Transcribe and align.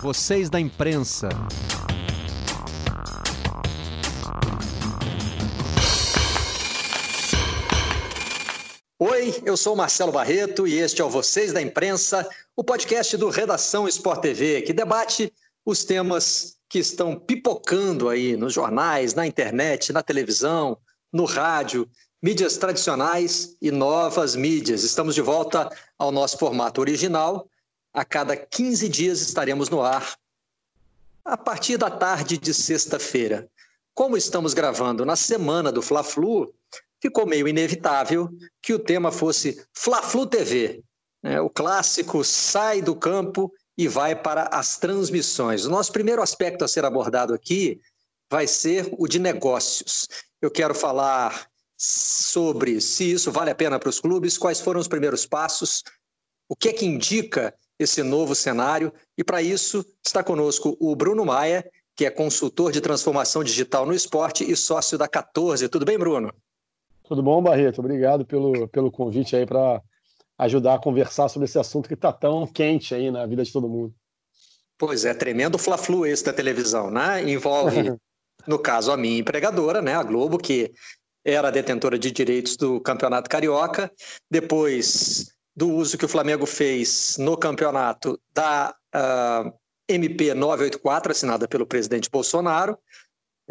Vocês 0.00 0.48
da 0.48 0.60
imprensa. 0.60 1.28
Oi, 9.00 9.42
eu 9.44 9.56
sou 9.56 9.74
Marcelo 9.74 10.12
Barreto 10.12 10.68
e 10.68 10.78
este 10.78 11.02
é 11.02 11.04
o 11.04 11.10
Vocês 11.10 11.52
da 11.52 11.60
Imprensa, 11.60 12.28
o 12.56 12.62
podcast 12.62 13.16
do 13.16 13.28
Redação 13.28 13.88
Sport 13.88 14.20
TV, 14.20 14.62
que 14.62 14.72
debate 14.72 15.32
os 15.66 15.84
temas 15.84 16.58
que 16.68 16.78
estão 16.78 17.18
pipocando 17.18 18.08
aí 18.08 18.36
nos 18.36 18.52
jornais, 18.52 19.14
na 19.14 19.26
internet, 19.26 19.92
na 19.92 20.02
televisão, 20.02 20.78
no 21.12 21.24
rádio, 21.24 21.90
mídias 22.22 22.56
tradicionais 22.56 23.56
e 23.60 23.72
novas 23.72 24.36
mídias. 24.36 24.84
Estamos 24.84 25.16
de 25.16 25.22
volta 25.22 25.68
ao 25.98 26.12
nosso 26.12 26.38
formato 26.38 26.80
original. 26.80 27.48
A 27.92 28.04
cada 28.04 28.36
15 28.36 28.88
dias 28.88 29.20
estaremos 29.20 29.68
no 29.68 29.82
ar, 29.82 30.16
a 31.24 31.36
partir 31.36 31.76
da 31.76 31.90
tarde 31.90 32.38
de 32.38 32.54
sexta-feira. 32.54 33.48
Como 33.94 34.16
estamos 34.16 34.54
gravando 34.54 35.04
na 35.04 35.16
semana 35.16 35.72
do 35.72 35.82
Fla-Flu, 35.82 36.52
ficou 37.00 37.26
meio 37.26 37.48
inevitável 37.48 38.30
que 38.62 38.72
o 38.72 38.78
tema 38.78 39.10
fosse 39.10 39.62
Fla-Flu 39.72 40.26
TV. 40.26 40.82
É, 41.22 41.40
o 41.40 41.50
clássico 41.50 42.22
sai 42.22 42.80
do 42.80 42.94
campo 42.94 43.52
e 43.76 43.88
vai 43.88 44.14
para 44.14 44.44
as 44.44 44.78
transmissões. 44.78 45.64
O 45.64 45.70
nosso 45.70 45.92
primeiro 45.92 46.22
aspecto 46.22 46.64
a 46.64 46.68
ser 46.68 46.84
abordado 46.84 47.34
aqui 47.34 47.80
vai 48.30 48.46
ser 48.46 48.92
o 48.98 49.06
de 49.06 49.18
negócios. 49.18 50.08
Eu 50.40 50.50
quero 50.50 50.74
falar 50.74 51.48
sobre 51.76 52.80
se 52.80 53.12
isso 53.12 53.30
vale 53.30 53.50
a 53.50 53.54
pena 53.54 53.78
para 53.78 53.88
os 53.88 54.00
clubes, 54.00 54.36
quais 54.36 54.60
foram 54.60 54.80
os 54.80 54.88
primeiros 54.88 55.26
passos, 55.26 55.84
o 56.48 56.56
que 56.56 56.70
é 56.70 56.72
que 56.72 56.86
indica 56.86 57.54
esse 57.78 58.02
novo 58.02 58.34
cenário. 58.34 58.92
E 59.16 59.22
para 59.22 59.40
isso 59.40 59.84
está 60.04 60.22
conosco 60.22 60.76
o 60.80 60.94
Bruno 60.96 61.24
Maia, 61.24 61.68
que 61.94 62.04
é 62.04 62.10
consultor 62.10 62.72
de 62.72 62.80
transformação 62.80 63.42
digital 63.42 63.86
no 63.86 63.94
esporte 63.94 64.50
e 64.50 64.56
sócio 64.56 64.96
da 64.96 65.08
14. 65.08 65.68
Tudo 65.68 65.84
bem, 65.84 65.98
Bruno? 65.98 66.32
Tudo 67.04 67.22
bom, 67.22 67.42
Barreto? 67.42 67.80
Obrigado 67.80 68.24
pelo, 68.24 68.68
pelo 68.68 68.90
convite 68.90 69.34
aí 69.34 69.46
para 69.46 69.82
ajudar 70.38 70.74
a 70.74 70.78
conversar 70.78 71.28
sobre 71.28 71.46
esse 71.46 71.58
assunto 71.58 71.88
que 71.88 71.94
está 71.94 72.12
tão 72.12 72.46
quente 72.46 72.94
aí 72.94 73.10
na 73.10 73.26
vida 73.26 73.42
de 73.42 73.52
todo 73.52 73.68
mundo. 73.68 73.94
Pois 74.78 75.04
é, 75.04 75.12
tremendo 75.12 75.58
fla-flu 75.58 76.06
esse 76.06 76.24
da 76.24 76.32
televisão, 76.32 76.90
né? 76.90 77.28
Envolve, 77.28 77.92
no 78.46 78.58
caso, 78.58 78.92
a 78.92 78.96
minha 78.96 79.18
empregadora, 79.18 79.82
né, 79.82 79.94
a 79.94 80.02
Globo, 80.04 80.38
que 80.38 80.72
era 81.24 81.50
detentora 81.50 81.98
de 81.98 82.12
direitos 82.12 82.56
do 82.56 82.80
Campeonato 82.80 83.28
Carioca, 83.28 83.90
depois 84.30 85.32
do 85.58 85.72
uso 85.72 85.98
que 85.98 86.04
o 86.04 86.08
Flamengo 86.08 86.46
fez 86.46 87.16
no 87.18 87.36
campeonato 87.36 88.16
da 88.32 88.72
uh, 88.94 89.52
MP 89.88 90.32
984, 90.32 91.10
assinada 91.10 91.48
pelo 91.48 91.66
presidente 91.66 92.08
Bolsonaro, 92.08 92.78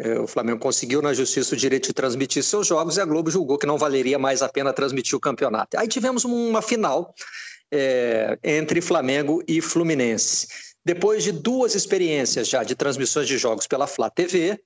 é, 0.00 0.18
o 0.18 0.26
Flamengo 0.26 0.58
conseguiu 0.58 1.02
na 1.02 1.12
justiça 1.12 1.54
o 1.54 1.58
direito 1.58 1.88
de 1.88 1.92
transmitir 1.92 2.42
seus 2.42 2.66
jogos 2.66 2.96
e 2.96 3.00
a 3.02 3.04
Globo 3.04 3.30
julgou 3.30 3.58
que 3.58 3.66
não 3.66 3.76
valeria 3.76 4.18
mais 4.18 4.40
a 4.40 4.48
pena 4.48 4.72
transmitir 4.72 5.16
o 5.16 5.20
campeonato. 5.20 5.76
Aí 5.78 5.86
tivemos 5.86 6.24
uma 6.24 6.62
final 6.62 7.12
é, 7.70 8.38
entre 8.42 8.80
Flamengo 8.80 9.42
e 9.46 9.60
Fluminense. 9.60 10.46
Depois 10.82 11.22
de 11.22 11.32
duas 11.32 11.74
experiências 11.74 12.48
já 12.48 12.62
de 12.62 12.74
transmissões 12.74 13.28
de 13.28 13.36
jogos 13.36 13.66
pela 13.66 13.86
Flá 13.86 14.08
TV, 14.08 14.58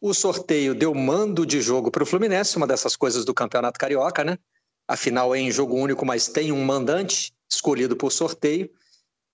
o 0.00 0.12
sorteio 0.12 0.74
deu 0.74 0.92
mando 0.92 1.46
de 1.46 1.60
jogo 1.60 1.88
para 1.88 2.02
o 2.02 2.06
Fluminense, 2.06 2.56
uma 2.56 2.66
dessas 2.66 2.96
coisas 2.96 3.24
do 3.24 3.32
Campeonato 3.32 3.78
Carioca, 3.78 4.24
né? 4.24 4.38
Afinal, 4.86 5.34
é 5.34 5.38
em 5.38 5.50
jogo 5.50 5.74
único, 5.76 6.04
mas 6.04 6.28
tem 6.28 6.52
um 6.52 6.64
mandante 6.64 7.32
escolhido 7.48 7.96
por 7.96 8.12
sorteio. 8.12 8.70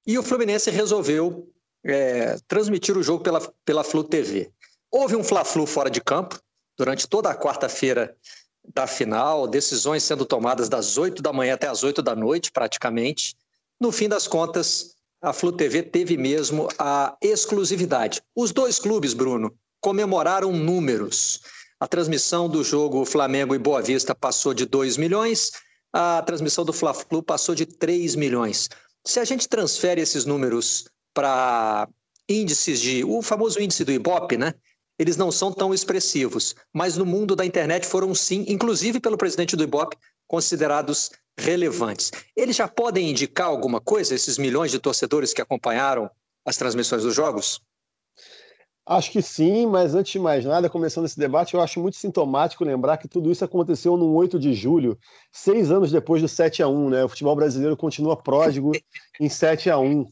E 0.06 0.18
o 0.18 0.22
Fluminense 0.22 0.70
resolveu 0.70 1.48
é, 1.84 2.36
transmitir 2.46 2.96
o 2.96 3.02
jogo 3.02 3.22
pela, 3.22 3.40
pela 3.64 3.84
Flu 3.84 4.04
TV. 4.04 4.50
Houve 4.90 5.16
um 5.16 5.24
Fla-Flu 5.24 5.66
fora 5.66 5.90
de 5.90 6.00
campo 6.00 6.38
durante 6.76 7.06
toda 7.08 7.30
a 7.30 7.34
quarta-feira 7.34 8.16
da 8.74 8.86
final, 8.86 9.46
decisões 9.46 10.02
sendo 10.02 10.24
tomadas 10.24 10.68
das 10.68 10.96
8 10.96 11.22
da 11.22 11.32
manhã 11.32 11.54
até 11.54 11.66
as 11.66 11.82
8 11.82 12.02
da 12.02 12.14
noite, 12.14 12.52
praticamente. 12.52 13.34
No 13.80 13.90
fim 13.90 14.08
das 14.08 14.26
contas, 14.26 14.94
a 15.22 15.32
Flu 15.32 15.52
TV 15.52 15.82
teve 15.82 16.16
mesmo 16.16 16.68
a 16.78 17.16
exclusividade. 17.20 18.22
Os 18.34 18.52
dois 18.52 18.78
clubes, 18.78 19.14
Bruno, 19.14 19.54
comemoraram 19.80 20.52
números. 20.52 21.40
A 21.80 21.88
transmissão 21.88 22.46
do 22.46 22.62
jogo 22.62 23.06
Flamengo 23.06 23.54
e 23.54 23.58
Boa 23.58 23.80
Vista 23.80 24.14
passou 24.14 24.52
de 24.52 24.66
2 24.66 24.98
milhões, 24.98 25.50
a 25.90 26.22
transmissão 26.22 26.62
do 26.62 26.74
Fla-Flu 26.74 27.22
passou 27.22 27.54
de 27.54 27.64
3 27.64 28.14
milhões. 28.16 28.68
Se 29.04 29.18
a 29.18 29.24
gente 29.24 29.48
transfere 29.48 30.00
esses 30.00 30.26
números 30.26 30.84
para 31.14 31.88
índices 32.28 32.80
de. 32.80 33.02
o 33.02 33.22
famoso 33.22 33.58
índice 33.60 33.84
do 33.84 33.92
Ibope, 33.92 34.36
né? 34.36 34.54
eles 34.98 35.16
não 35.16 35.32
são 35.32 35.50
tão 35.50 35.72
expressivos, 35.72 36.54
mas 36.74 36.98
no 36.98 37.06
mundo 37.06 37.34
da 37.34 37.46
internet 37.46 37.86
foram 37.86 38.14
sim, 38.14 38.44
inclusive 38.46 39.00
pelo 39.00 39.16
presidente 39.16 39.56
do 39.56 39.64
Ibope, 39.64 39.96
considerados 40.28 41.10
relevantes. 41.38 42.12
Eles 42.36 42.56
já 42.56 42.68
podem 42.68 43.08
indicar 43.08 43.46
alguma 43.46 43.80
coisa, 43.80 44.14
esses 44.14 44.36
milhões 44.36 44.70
de 44.70 44.78
torcedores 44.78 45.32
que 45.32 45.40
acompanharam 45.40 46.10
as 46.44 46.58
transmissões 46.58 47.02
dos 47.02 47.14
jogos? 47.14 47.62
Acho 48.90 49.12
que 49.12 49.22
sim, 49.22 49.66
mas 49.68 49.94
antes 49.94 50.10
de 50.10 50.18
mais 50.18 50.44
nada, 50.44 50.68
começando 50.68 51.04
esse 51.04 51.16
debate, 51.16 51.54
eu 51.54 51.60
acho 51.60 51.78
muito 51.78 51.96
sintomático 51.96 52.64
lembrar 52.64 52.96
que 52.96 53.06
tudo 53.06 53.30
isso 53.30 53.44
aconteceu 53.44 53.96
no 53.96 54.12
8 54.14 54.36
de 54.36 54.52
julho, 54.52 54.98
seis 55.30 55.70
anos 55.70 55.92
depois 55.92 56.20
do 56.20 56.26
7 56.26 56.60
a 56.60 56.66
1 56.66 56.90
né? 56.90 57.04
O 57.04 57.08
futebol 57.08 57.36
brasileiro 57.36 57.76
continua 57.76 58.16
pródigo 58.20 58.72
em 59.20 59.28
7 59.28 59.70
a 59.70 59.78
1 59.78 60.08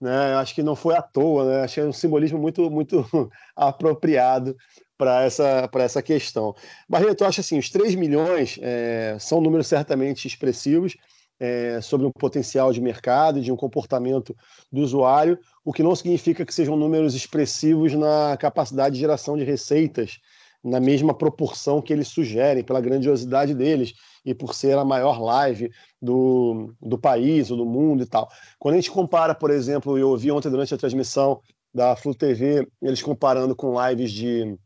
né? 0.00 0.34
Acho 0.36 0.54
que 0.54 0.62
não 0.62 0.74
foi 0.74 0.96
à 0.96 1.02
toa, 1.02 1.44
né? 1.44 1.68
Que 1.68 1.80
é 1.80 1.84
um 1.84 1.92
simbolismo 1.92 2.38
muito, 2.38 2.70
muito 2.70 3.06
apropriado 3.54 4.56
para 4.96 5.24
essa, 5.24 5.68
essa 5.74 6.02
questão. 6.02 6.54
Barreto, 6.88 7.24
eu 7.24 7.28
acho 7.28 7.42
assim, 7.42 7.58
os 7.58 7.68
3 7.68 7.94
milhões 7.96 8.58
é, 8.62 9.14
são 9.20 9.42
números 9.42 9.66
certamente 9.66 10.26
expressivos 10.26 10.96
é, 11.42 11.80
sobre 11.80 12.06
um 12.06 12.12
potencial 12.12 12.72
de 12.72 12.80
mercado 12.80 13.40
e 13.40 13.42
de 13.42 13.50
um 13.50 13.56
comportamento 13.56 14.32
do 14.70 14.80
usuário, 14.80 15.36
o 15.64 15.72
que 15.72 15.82
não 15.82 15.96
significa 15.96 16.46
que 16.46 16.54
sejam 16.54 16.76
números 16.76 17.16
expressivos 17.16 17.92
na 17.94 18.36
capacidade 18.36 18.94
de 18.94 19.00
geração 19.00 19.36
de 19.36 19.42
receitas 19.42 20.20
na 20.62 20.78
mesma 20.78 21.12
proporção 21.12 21.82
que 21.82 21.92
eles 21.92 22.06
sugerem, 22.06 22.62
pela 22.62 22.80
grandiosidade 22.80 23.52
deles 23.52 23.92
e 24.24 24.32
por 24.32 24.54
ser 24.54 24.78
a 24.78 24.84
maior 24.84 25.20
live 25.20 25.68
do, 26.00 26.72
do 26.80 26.96
país 26.96 27.50
ou 27.50 27.56
do 27.56 27.66
mundo 27.66 28.04
e 28.04 28.06
tal. 28.06 28.28
Quando 28.60 28.74
a 28.74 28.76
gente 28.78 28.92
compara, 28.92 29.34
por 29.34 29.50
exemplo, 29.50 29.98
eu 29.98 30.10
ouvi 30.10 30.30
ontem 30.30 30.48
durante 30.48 30.72
a 30.72 30.78
transmissão 30.78 31.40
da 31.74 31.96
Flu 31.96 32.14
TV, 32.14 32.68
eles 32.80 33.02
comparando 33.02 33.56
com 33.56 33.74
lives 33.88 34.12
de 34.12 34.56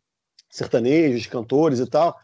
sertanejos, 0.51 1.23
de 1.23 1.29
cantores 1.31 1.79
e 1.79 1.87
tal, 1.87 2.15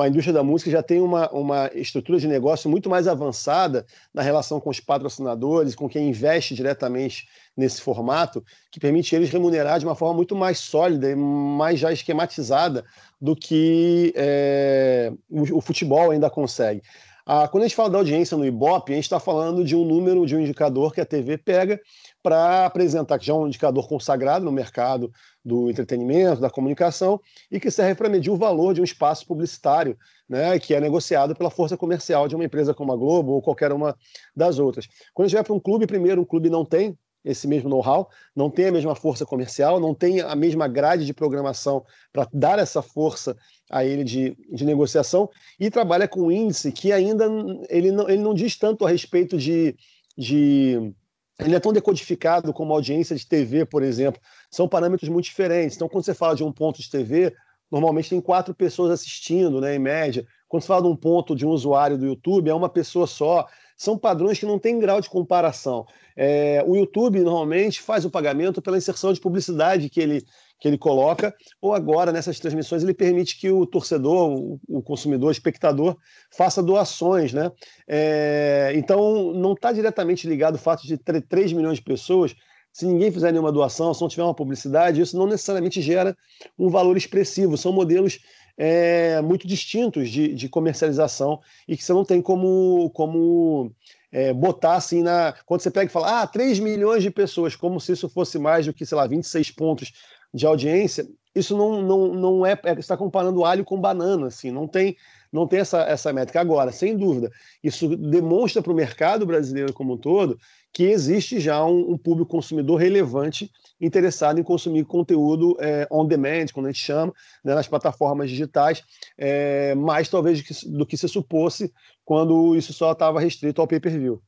a 0.00 0.08
indústria 0.08 0.32
da 0.32 0.42
música 0.42 0.70
já 0.70 0.82
tem 0.82 1.00
uma, 1.00 1.30
uma 1.30 1.70
estrutura 1.74 2.18
de 2.18 2.26
negócio 2.26 2.68
muito 2.68 2.88
mais 2.88 3.06
avançada 3.06 3.86
na 4.12 4.22
relação 4.22 4.60
com 4.60 4.70
os 4.70 4.80
patrocinadores, 4.80 5.74
com 5.74 5.88
quem 5.88 6.08
investe 6.08 6.54
diretamente 6.54 7.28
nesse 7.56 7.80
formato, 7.80 8.44
que 8.70 8.80
permite 8.80 9.14
eles 9.14 9.30
remunerar 9.30 9.78
de 9.78 9.86
uma 9.86 9.94
forma 9.94 10.14
muito 10.14 10.36
mais 10.36 10.58
sólida 10.58 11.10
e 11.10 11.14
mais 11.14 11.78
já 11.78 11.92
esquematizada 11.92 12.84
do 13.20 13.34
que 13.34 14.12
é, 14.16 15.12
o, 15.28 15.58
o, 15.58 15.60
futebol 15.60 16.10
ainda 16.10 16.30
consegue. 16.30 16.82
Ah, 17.26 17.46
quando 17.46 17.64
a 17.64 17.66
gente 17.66 17.76
fala 17.76 17.90
da 17.90 17.98
audiência 17.98 18.36
no 18.36 18.46
Ibope, 18.46 18.92
a 18.92 18.94
gente 18.94 19.04
está 19.04 19.20
falando 19.20 19.64
de 19.64 19.76
um 19.76 19.84
número, 19.84 20.24
de 20.24 20.34
um 20.34 20.40
indicador 20.40 20.94
que 20.94 21.00
a 21.00 21.04
TV 21.04 21.36
pega 21.36 21.80
para 22.22 22.66
apresentar, 22.66 23.18
que 23.18 23.26
já 23.26 23.32
é 23.32 23.36
um 23.36 23.46
indicador 23.46 23.88
consagrado 23.88 24.44
no 24.44 24.52
mercado 24.52 25.12
do 25.44 25.70
entretenimento, 25.70 26.40
da 26.40 26.50
comunicação, 26.50 27.20
e 27.50 27.60
que 27.60 27.70
serve 27.70 27.94
para 27.94 28.08
medir 28.08 28.30
o 28.30 28.36
valor 28.36 28.74
de 28.74 28.80
um 28.80 28.84
espaço 28.84 29.26
publicitário, 29.26 29.96
né, 30.28 30.58
que 30.58 30.74
é 30.74 30.80
negociado 30.80 31.34
pela 31.34 31.50
força 31.50 31.76
comercial 31.76 32.28
de 32.28 32.34
uma 32.34 32.44
empresa 32.44 32.74
como 32.74 32.92
a 32.92 32.96
Globo 32.96 33.32
ou 33.32 33.42
qualquer 33.42 33.72
uma 33.72 33.96
das 34.34 34.58
outras. 34.58 34.88
Quando 35.14 35.26
a 35.26 35.28
gente 35.28 35.36
vai 35.36 35.44
para 35.44 35.54
um 35.54 35.60
clube, 35.60 35.86
primeiro, 35.86 36.20
um 36.20 36.24
clube 36.24 36.50
não 36.50 36.64
tem 36.64 36.98
esse 37.24 37.46
mesmo 37.46 37.68
know-how, 37.68 38.08
não 38.34 38.50
tem 38.50 38.66
a 38.66 38.72
mesma 38.72 38.94
força 38.94 39.26
comercial, 39.26 39.80
não 39.80 39.94
tem 39.94 40.20
a 40.20 40.34
mesma 40.34 40.68
grade 40.68 41.04
de 41.04 41.12
programação 41.12 41.84
para 42.12 42.28
dar 42.32 42.58
essa 42.58 42.80
força 42.80 43.36
a 43.70 43.84
ele 43.84 44.04
de, 44.04 44.36
de 44.50 44.64
negociação 44.64 45.28
e 45.58 45.70
trabalha 45.70 46.08
com 46.08 46.22
um 46.22 46.32
índice 46.32 46.72
que 46.72 46.92
ainda 46.92 47.26
ele 47.68 47.92
não, 47.92 48.08
ele 48.08 48.22
não 48.22 48.32
diz 48.32 48.56
tanto 48.56 48.86
a 48.86 48.90
respeito 48.90 49.36
de, 49.36 49.76
de 50.16 50.94
ele 51.38 51.54
é 51.54 51.60
tão 51.60 51.72
decodificado 51.72 52.52
como 52.52 52.72
a 52.72 52.76
audiência 52.76 53.14
de 53.14 53.26
TV, 53.26 53.64
por 53.64 53.82
exemplo. 53.82 54.20
São 54.50 54.68
parâmetros 54.68 55.08
muito 55.08 55.26
diferentes. 55.26 55.76
Então, 55.76 55.88
quando 55.88 56.04
você 56.04 56.14
fala 56.14 56.34
de 56.34 56.42
um 56.42 56.52
ponto 56.52 56.80
de 56.80 56.90
TV, 56.90 57.32
normalmente 57.70 58.10
tem 58.10 58.20
quatro 58.20 58.54
pessoas 58.54 58.90
assistindo, 58.90 59.60
né, 59.60 59.76
em 59.76 59.78
média. 59.78 60.26
Quando 60.48 60.62
você 60.62 60.68
fala 60.68 60.82
de 60.82 60.88
um 60.88 60.96
ponto 60.96 61.36
de 61.36 61.46
um 61.46 61.50
usuário 61.50 61.96
do 61.96 62.06
YouTube, 62.06 62.50
é 62.50 62.54
uma 62.54 62.68
pessoa 62.68 63.06
só. 63.06 63.46
São 63.76 63.96
padrões 63.96 64.38
que 64.38 64.46
não 64.46 64.58
têm 64.58 64.80
grau 64.80 65.00
de 65.00 65.08
comparação. 65.08 65.86
É, 66.16 66.64
o 66.66 66.74
YouTube 66.74 67.20
normalmente 67.20 67.80
faz 67.80 68.04
o 68.04 68.10
pagamento 68.10 68.60
pela 68.60 68.76
inserção 68.76 69.12
de 69.12 69.20
publicidade 69.20 69.88
que 69.88 70.00
ele, 70.00 70.24
que 70.58 70.66
ele 70.66 70.78
coloca, 70.78 71.34
ou 71.60 71.72
agora 71.72 72.10
nessas 72.10 72.40
transmissões 72.40 72.82
ele 72.82 72.94
permite 72.94 73.38
que 73.38 73.50
o 73.50 73.64
torcedor, 73.64 74.58
o, 74.68 74.82
consumidor, 74.82 75.28
o 75.28 75.32
espectador, 75.32 75.96
faça 76.30 76.62
doações. 76.62 77.32
Né? 77.32 77.50
É, 77.86 78.72
então 78.74 79.32
não 79.32 79.52
está 79.52 79.72
diretamente 79.72 80.26
ligado 80.26 80.56
o 80.56 80.58
fato 80.58 80.86
de 80.86 80.98
ter 80.98 81.20
3 81.22 81.52
milhões 81.52 81.78
de 81.78 81.84
pessoas 81.84 82.34
se 82.72 82.86
ninguém 82.86 83.10
fizer 83.10 83.32
nenhuma 83.32 83.50
doação, 83.50 83.92
se 83.92 84.00
não 84.00 84.08
tiver 84.08 84.22
uma 84.22 84.34
publicidade, 84.34 85.00
isso 85.00 85.16
não 85.16 85.26
necessariamente 85.26 85.82
gera 85.82 86.16
um 86.56 86.68
valor 86.68 86.96
expressivo. 86.96 87.56
São 87.56 87.72
modelos 87.72 88.20
é, 88.56 89.20
muito 89.20 89.48
distintos 89.48 90.08
de, 90.08 90.34
de, 90.34 90.48
comercialização 90.48 91.40
e 91.66 91.76
que 91.76 91.82
você 91.82 91.92
não 91.92 92.04
tem 92.04 92.22
como, 92.22 92.88
como 92.90 93.72
é, 94.12 94.32
botar 94.32 94.74
assim 94.74 95.02
na. 95.02 95.34
Quando 95.44 95.60
você 95.60 95.70
pega 95.70 95.86
e 95.86 95.92
fala, 95.92 96.22
ah, 96.22 96.26
3 96.26 96.60
milhões 96.60 97.02
de 97.02 97.10
pessoas, 97.10 97.56
como 97.56 97.80
se 97.80 97.92
isso 97.92 98.08
fosse 98.08 98.38
mais 98.38 98.66
do 98.66 98.72
que, 98.72 98.86
sei 98.86 98.96
lá, 98.96 99.06
26 99.06 99.50
pontos 99.52 99.92
de 100.32 100.46
audiência, 100.46 101.06
isso 101.34 101.56
não, 101.56 101.80
não, 101.82 102.14
não 102.14 102.46
é. 102.46 102.58
é 102.64 102.72
está 102.78 102.96
comparando 102.96 103.44
alho 103.44 103.64
com 103.64 103.80
banana, 103.80 104.26
assim, 104.26 104.50
não 104.50 104.66
tem, 104.66 104.96
não 105.32 105.46
tem 105.46 105.60
essa, 105.60 105.82
essa 105.82 106.12
métrica. 106.12 106.40
Agora, 106.40 106.72
sem 106.72 106.96
dúvida, 106.96 107.30
isso 107.62 107.96
demonstra 107.96 108.62
para 108.62 108.72
o 108.72 108.76
mercado 108.76 109.24
brasileiro 109.24 109.72
como 109.72 109.94
um 109.94 109.98
todo 109.98 110.38
que 110.72 110.84
existe 110.84 111.40
já 111.40 111.64
um, 111.64 111.92
um, 111.92 111.98
público 111.98 112.30
consumidor 112.30 112.78
relevante 112.78 113.50
interessado 113.80 114.38
em 114.38 114.42
consumir 114.42 114.84
conteúdo 114.84 115.56
é, 115.60 115.86
on 115.90 116.06
demand, 116.06 116.46
quando 116.52 116.66
a 116.66 116.70
gente 116.70 116.84
chama, 116.84 117.12
né, 117.44 117.54
nas 117.54 117.66
plataformas 117.66 118.28
digitais, 118.28 118.82
é, 119.16 119.74
mais 119.74 120.08
talvez 120.08 120.38
do 120.40 120.44
que, 120.44 120.68
do 120.68 120.86
que 120.86 120.96
se 120.96 121.08
supôs 121.08 121.62
quando 122.04 122.54
isso 122.56 122.72
só 122.72 122.92
estava 122.92 123.20
restrito 123.20 123.60
ao 123.60 123.66
pay-per-view. 123.66 124.20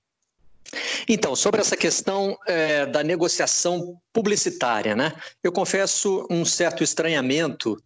Então, 1.09 1.35
sobre 1.35 1.61
essa 1.61 1.77
questão 1.77 2.39
é, 2.47 2.87
da 2.87 3.03
negociação 3.03 4.01
publicitária, 4.13 4.95
né? 4.95 5.13
Eu 5.43 5.51
confesso 5.51 6.27
um 6.31 6.45
certo 6.45 6.85
estranhamento 6.85 7.83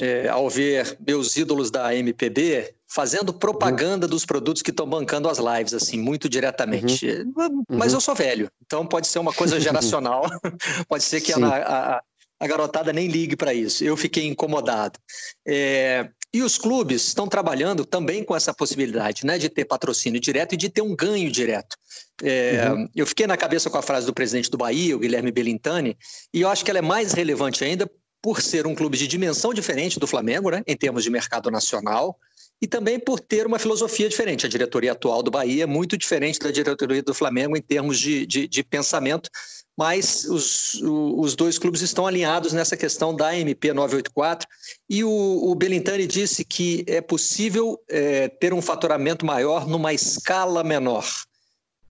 é, 0.00 0.28
ao 0.28 0.48
ver 0.48 0.96
meus 1.06 1.36
ídolos 1.36 1.70
da 1.70 1.94
MPB 1.94 2.74
fazendo 2.86 3.32
propaganda 3.32 4.06
uhum. 4.06 4.10
dos 4.10 4.24
produtos 4.24 4.62
que 4.62 4.70
estão 4.70 4.86
bancando 4.86 5.28
as 5.28 5.38
lives, 5.38 5.72
assim, 5.74 5.98
muito 5.98 6.28
diretamente. 6.28 7.06
Uhum. 7.36 7.64
Mas 7.68 7.92
uhum. 7.92 7.98
eu 7.98 8.00
sou 8.00 8.14
velho, 8.14 8.50
então 8.64 8.84
pode 8.84 9.06
ser 9.06 9.20
uma 9.20 9.32
coisa 9.32 9.60
geracional, 9.60 10.26
pode 10.88 11.04
ser 11.04 11.20
que 11.20 11.32
a, 11.32 11.38
a, 11.38 12.02
a, 12.40 12.46
garotada 12.46 12.92
nem 12.92 13.06
ligue 13.06 13.36
para 13.36 13.54
isso. 13.54 13.84
Eu 13.84 13.96
fiquei 13.96 14.26
incomodado. 14.26 14.98
É, 15.46 16.08
e 16.32 16.42
os 16.42 16.56
clubes 16.56 17.08
estão 17.08 17.26
trabalhando 17.26 17.84
também 17.84 18.22
com 18.22 18.36
essa 18.36 18.54
possibilidade, 18.54 19.26
né, 19.26 19.36
de 19.36 19.48
ter 19.48 19.64
patrocínio 19.64 20.20
direto 20.20 20.54
e 20.54 20.56
de 20.56 20.68
ter 20.68 20.80
um 20.80 20.94
ganho 20.94 21.30
direto. 21.30 21.76
É, 22.22 22.70
uhum. 22.70 22.88
Eu 22.94 23.06
fiquei 23.06 23.26
na 23.26 23.36
cabeça 23.36 23.68
com 23.68 23.78
a 23.78 23.82
frase 23.82 24.06
do 24.06 24.14
presidente 24.14 24.50
do 24.50 24.56
Bahia, 24.56 24.96
o 24.96 25.00
Guilherme 25.00 25.32
Belintani, 25.32 25.96
e 26.32 26.40
eu 26.40 26.48
acho 26.48 26.64
que 26.64 26.70
ela 26.70 26.78
é 26.78 26.82
mais 26.82 27.12
relevante 27.12 27.64
ainda 27.64 27.90
por 28.22 28.40
ser 28.40 28.66
um 28.66 28.74
clube 28.74 28.96
de 28.96 29.08
dimensão 29.08 29.52
diferente 29.52 29.98
do 29.98 30.06
Flamengo, 30.06 30.50
né, 30.50 30.62
em 30.66 30.76
termos 30.76 31.02
de 31.02 31.10
mercado 31.10 31.50
nacional, 31.50 32.16
e 32.62 32.66
também 32.66 32.98
por 32.98 33.18
ter 33.18 33.46
uma 33.46 33.58
filosofia 33.58 34.08
diferente. 34.08 34.44
A 34.44 34.48
diretoria 34.48 34.92
atual 34.92 35.22
do 35.22 35.30
Bahia 35.30 35.64
é 35.64 35.66
muito 35.66 35.96
diferente 35.96 36.38
da 36.38 36.50
diretoria 36.50 37.02
do 37.02 37.14
Flamengo 37.14 37.56
em 37.56 37.62
termos 37.62 37.98
de, 37.98 38.26
de, 38.26 38.46
de 38.46 38.62
pensamento, 38.62 39.30
mas 39.76 40.24
os, 40.24 40.80
os 40.82 41.34
dois 41.34 41.58
clubes 41.58 41.80
estão 41.80 42.06
alinhados 42.06 42.52
nessa 42.52 42.76
questão 42.76 43.14
da 43.14 43.36
MP 43.36 43.72
984. 43.72 44.46
E 44.88 45.02
o, 45.02 45.08
o 45.08 45.54
Belintani 45.54 46.06
disse 46.06 46.44
que 46.44 46.84
é 46.86 47.00
possível 47.00 47.80
é, 47.88 48.28
ter 48.28 48.52
um 48.52 48.60
faturamento 48.60 49.24
maior 49.24 49.66
numa 49.66 49.92
escala 49.92 50.62
menor. 50.62 51.06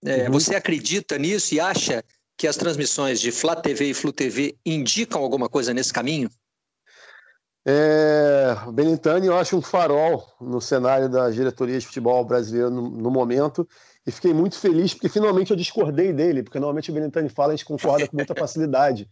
É, 0.05 0.25
uhum. 0.25 0.33
Você 0.33 0.55
acredita 0.55 1.19
nisso 1.19 1.55
e 1.55 1.61
acha 1.61 2.05
que 2.37 2.47
as 2.47 2.57
transmissões 2.57 3.21
de 3.21 3.31
Flá 3.31 3.55
TV 3.55 3.91
e 3.91 3.95
Flu 3.95 4.13
TV 4.13 4.57
indicam 4.65 5.21
alguma 5.21 5.49
coisa 5.49 5.75
nesse 5.75 5.93
caminho? 5.93 6.31
É, 7.67 8.57
Benintani, 8.73 9.27
eu 9.27 9.37
acho 9.37 9.57
um 9.57 9.61
farol 9.61 10.27
no 10.41 10.61
cenário 10.61 11.11
da 11.11 11.29
diretoria 11.29 11.79
de 11.79 11.87
futebol 11.87 12.25
brasileiro 12.25 12.71
no, 12.71 12.89
no, 12.89 13.11
momento 13.11 13.69
e 14.11 14.13
fiquei 14.13 14.35
muito 14.35 14.59
feliz 14.59 14.93
porque 14.93 15.09
finalmente 15.09 15.53
eu 15.53 15.57
discordei 15.57 16.13
dele, 16.13 16.43
porque 16.43 16.59
normalmente 16.59 16.91
o 16.91 16.95
Benintani 16.95 17.29
fala 17.29 17.53
e 17.53 17.55
a 17.55 17.57
gente 17.57 17.65
concorda 17.65 18.09
com 18.09 18.17
muita 18.17 18.35
facilidade. 18.35 19.09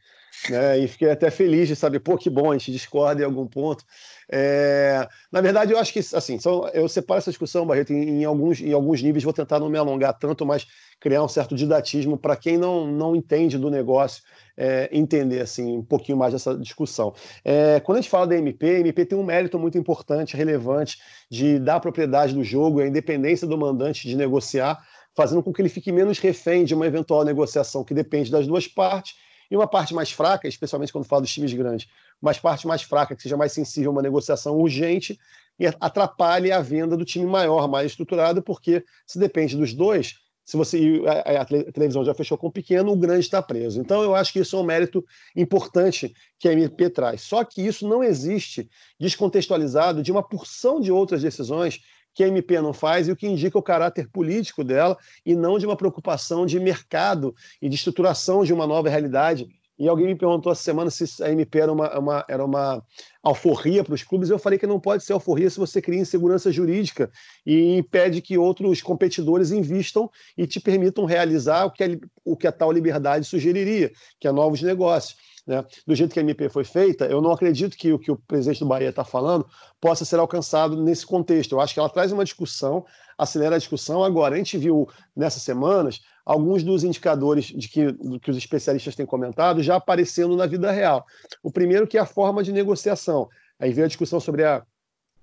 Né? 0.50 0.78
E 0.78 0.88
fiquei 0.88 1.10
até 1.10 1.30
feliz 1.30 1.68
de 1.68 1.76
saber, 1.76 2.00
pô, 2.00 2.16
que 2.16 2.30
bom, 2.30 2.50
a 2.50 2.56
gente 2.56 2.72
discorda 2.72 3.22
em 3.22 3.24
algum 3.24 3.46
ponto. 3.46 3.84
É, 4.30 5.08
na 5.32 5.40
verdade, 5.40 5.72
eu 5.72 5.78
acho 5.78 5.92
que, 5.92 5.98
assim, 5.98 6.38
só, 6.38 6.68
eu 6.68 6.88
separo 6.88 7.18
essa 7.18 7.30
discussão, 7.30 7.66
Barreto, 7.66 7.92
em, 7.92 8.20
em, 8.20 8.24
alguns, 8.24 8.60
em 8.60 8.72
alguns 8.72 9.02
níveis, 9.02 9.24
vou 9.24 9.32
tentar 9.32 9.58
não 9.58 9.68
me 9.68 9.78
alongar 9.78 10.12
tanto, 10.18 10.44
mas 10.46 10.66
criar 11.00 11.22
um 11.22 11.28
certo 11.28 11.54
didatismo 11.54 12.16
para 12.16 12.36
quem 12.36 12.58
não, 12.58 12.86
não 12.86 13.16
entende 13.16 13.56
do 13.58 13.70
negócio 13.70 14.22
é, 14.56 14.88
entender 14.92 15.40
assim, 15.40 15.78
um 15.78 15.84
pouquinho 15.84 16.18
mais 16.18 16.32
dessa 16.32 16.56
discussão. 16.56 17.14
É, 17.44 17.80
quando 17.80 17.98
a 17.98 18.00
gente 18.00 18.10
fala 18.10 18.26
da 18.26 18.36
MP, 18.36 18.66
a 18.66 18.80
MP 18.80 19.06
tem 19.06 19.18
um 19.18 19.24
mérito 19.24 19.58
muito 19.58 19.78
importante, 19.78 20.36
relevante, 20.36 20.98
de 21.30 21.58
dar 21.58 21.76
a 21.76 21.80
propriedade 21.80 22.34
do 22.34 22.44
jogo, 22.44 22.80
a 22.80 22.86
independência 22.86 23.46
do 23.46 23.56
mandante 23.56 24.06
de 24.06 24.16
negociar, 24.16 24.78
fazendo 25.16 25.42
com 25.42 25.52
que 25.52 25.62
ele 25.62 25.68
fique 25.68 25.90
menos 25.90 26.18
refém 26.18 26.64
de 26.64 26.74
uma 26.74 26.86
eventual 26.86 27.24
negociação 27.24 27.82
que 27.82 27.94
depende 27.94 28.30
das 28.30 28.46
duas 28.46 28.68
partes 28.68 29.14
e 29.50 29.56
uma 29.56 29.66
parte 29.66 29.94
mais 29.94 30.10
fraca, 30.10 30.46
especialmente 30.46 30.92
quando 30.92 31.04
fala 31.04 31.22
dos 31.22 31.32
times 31.32 31.52
grandes, 31.52 31.88
uma 32.20 32.34
parte 32.34 32.66
mais 32.66 32.82
fraca, 32.82 33.16
que 33.16 33.22
seja 33.22 33.36
mais 33.36 33.52
sensível 33.52 33.90
a 33.90 33.92
uma 33.92 34.02
negociação 34.02 34.56
urgente 34.58 35.18
e 35.58 35.66
atrapalhe 35.66 36.52
a 36.52 36.60
venda 36.60 36.96
do 36.96 37.04
time 37.04 37.26
maior, 37.26 37.68
mais 37.68 37.92
estruturado, 37.92 38.42
porque 38.42 38.84
se 39.06 39.18
depende 39.18 39.56
dos 39.56 39.74
dois, 39.74 40.14
se 40.48 40.56
você 40.56 41.02
a, 41.06 41.42
a, 41.42 41.44
televisão 41.44 42.02
já 42.02 42.14
fechou 42.14 42.38
com 42.38 42.46
o 42.46 42.52
pequeno, 42.52 42.92
o 42.92 42.96
grande 42.96 43.20
está 43.20 43.42
preso. 43.42 43.78
Então 43.78 44.02
eu 44.02 44.14
acho 44.14 44.32
que 44.32 44.38
isso 44.38 44.56
é 44.56 44.58
um 44.58 44.64
mérito 44.64 45.04
importante 45.36 46.14
que 46.38 46.48
a 46.48 46.52
MP 46.54 46.88
traz. 46.88 47.20
Só 47.20 47.44
que 47.44 47.60
isso 47.60 47.86
não 47.86 48.02
existe 48.02 48.66
descontextualizado 48.98 50.02
de 50.02 50.10
uma 50.10 50.22
porção 50.22 50.80
de 50.80 50.90
outras 50.90 51.20
decisões 51.20 51.80
que 52.18 52.24
a 52.24 52.26
MP 52.26 52.60
não 52.60 52.72
faz 52.72 53.06
e 53.06 53.12
o 53.12 53.16
que 53.16 53.28
indica 53.28 53.56
o 53.56 53.62
caráter 53.62 54.08
político 54.08 54.64
dela 54.64 54.98
e 55.24 55.36
não 55.36 55.56
de 55.56 55.64
uma 55.64 55.76
preocupação 55.76 56.44
de 56.44 56.58
mercado 56.58 57.32
e 57.62 57.68
de 57.68 57.76
estruturação 57.76 58.42
de 58.42 58.52
uma 58.52 58.66
nova 58.66 58.88
realidade. 58.88 59.46
E 59.78 59.86
alguém 59.86 60.08
me 60.08 60.16
perguntou 60.16 60.50
essa 60.50 60.64
semana 60.64 60.90
se 60.90 61.22
a 61.22 61.30
MP 61.30 61.60
era 61.60 61.72
uma, 61.72 61.96
uma 61.96 62.24
era 62.28 62.44
uma 62.44 62.82
alforria 63.22 63.84
para 63.84 63.94
os 63.94 64.02
clubes. 64.02 64.30
Eu 64.30 64.38
falei 64.40 64.58
que 64.58 64.66
não 64.66 64.80
pode 64.80 65.04
ser 65.04 65.12
alforria 65.12 65.48
se 65.48 65.60
você 65.60 65.80
cria 65.80 66.00
insegurança 66.00 66.50
jurídica 66.50 67.08
e 67.46 67.76
impede 67.76 68.20
que 68.20 68.36
outros 68.36 68.82
competidores 68.82 69.52
invistam 69.52 70.10
e 70.36 70.44
te 70.44 70.58
permitam 70.58 71.04
realizar 71.04 71.66
o 71.66 71.70
que 71.70 71.84
a, 71.84 71.88
o 72.24 72.36
que 72.36 72.48
a 72.48 72.52
tal 72.52 72.72
liberdade 72.72 73.26
sugeriria, 73.26 73.92
que 74.18 74.26
é 74.26 74.32
novos 74.32 74.60
negócios. 74.60 75.16
Né? 75.48 75.64
Do 75.86 75.94
jeito 75.94 76.12
que 76.12 76.18
a 76.18 76.22
MP 76.22 76.50
foi 76.50 76.62
feita, 76.62 77.06
eu 77.06 77.22
não 77.22 77.32
acredito 77.32 77.74
que 77.74 77.90
o 77.90 77.98
que 77.98 78.12
o 78.12 78.16
presidente 78.16 78.60
do 78.60 78.66
Bahia 78.66 78.90
está 78.90 79.02
falando 79.02 79.46
possa 79.80 80.04
ser 80.04 80.18
alcançado 80.18 80.76
nesse 80.76 81.06
contexto. 81.06 81.52
Eu 81.52 81.60
acho 81.62 81.72
que 81.72 81.80
ela 81.80 81.88
traz 81.88 82.12
uma 82.12 82.22
discussão, 82.22 82.84
acelera 83.16 83.56
a 83.56 83.58
discussão. 83.58 84.04
Agora, 84.04 84.34
a 84.34 84.38
gente 84.38 84.58
viu 84.58 84.86
nessas 85.16 85.42
semanas 85.42 86.02
alguns 86.22 86.62
dos 86.62 86.84
indicadores 86.84 87.46
de 87.46 87.66
que, 87.66 87.94
que 88.20 88.30
os 88.30 88.36
especialistas 88.36 88.94
têm 88.94 89.06
comentado 89.06 89.62
já 89.62 89.76
aparecendo 89.76 90.36
na 90.36 90.44
vida 90.44 90.70
real. 90.70 91.06
O 91.42 91.50
primeiro 91.50 91.86
que 91.86 91.96
é 91.96 92.00
a 92.00 92.06
forma 92.06 92.42
de 92.42 92.52
negociação. 92.52 93.26
Aí 93.58 93.72
veio 93.72 93.86
a 93.86 93.88
discussão 93.88 94.20
sobre 94.20 94.44
a 94.44 94.62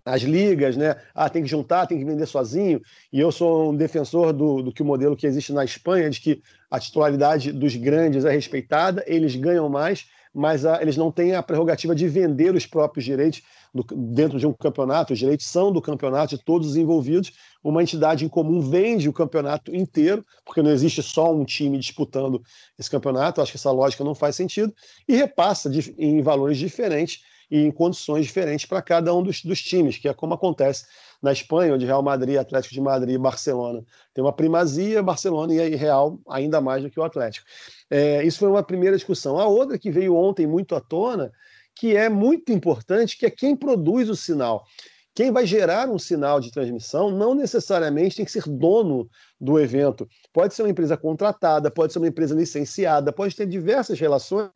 as 0.06 0.22
ligas, 0.22 0.78
né? 0.78 0.96
Ah, 1.16 1.28
tem 1.28 1.42
que 1.42 1.50
juntar, 1.50 1.88
tem 1.88 1.98
que 1.98 2.06
vender 2.06 2.28
sozinho. 2.28 2.80
E 3.12 3.20
eu 3.20 3.32
sou 3.32 3.72
um 3.72 3.76
defensor 3.76 4.32
do, 4.32 4.62
do 4.62 4.72
que 4.72 4.84
o 4.84 4.86
modelo 4.86 5.18
que 5.18 5.26
existe 5.26 5.52
na 5.52 5.66
Espanha, 5.66 6.10
de 6.12 6.22
que 6.22 6.44
a 6.70 6.80
titularidade 6.80 7.52
dos 7.52 7.76
grandes 7.76 8.24
é 8.24 8.30
respeitada, 8.30 9.04
eles 9.08 9.36
ganham 9.36 9.68
mais, 9.68 10.06
mas 10.36 10.66
a, 10.66 10.82
eles 10.82 10.98
não 10.98 11.10
têm 11.10 11.34
a 11.34 11.42
prerrogativa 11.42 11.96
de 11.96 12.06
vender 12.10 12.54
os 12.54 12.66
próprios 12.66 13.06
direitos 13.06 13.42
do, 13.74 13.86
dentro 13.96 14.38
de 14.38 14.46
um 14.46 14.52
campeonato. 14.52 15.14
Os 15.14 15.20
direitos 15.20 15.46
são 15.46 15.72
do 15.72 15.82
campeonato 15.82 16.36
de 16.36 16.44
todos 16.44 16.72
os 16.72 16.76
envolvidos. 16.76 17.32
Uma 17.64 17.82
entidade 17.82 18.26
em 18.26 18.28
comum 18.28 18.60
vende 18.60 19.08
o 19.08 19.14
campeonato 19.14 19.74
inteiro, 19.74 20.26
porque 20.44 20.62
não 20.62 20.72
existe 20.72 21.02
só 21.02 21.34
um 21.34 21.46
time 21.46 21.78
disputando 21.78 22.44
esse 22.78 22.92
campeonato. 22.92 23.42
Acho 23.42 23.54
que 23.54 23.58
essa 23.58 23.72
lógica 23.72 24.04
não 24.04 24.14
faz 24.14 24.36
sentido. 24.36 24.76
E 25.08 25.16
repassa 25.16 25.70
de, 25.70 25.96
em 25.98 26.22
valores 26.22 26.58
diferentes 26.58 27.24
e 27.50 27.60
em 27.60 27.72
condições 27.72 28.26
diferentes 28.26 28.66
para 28.66 28.82
cada 28.82 29.14
um 29.14 29.24
dos, 29.24 29.42
dos, 29.42 29.62
times, 29.62 29.98
que 29.98 30.10
é 30.10 30.14
como 30.14 30.34
acontece 30.34 30.86
na 31.22 31.32
Espanha, 31.32 31.74
onde 31.74 31.86
Real 31.86 32.04
Madrid, 32.04 32.38
Atlético 32.38 32.74
de 32.74 32.82
Madrid 32.82 33.16
e 33.16 33.18
Barcelona 33.18 33.84
tem 34.14 34.24
uma 34.24 34.34
primazia, 34.34 35.02
Barcelona 35.02 35.54
e 35.54 35.76
Real 35.76 36.20
ainda 36.28 36.60
mais 36.60 36.84
do 36.84 36.90
que 36.90 37.00
o 37.00 37.04
Atlético. 37.04 37.46
É, 37.90 38.24
isso 38.24 38.40
foi 38.40 38.50
uma 38.50 38.64
primeira 38.64 38.96
discussão. 38.96 39.40
A 39.40 39.48
outra 39.48 39.78
que 39.78 39.92
veio 39.92 40.16
ontem 40.16 40.48
muito 40.48 40.76
à 40.76 40.82
tona, 40.82 41.32
que 41.76 41.96
é 41.96 42.10
muito 42.10 42.52
importante, 42.52 43.18
que 43.18 43.26
é 43.26 43.30
quem 43.30 43.56
produz 43.56 44.10
o 44.10 44.16
sinal. 44.16 44.66
Quem 45.14 45.32
vai 45.32 45.46
gerar 45.46 45.90
um 45.90 45.98
sinal 45.98 46.42
de 46.42 46.52
transmissão 46.52 47.10
não 47.10 47.34
necessariamente 47.34 48.18
tem 48.18 48.26
que 48.26 48.32
ser 48.32 48.44
dono 48.48 49.10
do 49.40 49.58
evento. 49.60 50.08
Pode 50.34 50.54
ser 50.54 50.64
uma 50.64 50.70
empresa 50.70 50.98
contratada, 50.98 51.72
pode 51.72 51.94
ser 51.94 52.00
uma 52.00 52.08
empresa 52.08 52.36
licenciada, 52.36 53.14
pode 53.14 53.36
ter 53.36 53.46
diversas 53.46 53.98
relações 53.98 54.52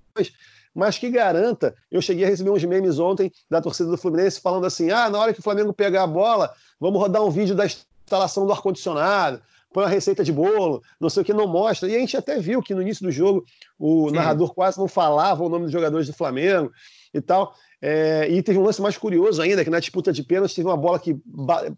mas 0.73 0.97
que 0.97 1.09
garanta. 1.09 1.75
Eu 1.91 2.01
cheguei 2.01 2.25
a 2.25 2.27
receber 2.27 2.49
uns 2.49 2.63
memes 2.63 2.99
ontem 2.99 3.31
da 3.49 3.61
torcida 3.61 3.89
do 3.89 3.97
Fluminense 3.97 4.39
falando 4.39 4.65
assim: 4.65 4.91
ah, 4.91 5.09
na 5.09 5.19
hora 5.19 5.33
que 5.33 5.39
o 5.39 5.43
Flamengo 5.43 5.73
pegar 5.73 6.03
a 6.03 6.07
bola, 6.07 6.53
vamos 6.79 6.99
rodar 6.99 7.23
um 7.23 7.29
vídeo 7.29 7.55
da 7.55 7.65
instalação 7.65 8.45
do 8.45 8.53
ar-condicionado, 8.53 9.41
põe 9.71 9.83
uma 9.83 9.89
receita 9.89 10.23
de 10.23 10.31
bolo, 10.31 10.81
não 10.99 11.09
sei 11.09 11.21
o 11.21 11.25
que, 11.25 11.33
não 11.33 11.47
mostra. 11.47 11.87
E 11.87 11.95
a 11.95 11.99
gente 11.99 12.17
até 12.17 12.39
viu 12.39 12.61
que 12.61 12.73
no 12.73 12.81
início 12.81 13.05
do 13.05 13.11
jogo 13.11 13.45
o 13.77 14.09
Sim. 14.09 14.15
narrador 14.15 14.53
quase 14.53 14.79
não 14.79 14.87
falava 14.87 15.43
o 15.43 15.49
nome 15.49 15.65
dos 15.65 15.71
jogadores 15.71 16.07
do 16.07 16.13
Flamengo 16.13 16.71
e 17.13 17.21
tal. 17.21 17.53
É, 17.81 18.27
e 18.29 18.41
teve 18.41 18.57
um 18.57 18.63
lance 18.63 18.81
mais 18.81 18.97
curioso 18.97 19.41
ainda, 19.41 19.63
que 19.63 19.69
na 19.69 19.79
disputa 19.79 20.11
de 20.11 20.23
pênalti 20.23 20.55
teve 20.55 20.67
uma 20.67 20.77
bola 20.77 20.99
que 20.99 21.15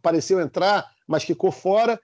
pareceu 0.02 0.40
entrar, 0.40 0.86
mas 1.08 1.24
ficou 1.24 1.52
fora. 1.52 2.00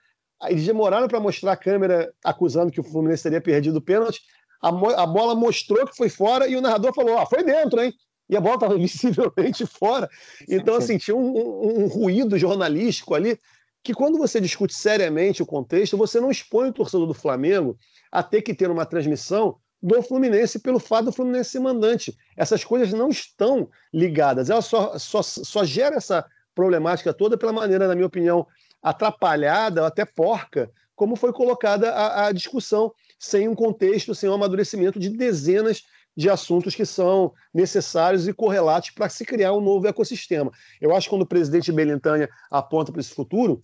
Eles 0.46 0.64
demoraram 0.64 1.08
para 1.08 1.18
mostrar 1.18 1.52
a 1.52 1.56
câmera 1.56 2.12
acusando 2.22 2.70
que 2.70 2.80
o 2.80 2.84
Fluminense 2.84 3.24
teria 3.24 3.40
perdido 3.40 3.76
o 3.76 3.82
pênalti. 3.82 4.20
a, 4.62 4.68
a 4.68 5.06
bola 5.06 5.34
mostrou 5.34 5.86
que 5.86 5.96
foi 5.96 6.08
fora 6.08 6.46
e 6.46 6.54
o 6.54 6.60
narrador 6.60 6.94
falou: 6.94 7.18
ah, 7.18 7.26
foi 7.26 7.42
dentro, 7.42 7.80
hein? 7.80 7.92
E 8.30 8.36
a 8.36 8.40
bola 8.40 8.56
estava 8.56 8.76
visivelmente 8.78 9.66
fora. 9.66 10.08
Então, 10.48 10.76
assim, 10.76 10.98
tinha 10.98 11.16
um, 11.16 11.36
um, 11.36 11.84
um 11.84 11.86
ruído 11.86 12.38
jornalístico 12.38 13.14
ali 13.14 13.38
que 13.82 13.94
quando 13.94 14.18
você 14.18 14.40
discute 14.40 14.74
seriamente 14.74 15.42
o 15.42 15.46
contexto, 15.46 15.96
você 15.96 16.20
não 16.20 16.30
expõe 16.30 16.68
o 16.68 16.72
torcedor 16.72 17.06
do 17.06 17.14
Flamengo 17.14 17.78
a 18.10 18.22
ter 18.22 18.42
que 18.42 18.54
ter 18.54 18.70
uma 18.70 18.84
transmissão 18.84 19.58
do 19.82 20.02
Fluminense 20.02 20.58
pelo 20.58 20.78
fato 20.78 21.06
do 21.06 21.12
Fluminense 21.12 21.50
ser 21.50 21.60
mandante. 21.60 22.16
Essas 22.36 22.64
coisas 22.64 22.92
não 22.92 23.08
estão 23.08 23.68
ligadas. 23.92 24.50
Ela 24.50 24.60
só, 24.60 24.98
só, 24.98 25.22
só 25.22 25.64
gera 25.64 25.96
essa 25.96 26.24
problemática 26.54 27.14
toda 27.14 27.38
pela 27.38 27.52
maneira, 27.52 27.86
na 27.86 27.94
minha 27.94 28.06
opinião, 28.06 28.46
atrapalhada, 28.82 29.86
até 29.86 30.04
porca, 30.04 30.70
como 30.96 31.14
foi 31.14 31.32
colocada 31.32 31.90
a, 31.90 32.26
a 32.26 32.32
discussão, 32.32 32.92
sem 33.18 33.48
um 33.48 33.54
contexto, 33.54 34.14
sem 34.14 34.28
um 34.28 34.34
amadurecimento 34.34 34.98
de 34.98 35.10
dezenas 35.10 35.84
de 36.18 36.28
assuntos 36.28 36.74
que 36.74 36.84
são 36.84 37.32
necessários 37.54 38.26
e 38.26 38.32
correlatos 38.32 38.90
para 38.90 39.08
se 39.08 39.24
criar 39.24 39.52
um 39.52 39.60
novo 39.60 39.86
ecossistema. 39.86 40.50
Eu 40.80 40.92
acho 40.92 41.06
que 41.06 41.10
quando 41.10 41.22
o 41.22 41.26
presidente 41.26 41.70
Belintânia 41.70 42.28
aponta 42.50 42.90
para 42.90 43.00
esse 43.00 43.14
futuro, 43.14 43.62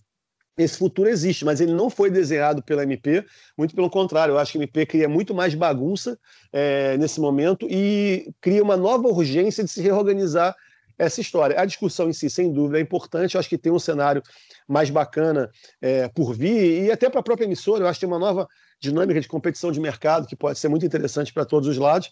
esse 0.57 0.77
futuro 0.77 1.09
existe, 1.09 1.43
mas 1.43 1.59
ele 1.59 1.73
não 1.73 1.89
foi 1.89 2.09
desenhado 2.09 2.63
pela 2.63 2.83
MP, 2.83 3.25
muito 3.57 3.75
pelo 3.75 3.89
contrário, 3.89 4.31
eu 4.31 4.37
acho 4.39 4.53
que 4.53 4.57
a 4.57 4.61
MP 4.61 4.85
cria 4.85 5.09
muito 5.09 5.35
mais 5.35 5.53
bagunça 5.53 6.17
é, 6.53 6.95
nesse 6.95 7.19
momento 7.19 7.67
e 7.69 8.33
cria 8.39 8.63
uma 8.63 8.77
nova 8.77 9.09
urgência 9.09 9.61
de 9.61 9.69
se 9.69 9.81
reorganizar 9.81 10.55
essa 10.97 11.19
história. 11.19 11.59
A 11.59 11.65
discussão 11.65 12.07
em 12.09 12.13
si, 12.13 12.29
sem 12.29 12.53
dúvida, 12.53 12.77
é 12.77 12.81
importante, 12.81 13.35
eu 13.35 13.39
acho 13.39 13.49
que 13.49 13.57
tem 13.57 13.73
um 13.73 13.79
cenário 13.79 14.23
mais 14.65 14.89
bacana 14.89 15.51
é, 15.81 16.07
por 16.07 16.33
vir, 16.33 16.85
e 16.85 16.89
até 16.89 17.09
para 17.09 17.19
a 17.19 17.23
própria 17.23 17.43
emissora, 17.43 17.83
eu 17.83 17.87
acho 17.89 17.99
que 17.99 18.05
tem 18.05 18.13
uma 18.13 18.17
nova 18.17 18.47
dinâmica 18.79 19.19
de 19.19 19.27
competição 19.27 19.71
de 19.71 19.79
mercado 19.79 20.27
que 20.27 20.35
pode 20.35 20.59
ser 20.59 20.67
muito 20.67 20.85
interessante 20.85 21.33
para 21.33 21.45
todos 21.45 21.67
os 21.67 21.77
lados, 21.77 22.11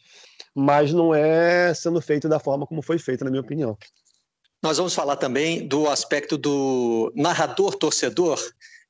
mas 0.55 0.93
não 0.93 1.13
é 1.13 1.73
sendo 1.73 2.01
feita 2.01 2.27
da 2.27 2.39
forma 2.39 2.65
como 2.65 2.81
foi 2.81 2.97
feita, 2.97 3.23
na 3.23 3.31
minha 3.31 3.41
opinião. 3.41 3.77
Nós 4.61 4.77
vamos 4.77 4.95
falar 4.95 5.17
também 5.17 5.67
do 5.67 5.89
aspecto 5.89 6.37
do 6.37 7.11
narrador-torcedor, 7.15 8.39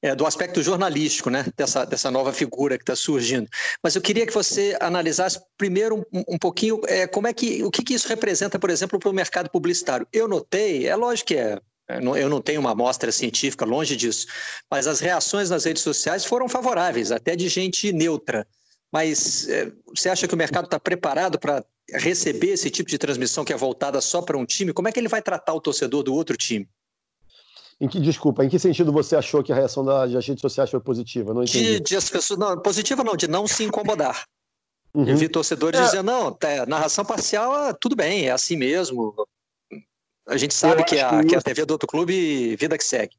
é, 0.03 0.13
do 0.13 0.25
aspecto 0.25 0.61
jornalístico, 0.61 1.29
né, 1.29 1.45
dessa, 1.55 1.85
dessa 1.85 2.11
nova 2.11 2.31
figura 2.31 2.77
que 2.77 2.83
está 2.83 2.95
surgindo. 2.95 3.49
Mas 3.81 3.95
eu 3.95 4.01
queria 4.01 4.27
que 4.27 4.33
você 4.33 4.77
analisasse 4.79 5.41
primeiro 5.57 6.05
um, 6.13 6.23
um 6.35 6.37
pouquinho 6.37 6.79
é, 6.87 7.07
como 7.07 7.27
é 7.27 7.33
que 7.33 7.63
o 7.63 7.71
que, 7.71 7.83
que 7.83 7.93
isso 7.93 8.07
representa, 8.07 8.59
por 8.59 8.69
exemplo, 8.69 8.99
para 8.99 9.09
o 9.09 9.13
mercado 9.13 9.49
publicitário. 9.49 10.05
Eu 10.13 10.27
notei, 10.27 10.87
é 10.87 10.95
lógico 10.95 11.29
que 11.29 11.37
é 11.37 11.59
eu 11.87 12.29
não 12.29 12.41
tenho 12.41 12.61
uma 12.61 12.71
amostra 12.71 13.11
científica, 13.11 13.65
longe 13.65 13.95
disso, 13.95 14.27
mas 14.69 14.87
as 14.87 14.99
reações 14.99 15.49
nas 15.49 15.65
redes 15.65 15.83
sociais 15.83 16.23
foram 16.23 16.47
favoráveis, 16.47 17.11
até 17.11 17.35
de 17.35 17.49
gente 17.49 17.91
neutra. 17.91 18.47
Mas 18.91 19.47
é, 19.49 19.71
você 19.87 20.07
acha 20.09 20.27
que 20.27 20.33
o 20.33 20.37
mercado 20.37 20.65
está 20.65 20.79
preparado 20.79 21.39
para 21.39 21.65
receber 21.89 22.51
esse 22.51 22.69
tipo 22.69 22.89
de 22.89 22.97
transmissão 22.97 23.43
que 23.43 23.51
é 23.51 23.57
voltada 23.57 23.99
só 23.99 24.21
para 24.21 24.37
um 24.37 24.45
time? 24.45 24.71
Como 24.71 24.87
é 24.87 24.91
que 24.91 24.99
ele 24.99 25.07
vai 25.07 25.21
tratar 25.21 25.53
o 25.53 25.61
torcedor 25.61 26.03
do 26.03 26.13
outro 26.13 26.37
time? 26.37 26.69
Em 27.81 27.87
que, 27.87 27.99
desculpa, 27.99 28.45
em 28.45 28.49
que 28.49 28.59
sentido 28.59 28.93
você 28.93 29.15
achou 29.15 29.43
que 29.43 29.51
a 29.51 29.55
reação 29.55 29.83
das 29.83 30.25
redes 30.25 30.41
sociais 30.41 30.69
foi 30.69 30.79
positiva? 30.79 31.33
Não 31.33 31.43
entendi. 31.43 31.73
De, 31.73 31.79
de 31.79 31.95
as 31.95 32.09
pessoas, 32.09 32.39
não, 32.39 32.57
positiva 32.61 33.03
não, 33.03 33.15
de 33.17 33.27
não 33.27 33.47
se 33.47 33.63
incomodar. 33.63 34.25
Uhum. 34.93 35.07
Eu 35.07 35.17
vi 35.17 35.27
torcedores 35.27 35.79
é. 35.79 35.83
dizendo, 35.83 36.03
não, 36.03 36.31
tá, 36.31 36.65
narração 36.67 37.03
parcial, 37.03 37.73
tudo 37.73 37.95
bem, 37.95 38.27
é 38.27 38.31
assim 38.31 38.55
mesmo. 38.55 39.13
A 40.27 40.37
gente 40.37 40.53
sabe 40.53 40.83
que 40.83 40.99
a, 40.99 41.21
que, 41.21 41.27
que 41.27 41.35
a 41.35 41.41
TV 41.41 41.65
do 41.65 41.71
outro 41.71 41.87
clube, 41.87 42.55
vida 42.55 42.77
que 42.77 42.83
segue. 42.83 43.15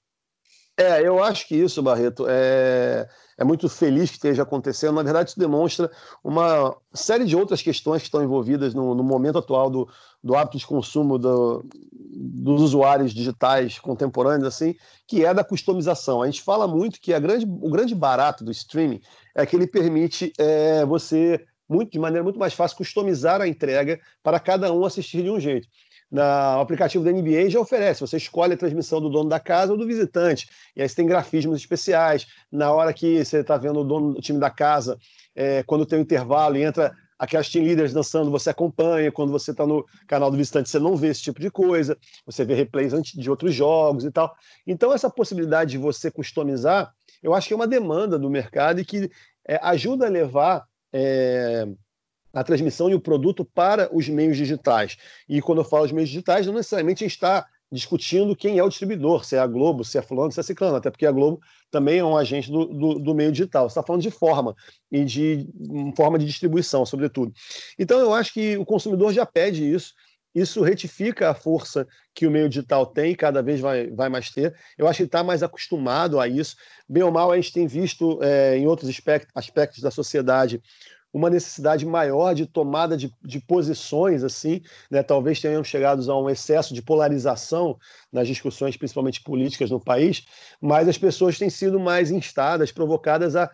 É, 0.77 1.07
eu 1.07 1.23
acho 1.23 1.47
que 1.47 1.55
isso, 1.55 1.81
Barreto, 1.83 2.27
é, 2.29 3.09
é 3.39 3.45
muito 3.45 3.69
feliz 3.69 4.11
que 4.11 4.17
esteja 4.17 4.43
acontecendo. 4.43 4.95
Na 4.95 5.05
verdade, 5.05 5.31
isso 5.31 5.39
demonstra 5.39 5.89
uma 6.23 6.77
série 6.93 7.25
de 7.25 7.37
outras 7.37 7.63
questões 7.63 8.03
que 8.03 8.09
estão 8.09 8.25
envolvidas 8.25 8.75
no, 8.75 8.93
no 8.93 9.05
momento 9.05 9.39
atual 9.39 9.71
do, 9.71 9.89
do 10.23 10.35
hábito 10.35 10.59
de 10.59 10.67
consumo 10.67 11.17
do, 11.17 11.65
dos 11.93 12.61
usuários 12.61 13.15
digitais 13.15 13.79
contemporâneos, 13.79 14.49
assim, 14.49 14.75
que 15.07 15.25
é 15.25 15.33
da 15.33 15.45
customização. 15.45 16.23
A 16.23 16.27
gente 16.27 16.43
fala 16.43 16.67
muito 16.67 17.01
que 17.01 17.15
a 17.15 17.21
grande, 17.21 17.47
o 17.47 17.71
grande 17.71 17.95
barato 17.95 18.43
do 18.43 18.51
streaming 18.51 19.01
é 19.33 19.47
que 19.47 19.55
ele 19.55 19.69
permite 19.69 20.33
é, 20.39 20.85
você, 20.85 21.45
muito, 21.69 21.93
de 21.93 22.01
maneira 22.01 22.25
muito 22.25 22.39
mais 22.39 22.53
fácil, 22.53 22.77
customizar 22.77 23.41
a 23.41 23.47
entrega 23.47 24.01
para 24.25 24.41
cada 24.41 24.73
um 24.73 24.85
assistir 24.85 25.23
de 25.23 25.31
um 25.31 25.39
jeito 25.39 25.69
na, 26.11 26.59
o 26.59 26.61
aplicativo 26.61 27.05
da 27.05 27.11
NBA 27.11 27.51
já 27.51 27.61
oferece. 27.61 28.01
Você 28.01 28.17
escolhe 28.17 28.55
a 28.55 28.57
transmissão 28.57 29.01
do 29.01 29.09
dono 29.09 29.29
da 29.29 29.41
casa 29.41 29.73
ou 29.73 29.79
do 29.79 29.87
visitante. 29.87 30.49
E 30.77 30.83
aí 30.83 30.89
você 30.89 30.95
tem 30.95 31.07
grafismos 31.07 31.59
especiais. 31.59 32.27
Na 32.51 32.73
hora 32.73 32.93
que 32.93 33.25
você 33.25 33.39
está 33.39 33.57
vendo 33.57 33.81
o 33.81 33.85
dono 33.85 34.15
do 34.15 34.21
time 34.21 34.39
da 34.39 34.51
casa, 34.51 34.99
é, 35.35 35.63
quando 35.65 35.87
tem 35.87 35.99
um 35.99 36.03
intervalo 36.03 36.57
e 36.57 36.63
entra 36.63 36.95
aquelas 37.19 37.49
team 37.49 37.65
leaders 37.65 37.93
dançando, 37.93 38.31
você 38.31 38.51
acompanha. 38.51 39.11
Quando 39.11 39.33
você 39.33 39.51
está 39.51 39.67
no 39.67 39.85
canal 40.07 40.31
do 40.31 40.37
visitante, 40.37 40.69
você 40.69 40.79
não 40.79 40.97
vê 40.97 41.09
esse 41.09 41.23
tipo 41.23 41.41
de 41.41 41.51
coisa. 41.51 41.97
Você 42.27 42.45
vê 42.45 42.55
replays 42.55 42.93
de 43.03 43.31
outros 43.31 43.55
jogos 43.55 44.05
e 44.05 44.11
tal. 44.11 44.35
Então, 44.67 44.93
essa 44.93 45.11
possibilidade 45.11 45.73
de 45.73 45.79
você 45.79 46.11
customizar, 46.11 46.93
eu 47.23 47.35
acho 47.35 47.49
que 47.49 47.55
é 47.55 47.57
uma 47.57 47.67
demanda 47.67 48.19
do 48.19 48.31
mercado 48.31 48.81
e 48.81 48.85
que 48.85 49.11
é, 49.47 49.59
ajuda 49.63 50.07
a 50.07 50.11
levar. 50.11 50.65
É, 50.93 51.67
a 52.35 52.43
transmissão 52.43 52.91
e 52.91 52.95
o 52.95 53.01
produto 53.01 53.45
para 53.45 53.89
os 53.95 54.09
meios 54.09 54.37
digitais. 54.37 54.97
E 55.29 55.41
quando 55.41 55.59
eu 55.59 55.65
falo 55.65 55.85
os 55.85 55.93
meios 55.93 56.11
digitais, 56.11 56.47
não 56.47 56.55
necessariamente 56.55 57.05
está 57.05 57.47
discutindo 57.71 58.37
quem 58.37 58.59
é 58.59 58.63
o 58.63 58.69
distribuidor, 58.69 59.25
se 59.25 59.37
é 59.37 59.39
a 59.39 59.47
Globo, 59.47 59.85
se 59.85 59.99
é 59.99 60.03
fulano, 60.03 60.31
se 60.31 60.39
é 60.39 60.43
ciclano, 60.43 60.77
até 60.77 60.91
porque 60.91 61.07
a 61.07 61.13
Globo 61.13 61.41
também 61.71 61.99
é 61.99 62.05
um 62.05 62.17
agente 62.17 62.51
do, 62.51 62.67
do, 62.67 62.95
do 62.99 63.15
meio 63.15 63.33
digital. 63.33 63.69
Você 63.69 63.73
está 63.73 63.83
falando 63.83 64.03
de 64.03 64.11
forma 64.11 64.55
e 64.91 65.05
de 65.05 65.49
forma 65.97 66.19
de 66.19 66.27
distribuição, 66.27 66.85
sobretudo. 66.87 67.33
Então 67.79 67.99
eu 67.99 68.15
acho 68.15 68.33
que 68.33 68.57
o 68.57 68.65
consumidor 68.65 69.13
já 69.13 69.27
pede 69.27 69.69
isso, 69.69 69.93
isso 70.35 70.63
retifica 70.63 71.31
a 71.31 71.35
força 71.35 71.87
que 72.13 72.27
o 72.27 72.31
meio 72.31 72.49
digital 72.49 72.87
tem, 72.87 73.15
cada 73.15 73.41
vez 73.41 73.61
vai, 73.61 73.89
vai 73.91 74.09
mais 74.09 74.31
ter. 74.31 74.55
Eu 74.77 74.89
acho 74.89 74.99
que 74.99 75.05
está 75.05 75.23
mais 75.23 75.43
acostumado 75.43 76.19
a 76.19 76.27
isso. 76.27 76.57
Bem 76.89 77.05
ou 77.05 77.13
mal, 77.13 77.31
a 77.31 77.37
gente 77.37 77.53
tem 77.53 77.67
visto 77.67 78.21
é, 78.21 78.57
em 78.57 78.67
outros 78.67 78.91
aspectos 79.35 79.81
da 79.81 79.93
sociedade 79.93 80.61
uma 81.15 81.31
necessidade 81.31 81.87
maior 81.87 82.35
de 82.35 82.45
tomada 82.45 82.97
de, 82.97 83.15
de 83.23 83.39
posições, 83.39 84.25
assim, 84.25 84.61
né? 84.91 85.01
talvez 85.01 85.41
tenhamos 85.41 85.69
chegado 85.69 86.11
a 86.11 86.21
um 86.21 86.29
excesso 86.29 86.75
de 86.75 86.83
polarização 86.83 87.79
nas 88.13 88.27
discussões, 88.27 88.77
principalmente 88.77 89.23
políticas 89.23 89.71
no 89.71 89.79
país, 89.79 90.27
mas 90.61 90.89
as 90.89 90.99
pessoas 90.99 91.39
têm 91.39 91.49
sido 91.49 91.79
mais 91.79 92.11
instadas, 92.11 92.73
provocadas 92.73 93.37
a, 93.37 93.49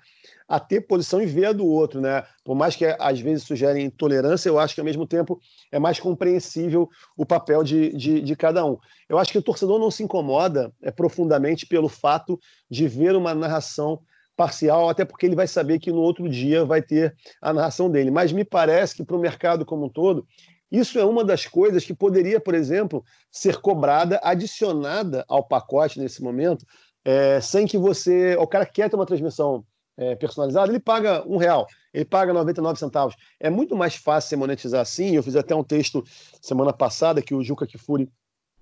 a 0.48 0.58
ter 0.58 0.80
posição 0.80 1.20
e 1.20 1.26
ver 1.26 1.44
a 1.44 1.52
do 1.52 1.66
outro, 1.66 2.00
né? 2.00 2.24
Por 2.42 2.56
mais 2.56 2.74
que 2.74 2.86
às 2.98 3.20
vezes 3.20 3.44
sugerem 3.44 3.84
intolerância, 3.84 4.48
eu 4.48 4.58
acho 4.58 4.74
que 4.74 4.80
ao 4.80 4.84
mesmo 4.84 5.06
tempo 5.06 5.38
é 5.70 5.78
mais 5.78 6.00
compreensível 6.00 6.88
o 7.14 7.26
papel 7.26 7.62
de, 7.62 7.94
de, 7.94 8.22
de 8.22 8.36
cada 8.36 8.64
um. 8.64 8.78
Eu 9.06 9.18
acho 9.18 9.30
que 9.30 9.38
o 9.38 9.42
torcedor 9.42 9.78
não 9.78 9.90
se 9.90 10.02
incomoda 10.02 10.72
é, 10.82 10.90
profundamente 10.90 11.66
pelo 11.66 11.90
fato 11.90 12.40
de 12.70 12.88
ver 12.88 13.14
uma 13.14 13.34
narração 13.34 14.00
parcial, 14.40 14.88
até 14.88 15.04
porque 15.04 15.26
ele 15.26 15.36
vai 15.36 15.46
saber 15.46 15.78
que 15.78 15.92
no 15.92 16.00
outro 16.00 16.26
dia 16.26 16.64
vai 16.64 16.80
ter 16.80 17.14
a 17.42 17.52
narração 17.52 17.90
dele. 17.90 18.10
Mas 18.10 18.32
me 18.32 18.42
parece 18.42 18.96
que 18.96 19.04
para 19.04 19.14
o 19.14 19.20
mercado 19.20 19.66
como 19.66 19.84
um 19.84 19.88
todo, 19.90 20.26
isso 20.72 20.98
é 20.98 21.04
uma 21.04 21.22
das 21.22 21.44
coisas 21.44 21.84
que 21.84 21.92
poderia, 21.92 22.40
por 22.40 22.54
exemplo, 22.54 23.04
ser 23.30 23.58
cobrada, 23.58 24.18
adicionada 24.22 25.26
ao 25.28 25.44
pacote 25.44 26.00
nesse 26.00 26.22
momento, 26.22 26.64
é, 27.04 27.38
sem 27.42 27.66
que 27.66 27.76
você. 27.76 28.34
O 28.36 28.46
cara 28.46 28.64
quer 28.64 28.88
ter 28.88 28.96
uma 28.96 29.04
transmissão 29.04 29.62
é, 29.94 30.14
personalizada, 30.14 30.72
ele 30.72 30.80
paga 30.80 31.22
um 31.28 31.36
real, 31.36 31.66
ele 31.92 32.06
paga 32.06 32.32
99 32.32 32.78
centavos. 32.78 33.16
É 33.38 33.50
muito 33.50 33.76
mais 33.76 33.94
fácil 33.94 34.38
monetizar 34.38 34.80
assim. 34.80 35.16
Eu 35.16 35.22
fiz 35.22 35.36
até 35.36 35.54
um 35.54 35.62
texto 35.62 36.02
semana 36.40 36.72
passada 36.72 37.20
que 37.20 37.34
o 37.34 37.42
Juca 37.42 37.66
Kifuri 37.66 38.08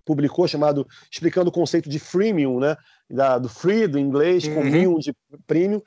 publicou 0.04 0.48
chamado 0.48 0.84
explicando 1.08 1.50
o 1.50 1.52
conceito 1.52 1.88
de 1.88 2.00
freemium, 2.00 2.58
né? 2.58 2.76
Da, 3.10 3.38
do 3.38 3.48
free 3.48 3.86
do 3.86 3.98
inglês 3.98 4.46
com 4.46 4.60
uhum. 4.60 4.98
de 4.98 5.16
premium, 5.46 5.80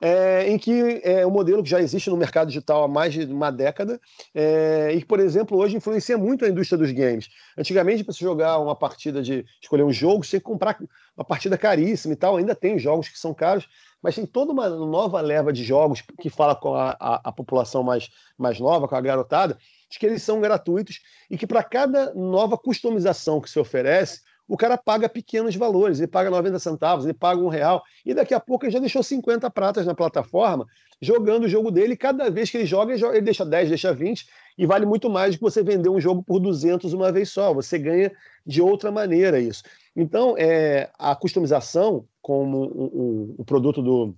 é, 0.00 0.50
em 0.50 0.58
que 0.58 1.00
é 1.04 1.24
um 1.24 1.30
modelo 1.30 1.62
que 1.62 1.70
já 1.70 1.80
existe 1.80 2.10
no 2.10 2.16
mercado 2.16 2.48
digital 2.48 2.82
há 2.82 2.88
mais 2.88 3.14
de 3.14 3.24
uma 3.26 3.52
década 3.52 4.00
é, 4.34 4.92
e 4.92 5.00
que, 5.00 5.06
por 5.06 5.20
exemplo, 5.20 5.56
hoje 5.56 5.76
influencia 5.76 6.18
muito 6.18 6.44
a 6.44 6.48
indústria 6.48 6.76
dos 6.76 6.90
games. 6.90 7.28
Antigamente, 7.56 8.02
para 8.02 8.12
você 8.12 8.24
jogar 8.24 8.58
uma 8.58 8.74
partida 8.74 9.22
de 9.22 9.46
escolher 9.62 9.84
um 9.84 9.92
jogo, 9.92 10.24
você 10.24 10.30
tinha 10.30 10.40
que 10.40 10.46
comprar 10.46 10.76
uma 11.16 11.24
partida 11.24 11.56
caríssima 11.56 12.12
e 12.12 12.16
tal. 12.16 12.36
Ainda 12.36 12.56
tem 12.56 12.76
jogos 12.76 13.08
que 13.08 13.18
são 13.18 13.32
caros, 13.32 13.68
mas 14.02 14.16
tem 14.16 14.26
toda 14.26 14.52
uma 14.52 14.68
nova 14.68 15.20
leva 15.20 15.52
de 15.52 15.64
jogos 15.64 16.02
que 16.20 16.28
fala 16.28 16.54
com 16.54 16.74
a, 16.74 16.96
a, 17.00 17.20
a 17.28 17.32
população 17.32 17.82
mais, 17.82 18.10
mais 18.36 18.58
nova, 18.60 18.86
com 18.88 18.96
a 18.96 19.00
garotada, 19.00 19.56
de 19.88 19.98
que 19.98 20.04
eles 20.04 20.22
são 20.22 20.40
gratuitos 20.40 21.00
e 21.30 21.38
que 21.38 21.46
para 21.46 21.62
cada 21.62 22.12
nova 22.14 22.58
customização 22.58 23.40
que 23.40 23.48
se 23.48 23.58
oferece, 23.58 24.20
o 24.46 24.56
cara 24.56 24.76
paga 24.76 25.08
pequenos 25.08 25.56
valores, 25.56 25.98
ele 25.98 26.06
paga 26.06 26.30
90 26.30 26.58
centavos, 26.58 27.04
ele 27.04 27.14
paga 27.14 27.40
um 27.40 27.48
real, 27.48 27.82
e 28.04 28.12
daqui 28.12 28.34
a 28.34 28.40
pouco 28.40 28.64
ele 28.64 28.72
já 28.72 28.78
deixou 28.78 29.02
50 29.02 29.48
pratas 29.50 29.86
na 29.86 29.94
plataforma 29.94 30.66
jogando 31.00 31.44
o 31.44 31.48
jogo 31.48 31.70
dele, 31.70 31.96
cada 31.96 32.30
vez 32.30 32.50
que 32.50 32.58
ele 32.58 32.66
joga, 32.66 32.94
ele, 32.94 33.20
deixa 33.20 33.44
10, 33.44 33.68
deixa 33.68 33.92
20, 33.92 34.26
e 34.56 34.66
vale 34.66 34.86
muito 34.86 35.10
mais 35.10 35.34
do 35.34 35.38
que 35.38 35.42
você 35.42 35.62
vender 35.62 35.88
um 35.88 36.00
jogo 36.00 36.22
por 36.22 36.38
200 36.40 36.92
uma 36.92 37.12
vez 37.12 37.30
só, 37.30 37.52
você 37.52 37.78
ganha 37.78 38.12
de 38.46 38.62
outra 38.62 38.90
maneira 38.90 39.38
isso. 39.38 39.62
Então, 39.94 40.34
é, 40.38 40.90
a 40.98 41.14
customização 41.14 42.06
como 42.22 43.34
o 43.38 43.44
produto 43.44 43.82
do, 43.82 44.16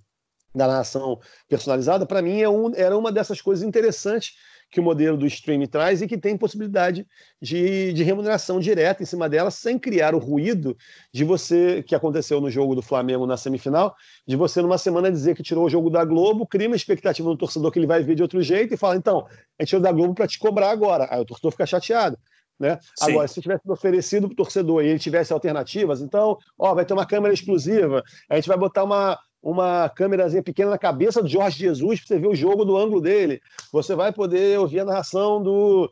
da 0.54 0.66
narração 0.66 1.18
personalizada, 1.48 2.06
para 2.06 2.22
mim 2.22 2.40
é 2.40 2.48
um, 2.48 2.72
era 2.74 2.96
uma 2.96 3.10
dessas 3.10 3.40
coisas 3.40 3.66
interessantes 3.66 4.34
que 4.70 4.80
o 4.80 4.82
modelo 4.82 5.16
do 5.16 5.26
streaming 5.26 5.66
traz 5.66 6.02
e 6.02 6.06
que 6.06 6.18
tem 6.18 6.36
possibilidade 6.36 7.06
de, 7.40 7.92
de 7.92 8.02
remuneração 8.02 8.58
direta 8.58 9.02
em 9.02 9.06
cima 9.06 9.28
dela, 9.28 9.50
sem 9.50 9.78
criar 9.78 10.14
o 10.14 10.18
ruído 10.18 10.76
de 11.12 11.24
você, 11.24 11.82
que 11.82 11.94
aconteceu 11.94 12.40
no 12.40 12.50
jogo 12.50 12.74
do 12.74 12.82
Flamengo 12.82 13.26
na 13.26 13.36
semifinal, 13.36 13.94
de 14.26 14.36
você 14.36 14.60
numa 14.60 14.78
semana 14.78 15.10
dizer 15.10 15.34
que 15.34 15.42
tirou 15.42 15.64
o 15.64 15.70
jogo 15.70 15.88
da 15.88 16.04
Globo, 16.04 16.46
cria 16.46 16.66
uma 16.66 16.76
expectativa 16.76 17.28
no 17.28 17.36
torcedor 17.36 17.70
que 17.70 17.78
ele 17.78 17.86
vai 17.86 18.02
ver 18.02 18.14
de 18.14 18.22
outro 18.22 18.42
jeito 18.42 18.74
e 18.74 18.76
fala, 18.76 18.96
então, 18.96 19.26
a 19.58 19.62
gente 19.62 19.68
tirou 19.68 19.82
da 19.82 19.92
Globo 19.92 20.14
para 20.14 20.26
te 20.26 20.38
cobrar 20.38 20.70
agora. 20.70 21.08
Aí 21.10 21.20
o 21.20 21.24
torcedor 21.24 21.52
fica 21.52 21.66
chateado. 21.66 22.18
Né? 22.58 22.78
Agora, 23.02 23.28
se 23.28 23.40
tivesse 23.40 23.70
oferecido 23.70 24.28
para 24.28 24.32
o 24.32 24.36
torcedor 24.36 24.82
e 24.82 24.88
ele 24.88 24.98
tivesse 24.98 25.32
alternativas, 25.32 26.00
então, 26.00 26.38
ó, 26.58 26.74
vai 26.74 26.86
ter 26.86 26.94
uma 26.94 27.06
câmera 27.06 27.34
exclusiva, 27.34 28.02
a 28.30 28.34
gente 28.36 28.48
vai 28.48 28.56
botar 28.56 28.84
uma, 28.84 29.18
uma 29.46 29.88
câmerazinha 29.88 30.42
pequena 30.42 30.72
na 30.72 30.78
cabeça 30.78 31.22
do 31.22 31.28
Jorge 31.28 31.56
Jesus 31.56 32.00
para 32.00 32.08
você 32.08 32.18
ver 32.18 32.26
o 32.26 32.34
jogo 32.34 32.64
do 32.64 32.76
ângulo 32.76 33.00
dele. 33.00 33.40
Você 33.72 33.94
vai 33.94 34.12
poder 34.12 34.58
ouvir 34.58 34.80
a 34.80 34.84
narração 34.84 35.40
do, 35.40 35.88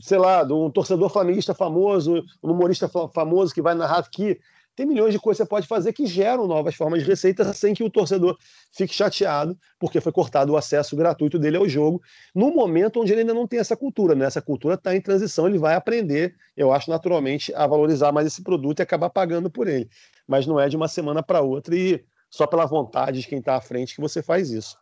sei 0.00 0.16
lá, 0.16 0.42
de 0.42 0.54
um 0.54 0.70
torcedor 0.70 1.10
flamenguista 1.10 1.52
famoso, 1.52 2.24
um 2.42 2.52
humorista 2.52 2.88
famoso 3.12 3.52
que 3.52 3.60
vai 3.60 3.74
narrar 3.74 3.98
aqui. 3.98 4.40
Tem 4.74 4.86
milhões 4.86 5.12
de 5.12 5.18
coisas 5.18 5.36
que 5.36 5.44
você 5.44 5.48
pode 5.48 5.66
fazer 5.66 5.92
que 5.92 6.06
geram 6.06 6.46
novas 6.46 6.74
formas 6.74 7.02
de 7.02 7.06
receita 7.06 7.52
sem 7.52 7.74
que 7.74 7.84
o 7.84 7.90
torcedor 7.90 8.38
fique 8.72 8.94
chateado, 8.94 9.58
porque 9.78 10.00
foi 10.00 10.12
cortado 10.12 10.54
o 10.54 10.56
acesso 10.56 10.96
gratuito 10.96 11.38
dele 11.38 11.58
ao 11.58 11.68
jogo, 11.68 12.00
no 12.34 12.50
momento 12.50 13.02
onde 13.02 13.12
ele 13.12 13.20
ainda 13.20 13.34
não 13.34 13.46
tem 13.46 13.58
essa 13.58 13.76
cultura. 13.76 14.14
Né? 14.14 14.24
Essa 14.24 14.40
cultura 14.40 14.74
está 14.74 14.96
em 14.96 15.02
transição, 15.02 15.46
ele 15.46 15.58
vai 15.58 15.74
aprender, 15.74 16.34
eu 16.56 16.72
acho, 16.72 16.88
naturalmente, 16.88 17.54
a 17.54 17.66
valorizar 17.66 18.10
mais 18.10 18.26
esse 18.26 18.42
produto 18.42 18.78
e 18.78 18.82
acabar 18.82 19.10
pagando 19.10 19.50
por 19.50 19.68
ele. 19.68 19.86
Mas 20.26 20.46
não 20.46 20.58
é 20.58 20.66
de 20.66 20.76
uma 20.76 20.88
semana 20.88 21.22
para 21.22 21.42
outra 21.42 21.76
e 21.76 22.02
só 22.30 22.46
pela 22.46 22.66
vontade 22.66 23.20
de 23.20 23.26
quem 23.26 23.38
está 23.38 23.56
à 23.56 23.60
frente 23.60 23.94
que 23.94 24.00
você 24.00 24.22
faz 24.22 24.50
isso. 24.50 24.76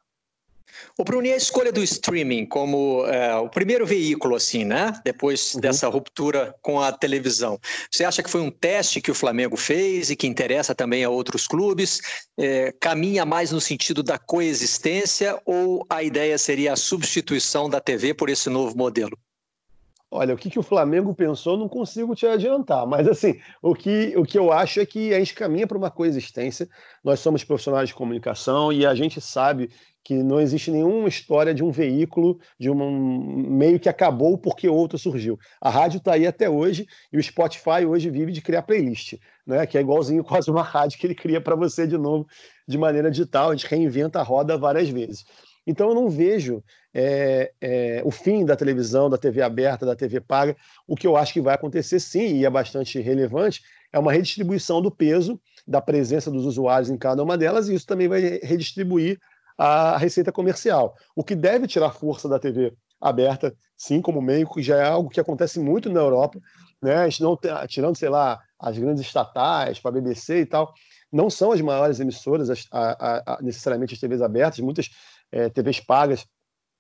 O 0.99 1.05
Bruno, 1.05 1.27
e 1.27 1.33
a 1.33 1.37
escolha 1.37 1.73
do 1.73 1.83
streaming 1.83 2.47
como 2.47 3.07
é, 3.07 3.35
o 3.37 3.49
primeiro 3.49 3.87
veículo, 3.87 4.35
assim, 4.35 4.65
né? 4.65 4.93
Depois 5.05 5.55
uhum. 5.55 5.61
dessa 5.61 5.89
ruptura 5.89 6.55
com 6.63 6.81
a 6.81 6.93
televisão. 6.93 7.59
Você 7.91 8.05
acha 8.05 8.23
que 8.23 8.31
foi 8.31 8.41
um 8.41 8.51
teste 8.51 9.01
que 9.01 9.11
o 9.11 9.15
Flamengo 9.15 9.57
fez 9.57 10.11
e 10.11 10.17
que 10.17 10.27
interessa 10.27 10.75
também 10.75 11.05
a 11.05 11.11
outros 11.11 11.47
clubes? 11.47 12.01
É, 12.39 12.73
caminha 12.81 13.25
mais 13.25 13.51
no 13.53 13.61
sentido 13.61 14.03
da 14.03 14.19
coexistência 14.19 15.41
ou 15.45 15.85
a 15.89 16.03
ideia 16.03 16.37
seria 16.39 16.73
a 16.73 16.77
substituição 16.77 17.69
da 17.69 17.81
TV 17.81 18.15
por 18.15 18.29
esse 18.29 18.49
novo 18.49 18.77
modelo? 18.77 19.17
Olha, 20.17 20.33
o 20.33 20.39
que, 20.39 20.49
que 20.49 20.61
o 20.61 20.63
Flamengo 20.63 21.13
pensou, 21.13 21.57
não 21.57 21.69
consigo 21.69 22.15
te 22.15 22.25
adiantar. 22.25 22.87
Mas, 22.87 23.09
assim, 23.09 23.41
o 23.61 23.75
que, 23.75 24.17
o 24.17 24.23
que 24.23 24.39
eu 24.39 24.53
acho 24.53 24.79
é 24.79 24.87
que 24.87 25.13
a 25.13 25.19
gente 25.19 25.35
caminha 25.35 25.67
para 25.67 25.77
uma 25.77 25.91
coexistência. 25.91 26.69
Nós 27.03 27.19
somos 27.19 27.43
profissionais 27.43 27.89
de 27.89 27.97
comunicação 27.97 28.73
e 28.73 28.87
a 28.87 28.95
gente 28.95 29.21
sabe 29.21 29.71
que 30.05 30.15
não 30.23 30.41
existe 30.41 30.71
nenhuma 30.71 31.09
história 31.09 31.53
de 31.53 31.65
um 31.65 31.73
veículo, 31.73 32.39
de 32.61 32.71
um 32.71 33.49
meio 33.49 33.81
que 33.81 33.89
acabou 33.89 34.39
porque 34.39 34.69
outro 34.69 34.97
surgiu. 34.97 35.37
A 35.61 35.69
rádio 35.69 35.99
está 35.99 36.13
aí 36.13 36.29
até 36.29 36.49
hoje 36.49 36.87
e 37.13 37.19
o 37.19 37.23
Spotify 37.23 37.85
hoje 37.85 38.09
vive 38.09 38.31
de 38.31 38.41
criar 38.41 38.63
playlist, 38.63 39.15
né? 39.45 39.67
que 39.67 39.77
é 39.77 39.81
igualzinho 39.81 40.23
quase 40.23 40.49
uma 40.49 40.63
rádio 40.63 40.97
que 40.97 41.09
ele 41.09 41.17
cria 41.17 41.41
para 41.41 41.57
você 41.57 41.89
de 41.89 41.99
novo 41.99 42.25
de 42.69 42.79
maneira 42.79 43.11
digital. 43.11 43.51
A 43.51 43.57
gente 43.57 43.67
reinventa 43.67 44.21
a 44.21 44.23
roda 44.23 44.57
várias 44.57 44.89
vezes. 44.89 45.25
Então 45.67 45.89
eu 45.89 45.95
não 45.95 46.09
vejo 46.09 46.63
é, 46.93 47.53
é, 47.61 48.03
o 48.05 48.11
fim 48.11 48.45
da 48.45 48.57
televisão, 48.57 49.09
da 49.09 49.19
TV 49.19 49.43
aberta, 49.43 49.87
da 49.87 49.97
TV 49.97 50.21
paga. 50.21 50.57
O 50.87 50.95
que 50.95 51.07
eu 51.07 51.17
acho 51.17 51.33
que 51.33 51.41
vai 51.41 51.55
acontecer 51.55 51.99
sim, 52.01 52.37
e 52.37 52.45
é 52.45 52.51
bastante 52.51 53.01
relevante, 53.01 53.63
é 53.93 53.99
uma 53.99 54.13
redistribuição 54.13 54.83
do 54.83 54.91
peso 54.91 55.41
da 55.67 55.81
presença 55.81 56.31
dos 56.31 56.45
usuários 56.45 56.91
em 56.91 56.99
cada 56.99 57.23
uma 57.23 57.39
delas, 57.39 57.69
e 57.69 57.75
isso 57.75 57.87
também 57.87 58.09
vai 58.09 58.21
redistribuir 58.43 59.19
a 59.57 59.97
receita 59.97 60.33
comercial. 60.33 60.95
O 61.15 61.25
que 61.25 61.35
deve 61.35 61.67
tirar 61.67 61.93
força 61.93 62.29
da 62.29 62.39
TV 62.39 62.75
aberta, 63.01 63.55
sim, 63.77 64.01
como 64.01 64.21
meio, 64.21 64.49
que 64.49 64.63
já 64.63 64.77
é 64.77 64.87
algo 64.87 65.11
que 65.11 65.21
acontece 65.21 65.61
muito 65.61 65.91
na 65.91 66.01
Europa, 66.01 66.41
né? 66.83 67.09
Não 67.21 67.39
tirando, 67.69 67.97
sei 67.97 68.09
lá, 68.09 68.41
as 68.59 68.79
grandes 68.79 69.03
estatais, 69.03 69.79
para 69.79 69.91
a 69.91 69.95
BBC 69.95 70.41
e 70.41 70.47
tal, 70.47 70.73
não 71.15 71.31
são 71.31 71.53
as 71.53 71.61
maiores 71.61 72.01
emissoras, 72.01 72.51
as, 72.51 72.67
a, 72.73 73.35
a, 73.35 73.39
necessariamente 73.41 73.95
as 73.95 74.01
TVs 74.01 74.21
abertas, 74.21 74.59
muitas 74.59 74.91
é, 75.31 75.49
TVs 75.49 75.79
pagas 75.79 76.27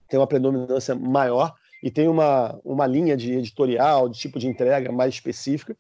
têm 0.09 0.19
uma 0.19 0.27
predominância 0.27 0.95
maior 0.95 1.55
e 1.81 1.91
tem 1.91 2.09
uma, 2.09 2.59
uma 2.65 2.87
linha 2.87 3.17
de 3.17 3.33
editorial, 3.33 4.09
de 4.09 4.19
tipo 4.19 4.39
de 4.39 4.49
entrega 4.49 4.91
mais 4.91 5.15
específica. 5.15 5.77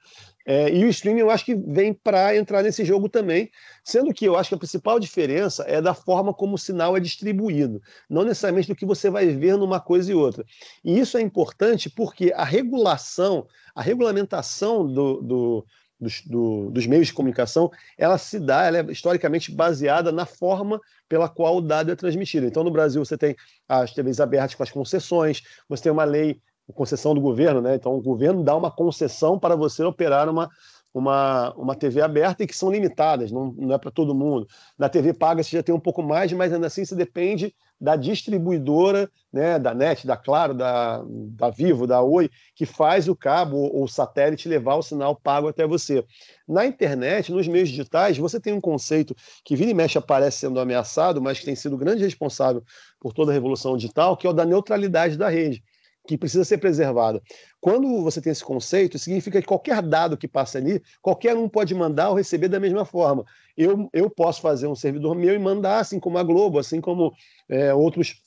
É, 0.46 0.70
e 0.70 0.84
o 0.84 0.88
streaming 0.88 1.20
eu 1.20 1.30
acho 1.30 1.44
que 1.44 1.54
vem 1.54 1.92
para 1.94 2.36
entrar 2.36 2.62
nesse 2.62 2.84
jogo 2.84 3.08
também, 3.08 3.50
sendo 3.82 4.12
que 4.12 4.26
eu 4.26 4.36
acho 4.36 4.50
que 4.50 4.54
a 4.54 4.58
principal 4.58 5.00
diferença 5.00 5.64
é 5.66 5.80
da 5.80 5.94
forma 5.94 6.32
como 6.32 6.54
o 6.54 6.58
sinal 6.58 6.96
é 6.96 7.00
distribuído, 7.00 7.80
não 8.08 8.22
necessariamente 8.22 8.68
do 8.68 8.76
que 8.76 8.86
você 8.86 9.10
vai 9.10 9.28
ver 9.28 9.56
numa 9.56 9.80
coisa 9.80 10.12
e 10.12 10.14
outra. 10.14 10.44
E 10.84 10.98
isso 10.98 11.16
é 11.16 11.22
importante 11.22 11.88
porque 11.88 12.32
a 12.36 12.44
regulação, 12.44 13.48
a 13.74 13.82
regulamentação 13.82 14.86
do, 14.86 15.22
do 15.22 15.66
dos, 16.04 16.22
do, 16.22 16.70
dos, 16.70 16.86
meios 16.86 17.08
de 17.08 17.12
comunicação, 17.12 17.70
ela 17.98 18.16
se 18.18 18.38
dá, 18.38 18.64
ela 18.64 18.78
é 18.78 18.92
historicamente 18.92 19.50
baseada 19.50 20.12
na 20.12 20.26
forma 20.26 20.80
pela 21.08 21.28
qual 21.28 21.56
o 21.56 21.60
dado 21.60 21.90
é 21.90 21.96
transmitido. 21.96 22.46
Então, 22.46 22.62
no 22.62 22.70
Brasil, 22.70 23.04
você 23.04 23.18
tem 23.18 23.34
as 23.68 23.92
TVs 23.92 24.20
abertas 24.20 24.54
com 24.54 24.62
as 24.62 24.70
concessões, 24.70 25.42
você 25.68 25.84
tem 25.84 25.92
uma 25.92 26.04
lei, 26.04 26.40
concessão 26.72 27.14
do 27.14 27.20
governo, 27.20 27.60
né? 27.60 27.74
Então, 27.74 27.94
o 27.94 28.00
governo 28.00 28.42
dá 28.42 28.56
uma 28.56 28.70
concessão 28.70 29.38
para 29.38 29.54
você 29.54 29.82
operar 29.82 30.28
uma, 30.28 30.48
uma, 30.94 31.52
uma 31.54 31.74
TV 31.74 32.00
aberta 32.00 32.44
e 32.44 32.46
que 32.46 32.56
são 32.56 32.70
limitadas, 32.70 33.32
não, 33.32 33.52
não 33.52 33.74
é 33.74 33.78
para 33.78 33.90
todo 33.90 34.14
mundo. 34.14 34.46
Na 34.78 34.88
TV 34.88 35.12
paga 35.12 35.42
você 35.42 35.56
já 35.56 35.62
tem 35.62 35.74
um 35.74 35.80
pouco 35.80 36.02
mais, 36.02 36.32
mas 36.32 36.52
ainda 36.52 36.68
assim 36.68 36.84
você 36.84 36.94
depende 36.94 37.54
da 37.80 37.96
distribuidora, 37.96 39.10
né, 39.32 39.58
da 39.58 39.74
NET, 39.74 40.06
da 40.06 40.16
Claro, 40.16 40.54
da, 40.54 41.02
da 41.06 41.50
Vivo, 41.50 41.86
da 41.86 42.00
Oi, 42.00 42.30
que 42.54 42.64
faz 42.64 43.08
o 43.08 43.16
cabo 43.16 43.56
ou 43.56 43.84
o 43.84 43.88
satélite 43.88 44.48
levar 44.48 44.76
o 44.76 44.82
sinal 44.82 45.16
pago 45.16 45.48
até 45.48 45.66
você. 45.66 46.04
Na 46.48 46.64
internet, 46.64 47.32
nos 47.32 47.48
meios 47.48 47.68
digitais, 47.68 48.16
você 48.16 48.38
tem 48.40 48.52
um 48.52 48.60
conceito 48.60 49.14
que 49.44 49.56
vira 49.56 49.70
e 49.70 49.74
mexe 49.74 49.98
aparece 49.98 50.38
sendo 50.38 50.60
ameaçado, 50.60 51.20
mas 51.20 51.38
que 51.38 51.44
tem 51.44 51.56
sido 51.56 51.76
grande 51.76 52.02
responsável 52.02 52.62
por 53.00 53.12
toda 53.12 53.32
a 53.32 53.34
revolução 53.34 53.76
digital, 53.76 54.16
que 54.16 54.26
é 54.26 54.30
o 54.30 54.32
da 54.32 54.44
neutralidade 54.44 55.16
da 55.16 55.28
rede 55.28 55.62
que 56.06 56.18
precisa 56.18 56.44
ser 56.44 56.58
preservada. 56.58 57.22
Quando 57.60 58.02
você 58.02 58.20
tem 58.20 58.30
esse 58.30 58.44
conceito, 58.44 58.98
significa 58.98 59.40
que 59.40 59.46
qualquer 59.46 59.82
dado 59.82 60.16
que 60.16 60.28
passa 60.28 60.58
ali, 60.58 60.82
qualquer 61.00 61.34
um 61.34 61.48
pode 61.48 61.74
mandar 61.74 62.10
ou 62.10 62.14
receber 62.14 62.48
da 62.48 62.60
mesma 62.60 62.84
forma. 62.84 63.24
Eu, 63.56 63.88
eu 63.92 64.10
posso 64.10 64.40
fazer 64.40 64.66
um 64.66 64.74
servidor 64.74 65.14
meu 65.14 65.34
e 65.34 65.38
mandar, 65.38 65.78
assim 65.78 65.98
como 65.98 66.18
a 66.18 66.22
Globo, 66.22 66.58
assim 66.58 66.80
como 66.80 67.12
é, 67.48 67.72
outros, 67.72 68.20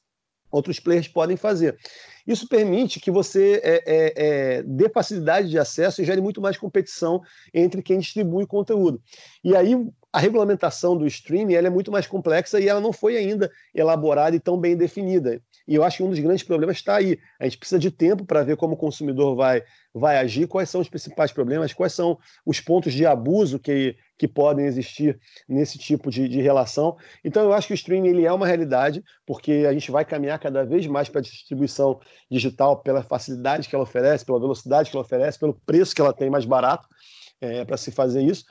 outros 0.52 0.80
players 0.80 1.08
podem 1.08 1.38
fazer. 1.38 1.78
Isso 2.26 2.48
permite 2.48 3.00
que 3.00 3.12
você 3.12 3.62
é, 3.64 3.84
é, 3.86 4.14
é, 4.16 4.64
dê 4.64 4.90
facilidade 4.90 5.50
de 5.50 5.60
acesso 5.60 6.02
e 6.02 6.06
gere 6.06 6.20
muito 6.20 6.42
mais 6.42 6.58
competição 6.58 7.22
entre 7.54 7.82
quem 7.82 8.00
distribui 8.00 8.46
conteúdo. 8.46 9.02
E 9.44 9.56
aí 9.56 9.76
a 10.12 10.20
regulamentação 10.20 10.98
do 10.98 11.06
streaming 11.06 11.54
ela 11.54 11.68
é 11.68 11.70
muito 11.70 11.92
mais 11.92 12.08
complexa 12.08 12.60
e 12.60 12.68
ela 12.68 12.82
não 12.82 12.92
foi 12.92 13.16
ainda 13.16 13.52
elaborada 13.74 14.36
e 14.36 14.40
tão 14.40 14.58
bem 14.58 14.76
definida. 14.76 15.42
E 15.68 15.76
eu 15.76 15.84
acho 15.84 15.98
que 15.98 16.04
um 16.04 16.10
dos 16.10 16.20
grandes 16.20 16.44
problemas 16.44 16.78
está 16.78 16.96
aí. 16.96 17.20
A 17.40 17.44
gente 17.44 17.58
precisa 17.58 17.78
de 17.78 17.92
tempo 17.92 18.26
para 18.26 18.44
ver 18.44 18.56
como 18.56 18.76
o 18.76 18.78
consumidor 18.78 19.36
vai, 19.36 19.64
vai 19.94 20.18
agir, 20.18 20.48
quais 20.48 20.70
são 20.70 20.80
os 20.80 20.88
principais 20.88 21.32
problemas, 21.32 21.74
quais 21.74 21.94
são 21.94 22.18
os 22.46 22.62
pontos 22.62 22.94
de 22.94 23.06
abuso 23.06 23.60
que, 23.60 23.96
que 24.18 24.28
podem 24.28 24.66
existir 24.66 25.20
nesse 25.48 25.78
tipo 25.78 26.10
de, 26.10 26.28
de 26.30 26.42
relação. 26.42 26.96
Então, 27.24 27.44
eu 27.44 27.54
acho 27.54 27.68
que 27.68 27.74
o 27.74 27.76
streaming 27.76 28.10
ele 28.10 28.26
é 28.26 28.32
uma 28.32 28.48
realidade, 28.48 29.04
porque 29.26 29.66
a 29.68 29.74
gente 29.74 29.92
vai 29.92 30.06
caminhar 30.06 30.40
cada 30.40 30.64
vez 30.64 30.88
mais 30.88 31.10
para 31.10 31.20
a 31.20 31.24
distribuição 31.24 32.00
digital 32.32 32.82
pela 32.82 33.04
facilidade 33.04 33.68
que 33.68 33.76
ela 33.76 33.84
oferece, 33.84 34.26
pela 34.26 34.40
velocidade 34.40 34.90
que 34.90 34.96
ela 34.96 35.06
oferece, 35.06 35.38
pelo 35.38 35.54
preço 35.66 35.94
que 35.94 36.02
ela 36.02 36.14
tem 36.14 36.30
mais 36.30 36.46
barato 36.46 36.88
é, 37.42 37.66
para 37.66 37.78
se 37.78 37.92
fazer 37.92 38.24
isso. 38.24 38.46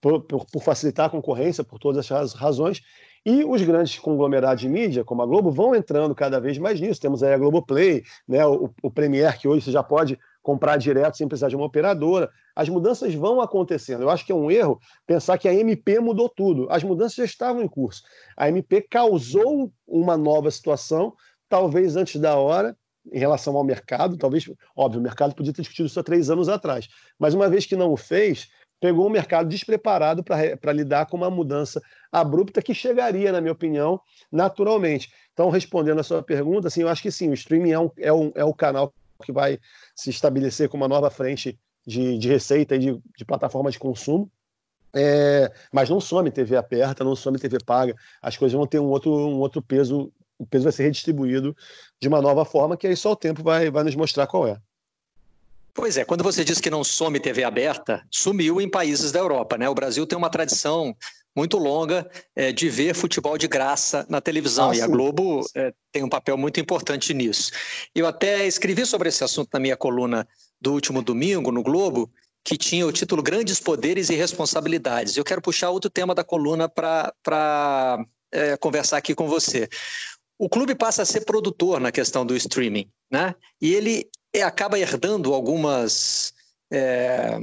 Por, 0.00 0.20
por, 0.22 0.44
por, 0.46 0.60
facilitar 0.60 1.06
a 1.06 1.10
concorrência, 1.10 1.62
por 1.62 1.78
todas 1.78 2.04
essas 2.04 2.32
razões. 2.32 2.82
E 3.24 3.44
os 3.44 3.62
grandes 3.62 3.98
conglomerados 4.00 4.60
de 4.60 4.68
mídia, 4.68 5.04
como 5.04 5.22
a 5.22 5.26
Globo, 5.26 5.50
vão 5.50 5.74
entrando 5.74 6.14
cada 6.14 6.40
vez 6.40 6.58
mais 6.58 6.80
nisso. 6.80 7.00
Temos 7.00 7.22
aí 7.22 7.32
a 7.32 7.38
Globoplay, 7.38 8.02
né, 8.26 8.44
o, 8.44 8.68
o 8.82 8.90
Premier, 8.90 9.38
que 9.38 9.46
hoje 9.46 9.64
você 9.64 9.70
já 9.70 9.82
pode 9.82 10.18
comprar 10.42 10.76
direto 10.76 11.16
sem 11.16 11.28
precisar 11.28 11.48
de 11.48 11.54
uma 11.54 11.64
operadora. 11.64 12.28
As 12.54 12.68
mudanças 12.68 13.14
vão 13.14 13.40
acontecendo. 13.40 14.02
Eu 14.02 14.10
acho 14.10 14.26
que 14.26 14.32
é 14.32 14.34
um 14.34 14.50
erro 14.50 14.80
pensar 15.06 15.38
que 15.38 15.48
a 15.48 15.54
MP 15.54 16.00
mudou 16.00 16.28
tudo. 16.28 16.66
As 16.68 16.82
mudanças 16.82 17.14
já 17.14 17.24
estavam 17.24 17.62
em 17.62 17.68
curso. 17.68 18.02
A 18.36 18.48
MP 18.48 18.82
causou 18.82 19.72
uma 19.86 20.16
nova 20.16 20.50
situação, 20.50 21.14
talvez 21.48 21.94
antes 21.96 22.20
da 22.20 22.34
hora, 22.36 22.76
em 23.12 23.18
relação 23.20 23.56
ao 23.56 23.62
mercado. 23.62 24.16
Talvez, 24.16 24.50
óbvio, 24.76 24.98
o 24.98 25.02
mercado 25.02 25.32
podia 25.32 25.52
ter 25.52 25.62
discutido 25.62 25.86
isso 25.86 26.00
há 26.00 26.02
três 26.02 26.28
anos 26.28 26.48
atrás. 26.48 26.88
Mas 27.18 27.34
uma 27.34 27.48
vez 27.48 27.66
que 27.66 27.76
não 27.76 27.92
o 27.92 27.96
fez, 27.96 28.48
pegou 28.82 29.06
o 29.06 29.10
mercado 29.10 29.48
despreparado 29.48 30.24
para 30.24 30.72
lidar 30.72 31.06
com 31.06 31.16
uma 31.16 31.30
mudança 31.30 31.80
abrupta 32.10 32.60
que 32.60 32.74
chegaria, 32.74 33.30
na 33.30 33.40
minha 33.40 33.52
opinião, 33.52 34.00
naturalmente. 34.30 35.12
Então, 35.32 35.50
respondendo 35.50 36.00
a 36.00 36.02
sua 36.02 36.20
pergunta, 36.20 36.66
assim, 36.66 36.82
eu 36.82 36.88
acho 36.88 37.00
que 37.00 37.12
sim, 37.12 37.30
o 37.30 37.34
streaming 37.34 37.70
é, 37.70 37.78
um, 37.78 37.90
é, 37.96 38.12
um, 38.12 38.32
é 38.34 38.44
o 38.44 38.52
canal 38.52 38.92
que 39.24 39.30
vai 39.30 39.60
se 39.94 40.10
estabelecer 40.10 40.68
como 40.68 40.82
uma 40.82 40.88
nova 40.88 41.10
frente 41.10 41.56
de, 41.86 42.18
de 42.18 42.28
receita 42.28 42.74
e 42.74 42.78
de, 42.80 43.00
de 43.16 43.24
plataforma 43.24 43.70
de 43.70 43.78
consumo. 43.78 44.28
É, 44.92 45.52
mas 45.72 45.88
não 45.88 46.00
some 46.00 46.28
TV 46.32 46.56
aberta, 46.56 47.04
não 47.04 47.14
some 47.14 47.38
TV 47.38 47.58
paga. 47.64 47.94
As 48.20 48.36
coisas 48.36 48.56
vão 48.56 48.66
ter 48.66 48.80
um 48.80 48.88
outro, 48.88 49.12
um 49.12 49.38
outro 49.38 49.62
peso, 49.62 50.12
o 50.36 50.44
peso 50.44 50.64
vai 50.64 50.72
ser 50.72 50.82
redistribuído 50.82 51.56
de 52.00 52.08
uma 52.08 52.20
nova 52.20 52.44
forma, 52.44 52.76
que 52.76 52.88
aí 52.88 52.96
só 52.96 53.12
o 53.12 53.16
tempo 53.16 53.44
vai, 53.44 53.70
vai 53.70 53.84
nos 53.84 53.94
mostrar 53.94 54.26
qual 54.26 54.44
é. 54.48 54.60
Pois 55.74 55.96
é, 55.96 56.04
quando 56.04 56.22
você 56.22 56.44
diz 56.44 56.60
que 56.60 56.68
não 56.68 56.84
some 56.84 57.18
TV 57.18 57.44
aberta, 57.44 58.06
sumiu 58.10 58.60
em 58.60 58.68
países 58.68 59.10
da 59.10 59.18
Europa, 59.18 59.56
né? 59.56 59.68
O 59.68 59.74
Brasil 59.74 60.06
tem 60.06 60.18
uma 60.18 60.28
tradição 60.28 60.94
muito 61.34 61.56
longa 61.56 62.08
é, 62.36 62.52
de 62.52 62.68
ver 62.68 62.94
futebol 62.94 63.38
de 63.38 63.48
graça 63.48 64.06
na 64.08 64.20
televisão 64.20 64.70
ah, 64.70 64.76
e 64.76 64.82
a 64.82 64.86
Globo 64.86 65.40
é, 65.54 65.72
tem 65.90 66.04
um 66.04 66.08
papel 66.08 66.36
muito 66.36 66.60
importante 66.60 67.14
nisso. 67.14 67.50
Eu 67.94 68.06
até 68.06 68.46
escrevi 68.46 68.84
sobre 68.84 69.08
esse 69.08 69.24
assunto 69.24 69.48
na 69.52 69.58
minha 69.58 69.76
coluna 69.76 70.28
do 70.60 70.74
último 70.74 71.02
domingo 71.02 71.50
no 71.50 71.62
Globo, 71.62 72.10
que 72.44 72.58
tinha 72.58 72.86
o 72.86 72.92
título 72.92 73.22
Grandes 73.22 73.58
Poderes 73.60 74.10
e 74.10 74.14
Responsabilidades. 74.14 75.16
Eu 75.16 75.24
quero 75.24 75.40
puxar 75.40 75.70
outro 75.70 75.88
tema 75.88 76.14
da 76.14 76.22
coluna 76.22 76.68
para 76.68 78.04
é, 78.30 78.56
conversar 78.58 78.98
aqui 78.98 79.14
com 79.14 79.26
você. 79.26 79.68
O 80.38 80.48
clube 80.48 80.74
passa 80.74 81.02
a 81.02 81.06
ser 81.06 81.24
produtor 81.24 81.80
na 81.80 81.92
questão 81.92 82.26
do 82.26 82.36
streaming, 82.36 82.90
né? 83.10 83.34
E 83.60 83.72
ele 83.72 84.10
acaba 84.40 84.78
herdando 84.78 85.34
algumas, 85.34 86.32
é, 86.72 87.38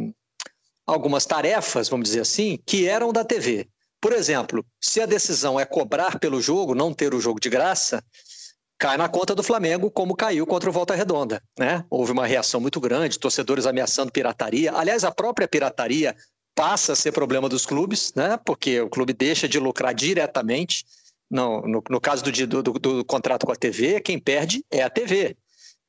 algumas 0.88 1.26
tarefas, 1.26 1.90
vamos 1.90 2.10
dizer 2.10 2.22
assim, 2.22 2.58
que 2.66 2.88
eram 2.88 3.14
da 3.14 3.24
TV. 3.24 3.68
Por 4.02 4.14
exemplo, 4.14 4.66
se 4.82 5.02
a 5.02 5.06
decisão 5.06 5.60
é 5.60 5.66
cobrar 5.66 6.20
pelo 6.20 6.42
jogo, 6.42 6.74
não 6.74 6.94
ter 6.94 7.14
o 7.14 7.20
jogo 7.20 7.40
de 7.40 7.50
graça, 7.50 8.04
cai 8.78 8.98
na 8.98 9.10
conta 9.10 9.36
do 9.36 9.44
Flamengo, 9.44 9.92
como 9.92 10.16
caiu 10.16 10.48
contra 10.48 10.70
o 10.70 10.74
Volta 10.74 10.96
Redonda. 10.96 11.44
Né? 11.60 11.84
Houve 11.90 12.14
uma 12.14 12.26
reação 12.26 12.62
muito 12.62 12.80
grande, 12.80 13.20
torcedores 13.20 13.66
ameaçando 13.66 14.12
pirataria. 14.12 14.72
Aliás, 14.74 15.04
a 15.04 15.12
própria 15.12 15.48
pirataria 15.48 16.16
passa 16.56 16.94
a 16.94 16.96
ser 16.96 17.12
problema 17.12 17.50
dos 17.50 17.66
clubes, 17.66 18.14
né? 18.16 18.40
porque 18.46 18.80
o 18.80 18.90
clube 18.90 19.14
deixa 19.14 19.48
de 19.48 19.60
lucrar 19.60 19.94
diretamente. 19.94 20.86
No, 21.30 21.62
no, 21.62 21.84
no 21.88 22.02
caso 22.02 22.24
do, 22.24 22.48
do, 22.48 22.64
do, 22.64 22.72
do 22.74 23.06
contrato 23.06 23.46
com 23.46 23.52
a 23.52 23.56
TV, 23.56 24.02
quem 24.02 24.18
perde 24.18 24.64
é 24.72 24.82
a 24.82 24.90
TV. 24.90 25.38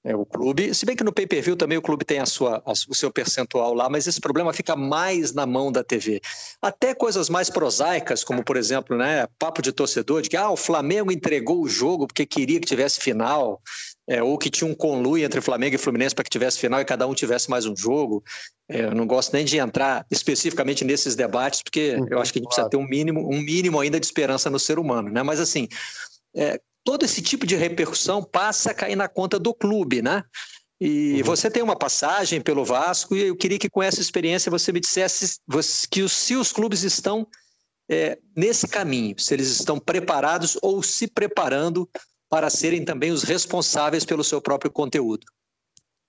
É, 0.02 0.16
o 0.16 0.24
clube, 0.24 0.74
se 0.74 0.86
bem 0.86 0.96
que 0.96 1.04
no 1.04 1.12
pay-per-view 1.12 1.54
também 1.54 1.76
o 1.76 1.82
clube 1.82 2.06
tem 2.06 2.20
a 2.20 2.26
sua, 2.26 2.62
a, 2.64 2.72
o 2.72 2.94
seu 2.94 3.12
percentual 3.12 3.74
lá, 3.74 3.86
mas 3.90 4.06
esse 4.06 4.18
problema 4.18 4.50
fica 4.50 4.74
mais 4.74 5.34
na 5.34 5.44
mão 5.44 5.70
da 5.70 5.84
TV. 5.84 6.22
Até 6.62 6.94
coisas 6.94 7.28
mais 7.28 7.50
prosaicas, 7.50 8.24
como 8.24 8.42
por 8.42 8.56
exemplo, 8.56 8.96
né, 8.96 9.26
papo 9.38 9.60
de 9.60 9.72
torcedor, 9.72 10.22
de 10.22 10.30
que 10.30 10.38
ah, 10.38 10.50
o 10.50 10.56
Flamengo 10.56 11.12
entregou 11.12 11.62
o 11.62 11.68
jogo 11.68 12.06
porque 12.06 12.24
queria 12.24 12.58
que 12.58 12.66
tivesse 12.66 12.98
final, 12.98 13.60
é, 14.08 14.22
ou 14.22 14.38
que 14.38 14.48
tinha 14.48 14.68
um 14.68 14.74
conluio 14.74 15.24
entre 15.24 15.40
Flamengo 15.42 15.74
e 15.74 15.78
Fluminense 15.78 16.14
para 16.14 16.24
que 16.24 16.30
tivesse 16.30 16.58
final 16.58 16.80
e 16.80 16.84
cada 16.84 17.06
um 17.06 17.12
tivesse 17.12 17.50
mais 17.50 17.66
um 17.66 17.76
jogo. 17.76 18.24
É, 18.70 18.86
eu 18.86 18.94
não 18.94 19.06
gosto 19.06 19.34
nem 19.34 19.44
de 19.44 19.58
entrar 19.58 20.06
especificamente 20.10 20.82
nesses 20.82 21.14
debates, 21.14 21.62
porque 21.62 21.98
eu 22.10 22.18
acho 22.20 22.32
que 22.32 22.38
a 22.38 22.40
gente 22.40 22.48
precisa 22.48 22.70
ter 22.70 22.78
um 22.78 22.88
mínimo, 22.88 23.28
um 23.30 23.38
mínimo 23.38 23.78
ainda 23.78 24.00
de 24.00 24.06
esperança 24.06 24.48
no 24.48 24.58
ser 24.58 24.78
humano, 24.78 25.10
né? 25.10 25.22
Mas 25.22 25.40
assim, 25.40 25.68
é, 26.34 26.58
todo 26.84 27.04
esse 27.04 27.22
tipo 27.22 27.46
de 27.46 27.56
repercussão 27.56 28.22
passa 28.22 28.70
a 28.70 28.74
cair 28.74 28.96
na 28.96 29.08
conta 29.08 29.38
do 29.38 29.54
clube, 29.54 30.02
né? 30.02 30.24
E 30.80 31.18
uhum. 31.18 31.24
você 31.24 31.50
tem 31.50 31.62
uma 31.62 31.76
passagem 31.76 32.40
pelo 32.40 32.64
Vasco 32.64 33.14
e 33.14 33.26
eu 33.28 33.36
queria 33.36 33.58
que 33.58 33.68
com 33.68 33.82
essa 33.82 34.00
experiência 34.00 34.50
você 34.50 34.72
me 34.72 34.80
dissesse 34.80 35.38
que 35.90 36.08
se 36.08 36.34
os 36.34 36.52
clubes 36.52 36.82
estão 36.82 37.26
é, 37.90 38.18
nesse 38.34 38.66
caminho, 38.66 39.18
se 39.18 39.34
eles 39.34 39.48
estão 39.48 39.78
preparados 39.78 40.56
ou 40.62 40.82
se 40.82 41.06
preparando 41.06 41.88
para 42.30 42.48
serem 42.48 42.84
também 42.84 43.10
os 43.10 43.24
responsáveis 43.24 44.04
pelo 44.04 44.24
seu 44.24 44.40
próprio 44.40 44.70
conteúdo. 44.70 45.26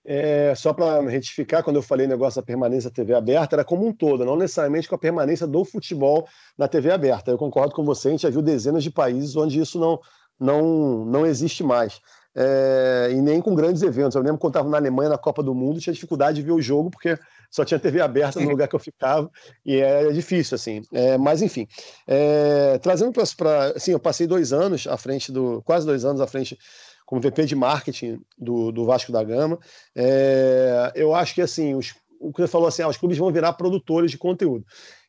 É, 0.04 0.52
só 0.56 0.72
para 0.72 1.00
retificar, 1.02 1.62
quando 1.62 1.76
eu 1.76 1.82
falei 1.82 2.06
negócio 2.06 2.40
da 2.40 2.46
permanência 2.46 2.90
da 2.90 2.94
TV 2.94 3.14
aberta, 3.14 3.54
era 3.54 3.64
como 3.64 3.86
um 3.86 3.92
todo, 3.92 4.24
não 4.24 4.36
necessariamente 4.36 4.88
com 4.88 4.94
a 4.94 4.98
permanência 4.98 5.46
do 5.46 5.64
futebol 5.64 6.26
na 6.58 6.66
TV 6.66 6.90
aberta. 6.90 7.30
Eu 7.30 7.38
concordo 7.38 7.74
com 7.74 7.84
você, 7.84 8.08
a 8.08 8.10
gente 8.10 8.22
já 8.22 8.30
viu 8.30 8.42
dezenas 8.42 8.82
de 8.82 8.90
países 8.90 9.36
onde 9.36 9.60
isso 9.60 9.78
não, 9.78 10.00
não, 10.42 11.04
não 11.04 11.26
existe 11.26 11.62
mais. 11.62 12.00
É, 12.34 13.10
e 13.12 13.20
nem 13.20 13.40
com 13.40 13.54
grandes 13.54 13.82
eventos. 13.82 14.14
Eu 14.14 14.22
lembro 14.22 14.38
quando 14.38 14.54
estava 14.54 14.68
na 14.68 14.78
Alemanha 14.78 15.10
na 15.10 15.18
Copa 15.18 15.42
do 15.42 15.54
Mundo, 15.54 15.80
tinha 15.80 15.92
dificuldade 15.92 16.40
de 16.40 16.42
ver 16.42 16.52
o 16.52 16.62
jogo, 16.62 16.90
porque 16.90 17.18
só 17.50 17.64
tinha 17.64 17.78
TV 17.78 18.00
aberta 18.00 18.40
no 18.40 18.48
lugar 18.48 18.66
que 18.66 18.74
eu 18.74 18.80
ficava, 18.80 19.30
e 19.64 19.76
era 19.76 20.12
difícil, 20.12 20.54
assim. 20.54 20.82
É, 20.92 21.18
mas, 21.18 21.42
enfim, 21.42 21.68
é, 22.06 22.78
trazendo 22.78 23.12
para. 23.12 23.72
Assim, 23.76 23.92
eu 23.92 24.00
passei 24.00 24.26
dois 24.26 24.52
anos 24.52 24.86
à 24.86 24.96
frente 24.96 25.30
do. 25.30 25.62
quase 25.62 25.86
dois 25.86 26.04
anos 26.04 26.20
à 26.20 26.26
frente 26.26 26.58
como 27.04 27.20
VP 27.20 27.44
de 27.44 27.54
marketing 27.54 28.20
do, 28.38 28.72
do 28.72 28.86
Vasco 28.86 29.12
da 29.12 29.22
Gama. 29.22 29.58
É, 29.94 30.92
eu 30.94 31.14
acho 31.14 31.34
que, 31.34 31.42
assim, 31.42 31.74
os, 31.74 31.94
o 32.18 32.32
que 32.32 32.40
você 32.40 32.48
falou 32.48 32.68
assim, 32.68 32.80
ah, 32.82 32.88
os 32.88 32.96
clubes 32.96 33.18
vão 33.18 33.30
virar 33.30 33.52
produtores 33.52 34.10
de 34.10 34.16
conteúdo. 34.16 34.64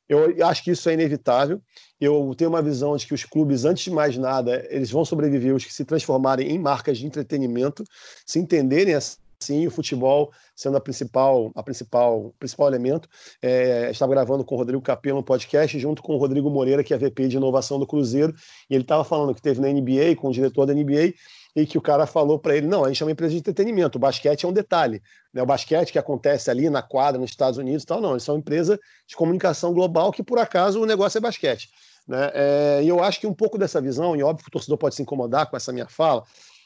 Eu 0.07 0.45
acho 0.45 0.63
que 0.63 0.71
isso 0.71 0.89
é 0.89 0.93
inevitável. 0.93 1.61
Eu 1.99 2.33
tenho 2.37 2.49
uma 2.49 2.61
visão 2.61 2.95
de 2.97 3.07
que 3.07 3.13
os 3.13 3.23
clubes, 3.23 3.65
antes 3.65 3.85
de 3.85 3.91
mais 3.91 4.17
nada, 4.17 4.65
eles 4.69 4.91
vão 4.91 5.05
sobreviver 5.05 5.55
os 5.55 5.63
que 5.63 5.73
se 5.73 5.85
transformarem 5.85 6.51
em 6.51 6.59
marcas 6.59 6.97
de 6.97 7.05
entretenimento, 7.05 7.83
se 8.25 8.39
entenderem 8.39 8.95
assim, 8.95 9.65
o 9.67 9.71
futebol 9.71 10.31
sendo 10.55 10.77
a 10.77 10.81
principal, 10.81 11.51
a 11.55 11.63
principal, 11.63 12.33
principal 12.39 12.67
elemento. 12.67 13.07
É, 13.41 13.89
estava 13.91 14.11
gravando 14.11 14.43
com 14.43 14.55
o 14.55 14.57
Rodrigo 14.57 14.81
Capello 14.81 15.19
um 15.19 15.23
podcast, 15.23 15.77
junto 15.79 16.01
com 16.01 16.15
o 16.15 16.17
Rodrigo 16.17 16.49
Moreira, 16.49 16.83
que 16.83 16.93
é 16.93 16.97
VP 16.97 17.27
de 17.27 17.37
inovação 17.37 17.79
do 17.79 17.87
Cruzeiro, 17.87 18.33
e 18.69 18.75
ele 18.75 18.83
estava 18.83 19.03
falando 19.03 19.33
que 19.33 19.41
teve 19.41 19.59
na 19.59 19.67
NBA, 19.67 20.15
com 20.17 20.29
o 20.29 20.31
diretor 20.31 20.65
da 20.65 20.73
NBA, 20.73 21.13
e 21.55 21.65
que 21.65 21.77
o 21.77 21.81
cara 21.81 22.05
falou 22.05 22.39
para 22.39 22.55
ele: 22.55 22.67
não, 22.67 22.83
a 22.83 22.87
gente 22.87 23.01
é 23.03 23.05
uma 23.05 23.11
empresa 23.11 23.31
de 23.31 23.39
entretenimento, 23.39 23.97
o 23.97 24.01
basquete 24.01 24.45
é 24.45 24.47
um 24.47 24.53
detalhe. 24.53 25.01
Né? 25.33 25.41
O 25.41 25.45
basquete 25.45 25.91
que 25.91 25.99
acontece 25.99 26.49
ali 26.49 26.69
na 26.69 26.81
quadra 26.81 27.19
nos 27.19 27.31
Estados 27.31 27.57
Unidos 27.57 27.83
e 27.83 27.85
tal, 27.85 28.01
não, 28.01 28.11
eles 28.11 28.23
são 28.23 28.35
uma 28.35 28.39
empresa 28.39 28.79
de 29.07 29.15
comunicação 29.15 29.73
global 29.73 30.11
que, 30.11 30.23
por 30.23 30.39
acaso, 30.39 30.81
o 30.81 30.85
negócio 30.85 31.17
é 31.17 31.21
basquete. 31.21 31.69
Né? 32.07 32.31
É, 32.33 32.81
e 32.83 32.87
eu 32.87 33.03
acho 33.03 33.19
que 33.19 33.27
um 33.27 33.33
pouco 33.33 33.57
dessa 33.57 33.81
visão, 33.81 34.15
e 34.15 34.23
óbvio 34.23 34.43
que 34.43 34.49
o 34.49 34.51
torcedor 34.51 34.77
pode 34.77 34.95
se 34.95 35.01
incomodar 35.01 35.49
com 35.49 35.55
essa 35.55 35.71
minha 35.71 35.87
fala, 35.87 36.23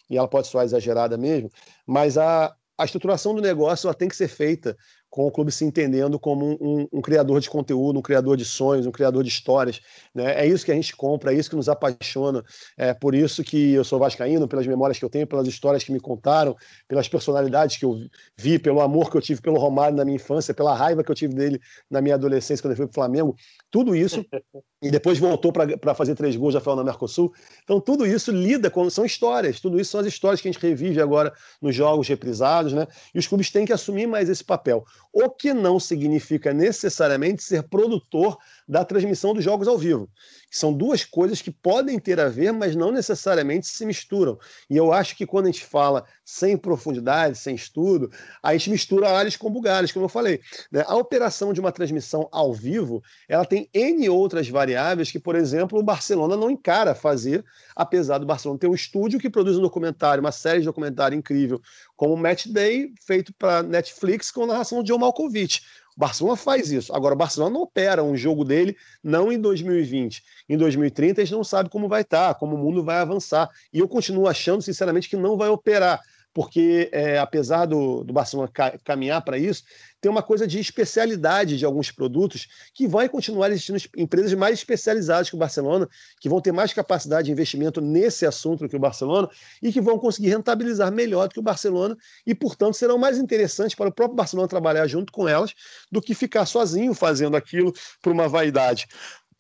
e 0.09 0.17
ela 0.17 0.27
pode 0.27 0.47
soar 0.47 0.65
exagerada 0.65 1.17
mesmo, 1.17 1.51
mas 1.85 2.17
a, 2.17 2.55
a 2.77 2.85
estruturação 2.85 3.35
do 3.35 3.41
negócio 3.41 3.87
ela 3.87 3.93
tem 3.93 4.07
que 4.07 4.15
ser 4.15 4.29
feita 4.29 4.77
com 5.09 5.25
o 5.25 5.31
clube 5.31 5.51
se 5.51 5.65
entendendo 5.65 6.19
como 6.19 6.45
um, 6.45 6.57
um, 6.59 6.87
um, 6.93 7.01
criador 7.01 7.39
de 7.39 7.49
conteúdo, 7.49 7.99
um 7.99 8.01
criador 8.01 8.35
de 8.37 8.45
sonhos, 8.45 8.85
um 8.85 8.91
criador 8.91 9.23
de 9.23 9.29
histórias. 9.29 9.79
Né? 10.13 10.43
É 10.43 10.45
isso 10.45 10.65
que 10.65 10.71
a 10.71 10.75
gente 10.75 10.95
compra, 10.95 11.33
é 11.33 11.35
isso 11.35 11.49
que 11.49 11.55
nos 11.55 11.69
apaixona. 11.69 12.43
É 12.77 12.93
por 12.93 13.15
isso 13.15 13.43
que 13.43 13.73
eu 13.73 13.83
sou 13.83 13.99
vascaíno, 13.99 14.47
pelas 14.47 14.67
memórias 14.67 14.99
que 14.99 15.05
eu 15.05 15.09
tenho, 15.09 15.25
pelas 15.25 15.47
histórias 15.47 15.83
que 15.83 15.91
me 15.91 15.99
contaram, 15.99 16.55
pelas 16.87 17.07
personalidades 17.07 17.77
que 17.77 17.85
eu 17.85 17.97
vi, 18.37 18.59
pelo 18.59 18.81
amor 18.81 19.09
que 19.09 19.17
eu 19.17 19.21
tive 19.21 19.41
pelo 19.41 19.57
Romário 19.57 19.95
na 19.95 20.05
minha 20.05 20.15
infância, 20.15 20.53
pela 20.53 20.75
raiva 20.75 21.03
que 21.03 21.11
eu 21.11 21.15
tive 21.15 21.33
dele 21.33 21.59
na 21.89 22.01
minha 22.01 22.15
adolescência 22.15 22.61
quando 22.61 22.71
ele 22.71 22.77
foi 22.77 22.87
para 22.87 22.91
o 22.91 22.95
Flamengo. 22.95 23.35
Tudo 23.71 23.95
isso 23.95 24.25
e 24.81 24.91
depois 24.91 25.17
voltou 25.17 25.51
para 25.51 25.95
fazer 25.95 26.13
três 26.13 26.35
gols 26.35 26.53
já 26.53 26.61
falou 26.61 26.77
na 26.77 26.83
Mercosul. 26.83 27.33
Então, 27.63 27.79
tudo 27.79 28.05
isso 28.05 28.31
lida 28.31 28.69
com. 28.69 28.87
São 28.89 29.05
histórias, 29.05 29.59
tudo 29.59 29.79
isso 29.79 29.91
são 29.91 29.99
as 29.99 30.07
histórias 30.07 30.39
que 30.39 30.47
a 30.47 30.51
gente 30.51 30.61
revive 30.61 31.01
agora 31.01 31.33
nos 31.61 31.75
jogos 31.75 32.07
reprisados, 32.07 32.73
né? 32.73 32.87
E 33.13 33.19
os 33.19 33.27
clubes 33.27 33.49
têm 33.49 33.65
que 33.65 33.73
assumir 33.73 34.07
mais 34.07 34.29
esse 34.29 34.43
papel. 34.43 34.85
O 35.19 35.31
que 35.31 35.51
não 35.51 35.79
significa 35.79 36.53
necessariamente 36.53 37.41
ser 37.41 37.63
produtor 37.63 38.37
da 38.67 38.83
transmissão 38.83 39.33
dos 39.33 39.43
jogos 39.43 39.67
ao 39.67 39.77
vivo. 39.77 40.09
São 40.51 40.73
duas 40.73 41.05
coisas 41.05 41.41
que 41.41 41.51
podem 41.51 41.99
ter 41.99 42.19
a 42.19 42.27
ver, 42.27 42.51
mas 42.51 42.75
não 42.75 42.91
necessariamente 42.91 43.67
se 43.67 43.85
misturam. 43.85 44.37
E 44.69 44.75
eu 44.75 44.91
acho 44.91 45.15
que 45.15 45.25
quando 45.25 45.45
a 45.45 45.51
gente 45.51 45.65
fala 45.65 46.05
sem 46.25 46.57
profundidade, 46.57 47.37
sem 47.37 47.55
estudo, 47.55 48.11
a 48.41 48.53
gente 48.53 48.69
mistura 48.69 49.09
alhos 49.09 49.37
com 49.37 49.49
bugalhos, 49.49 49.91
como 49.91 50.05
eu 50.05 50.09
falei. 50.09 50.41
Né? 50.71 50.83
A 50.87 50.95
operação 50.95 51.53
de 51.53 51.59
uma 51.59 51.71
transmissão 51.71 52.27
ao 52.31 52.53
vivo, 52.53 53.01
ela 53.27 53.45
tem 53.45 53.69
N 53.73 54.09
outras 54.09 54.49
variáveis 54.49 55.11
que, 55.11 55.19
por 55.19 55.35
exemplo, 55.35 55.79
o 55.79 55.83
Barcelona 55.83 56.35
não 56.35 56.49
encara 56.49 56.95
fazer, 56.95 57.45
apesar 57.75 58.17
do 58.17 58.25
Barcelona 58.25 58.59
ter 58.59 58.67
um 58.67 58.75
estúdio 58.75 59.19
que 59.19 59.29
produz 59.29 59.57
um 59.57 59.61
documentário, 59.61 60.21
uma 60.21 60.31
série 60.31 60.59
de 60.59 60.65
documentário 60.65 61.17
incrível, 61.17 61.61
como 61.95 62.13
o 62.13 62.17
Match 62.17 62.47
Day, 62.47 62.91
feito 63.05 63.33
para 63.33 63.63
Netflix 63.63 64.31
com 64.31 64.45
narração 64.45 64.81
de 64.83 64.91
John 64.91 64.99
Malkovich. 64.99 65.61
O 65.97 65.99
Barcelona 65.99 66.37
faz 66.37 66.71
isso. 66.71 66.93
Agora, 66.93 67.15
o 67.15 67.17
Barcelona 67.17 67.55
não 67.55 67.63
opera 67.63 68.03
um 68.03 68.15
jogo 68.15 68.45
dele 68.45 68.77
não 69.03 69.31
em 69.31 69.41
2020. 69.41 70.23
Em 70.47 70.55
2030, 70.55 71.19
a 71.19 71.25
gente 71.25 71.33
não 71.33 71.43
sabe 71.43 71.69
como 71.69 71.89
vai 71.89 72.01
estar, 72.01 72.35
como 72.35 72.55
o 72.55 72.57
mundo 72.59 72.83
vai 72.83 72.99
avançar. 72.99 73.49
E 73.73 73.79
eu 73.79 73.87
continuo 73.87 74.27
achando, 74.27 74.61
sinceramente, 74.61 75.09
que 75.09 75.17
não 75.17 75.35
vai 75.35 75.49
operar 75.49 75.99
porque 76.37 76.87
é, 76.91 77.17
apesar 77.17 77.65
do, 77.65 78.03
do 78.03 78.13
Barcelona 78.13 78.47
ca 78.53 78.77
caminhar 78.85 79.23
para 79.23 79.39
isso, 79.39 79.63
tem 79.99 80.11
uma 80.11 80.21
coisa 80.21 80.45
de 80.45 80.59
especialidade 80.59 81.57
de 81.57 81.65
alguns 81.65 81.89
produtos 81.89 82.47
que 82.75 82.87
vai 82.87 83.09
continuar 83.09 83.49
existindo 83.49 83.79
empresas 83.97 84.31
mais 84.35 84.59
especializadas 84.59 85.31
que 85.31 85.35
o 85.35 85.39
Barcelona, 85.39 85.89
que 86.21 86.29
vão 86.29 86.39
ter 86.39 86.51
mais 86.51 86.71
capacidade 86.71 87.25
de 87.25 87.31
investimento 87.31 87.81
nesse 87.81 88.23
assunto 88.23 88.69
que 88.69 88.75
o 88.75 88.79
Barcelona 88.79 89.27
e 89.63 89.73
que 89.73 89.81
vão 89.81 89.97
conseguir 89.97 90.29
rentabilizar 90.29 90.91
melhor 90.91 91.27
do 91.27 91.33
que 91.33 91.39
o 91.39 91.43
Barcelona 91.43 91.97
e, 92.23 92.35
portanto, 92.35 92.75
serão 92.75 92.99
mais 92.99 93.17
interessantes 93.17 93.73
para 93.73 93.89
o 93.89 93.91
próprio 93.91 94.15
Barcelona 94.15 94.47
trabalhar 94.47 94.85
junto 94.85 95.11
com 95.11 95.27
elas 95.27 95.55
do 95.91 95.99
que 95.99 96.13
ficar 96.13 96.45
sozinho 96.45 96.93
fazendo 96.93 97.35
aquilo 97.35 97.73
por 97.99 98.11
uma 98.11 98.29
vaidade 98.29 98.87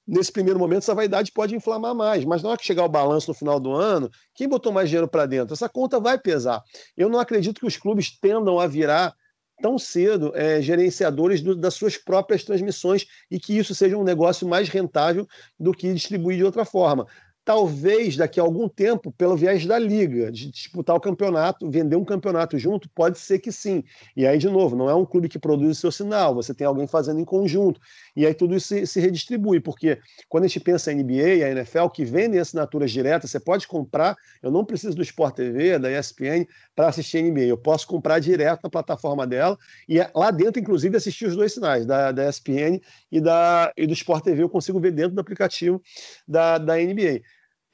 nesse 0.07 0.31
primeiro 0.31 0.57
momento, 0.57 0.79
essa 0.79 0.95
vaidade 0.95 1.31
pode 1.31 1.55
inflamar 1.55 1.93
mais, 1.93 2.23
mas 2.23 2.41
na 2.41 2.49
hora 2.49 2.57
que 2.57 2.65
chegar 2.65 2.85
o 2.85 2.89
balanço 2.89 3.29
no 3.29 3.33
final 3.33 3.59
do 3.59 3.73
ano, 3.73 4.09
quem 4.33 4.47
botou 4.47 4.71
mais 4.71 4.87
dinheiro 4.87 5.07
para 5.07 5.25
dentro? 5.25 5.53
Essa 5.53 5.67
conta 5.67 5.99
vai 5.99 6.17
pesar. 6.17 6.63
Eu 6.95 7.09
não 7.09 7.19
acredito 7.19 7.59
que 7.59 7.67
os 7.67 7.75
clubes 7.75 8.17
tendam 8.17 8.59
a 8.59 8.67
virar 8.67 9.13
tão 9.61 9.77
cedo 9.77 10.31
é, 10.35 10.61
gerenciadores 10.61 11.41
do, 11.41 11.55
das 11.55 11.73
suas 11.73 11.97
próprias 11.97 12.43
transmissões 12.43 13.07
e 13.29 13.39
que 13.39 13.57
isso 13.57 13.73
seja 13.73 13.97
um 13.97 14.03
negócio 14.03 14.47
mais 14.47 14.69
rentável 14.69 15.27
do 15.59 15.73
que 15.73 15.91
distribuir 15.93 16.37
de 16.37 16.43
outra 16.43 16.63
forma 16.63 17.07
talvez 17.47 18.17
daqui 18.17 18.41
a 18.41 18.43
algum 18.43 18.67
tempo, 18.67 19.09
pelo 19.09 19.37
viés 19.37 19.65
da 19.65 19.79
liga, 19.79 20.29
de 20.29 20.51
disputar 20.51 20.93
o 20.93 20.99
campeonato, 20.99 21.71
vender 21.71 21.95
um 21.95 22.03
campeonato 22.03 22.59
junto, 22.59 22.89
pode 22.89 23.17
ser 23.17 23.39
que 23.39 23.53
sim. 23.53 23.85
E 24.17 24.27
aí, 24.27 24.37
de 24.37 24.49
novo, 24.49 24.75
não 24.75 24.89
é 24.89 24.93
um 24.93 25.05
clube 25.05 25.29
que 25.29 25.39
produz 25.39 25.77
o 25.77 25.79
seu 25.79 25.89
sinal, 25.89 26.35
você 26.35 26.53
tem 26.53 26.67
alguém 26.67 26.85
fazendo 26.87 27.21
em 27.21 27.23
conjunto. 27.23 27.79
E 28.17 28.25
aí 28.25 28.33
tudo 28.33 28.55
isso 28.55 28.69
se, 28.69 28.87
se 28.87 28.99
redistribui, 28.99 29.59
porque 29.59 29.99
quando 30.27 30.45
a 30.45 30.47
gente 30.47 30.59
pensa 30.59 30.91
em 30.91 31.03
NBA 31.03 31.45
a 31.45 31.51
NFL, 31.51 31.87
que 31.89 32.03
vendem 32.03 32.39
assinaturas 32.39 32.91
diretas, 32.91 33.29
você 33.29 33.39
pode 33.39 33.67
comprar, 33.67 34.15
eu 34.41 34.49
não 34.49 34.65
preciso 34.65 34.95
do 34.95 35.03
Sport 35.03 35.35
TV, 35.35 35.77
da 35.77 35.91
ESPN, 35.91 36.47
para 36.75 36.87
assistir 36.87 37.21
NBA, 37.21 37.41
eu 37.41 37.57
posso 37.59 37.85
comprar 37.85 38.17
direto 38.17 38.61
na 38.63 38.71
plataforma 38.71 39.27
dela, 39.27 39.55
e 39.87 39.99
é, 39.99 40.09
lá 40.15 40.31
dentro, 40.31 40.59
inclusive, 40.59 40.97
assistir 40.97 41.27
os 41.27 41.35
dois 41.35 41.53
sinais, 41.53 41.85
da, 41.85 42.11
da 42.11 42.27
ESPN 42.27 42.81
e, 43.11 43.21
da, 43.21 43.71
e 43.77 43.85
do 43.85 43.93
Sport 43.93 44.23
TV, 44.23 44.41
eu 44.41 44.49
consigo 44.49 44.79
ver 44.79 44.93
dentro 44.93 45.13
do 45.13 45.21
aplicativo 45.21 45.79
da, 46.27 46.57
da 46.57 46.75
NBA 46.75 47.21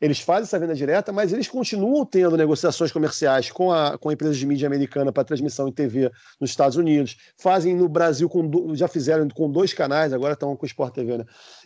eles 0.03 0.19
fazem 0.19 0.43
essa 0.43 0.59
venda 0.59 0.75
direta, 0.75 1.13
mas 1.13 1.31
eles 1.31 1.47
continuam 1.47 2.05
tendo 2.05 2.35
negociações 2.35 2.91
comerciais 2.91 3.49
com 3.49 3.71
a, 3.71 3.97
com 3.97 4.09
a 4.09 4.13
empresa 4.13 4.33
de 4.33 4.45
mídia 4.45 4.67
americana 4.67 5.13
para 5.13 5.23
transmissão 5.23 5.65
em 5.65 5.71
TV 5.71 6.11
nos 6.41 6.49
Estados 6.49 6.75
Unidos. 6.75 7.15
Fazem 7.37 7.73
no 7.73 7.87
Brasil, 7.87 8.27
com, 8.27 8.75
já 8.75 8.89
fizeram 8.89 9.29
com 9.29 9.49
dois 9.49 9.73
canais, 9.73 10.11
agora 10.11 10.33
estão 10.33 10.57
com 10.57 10.65
o 10.65 10.67
Sport 10.67 10.93
TV, 10.93 11.19
né? 11.19 11.25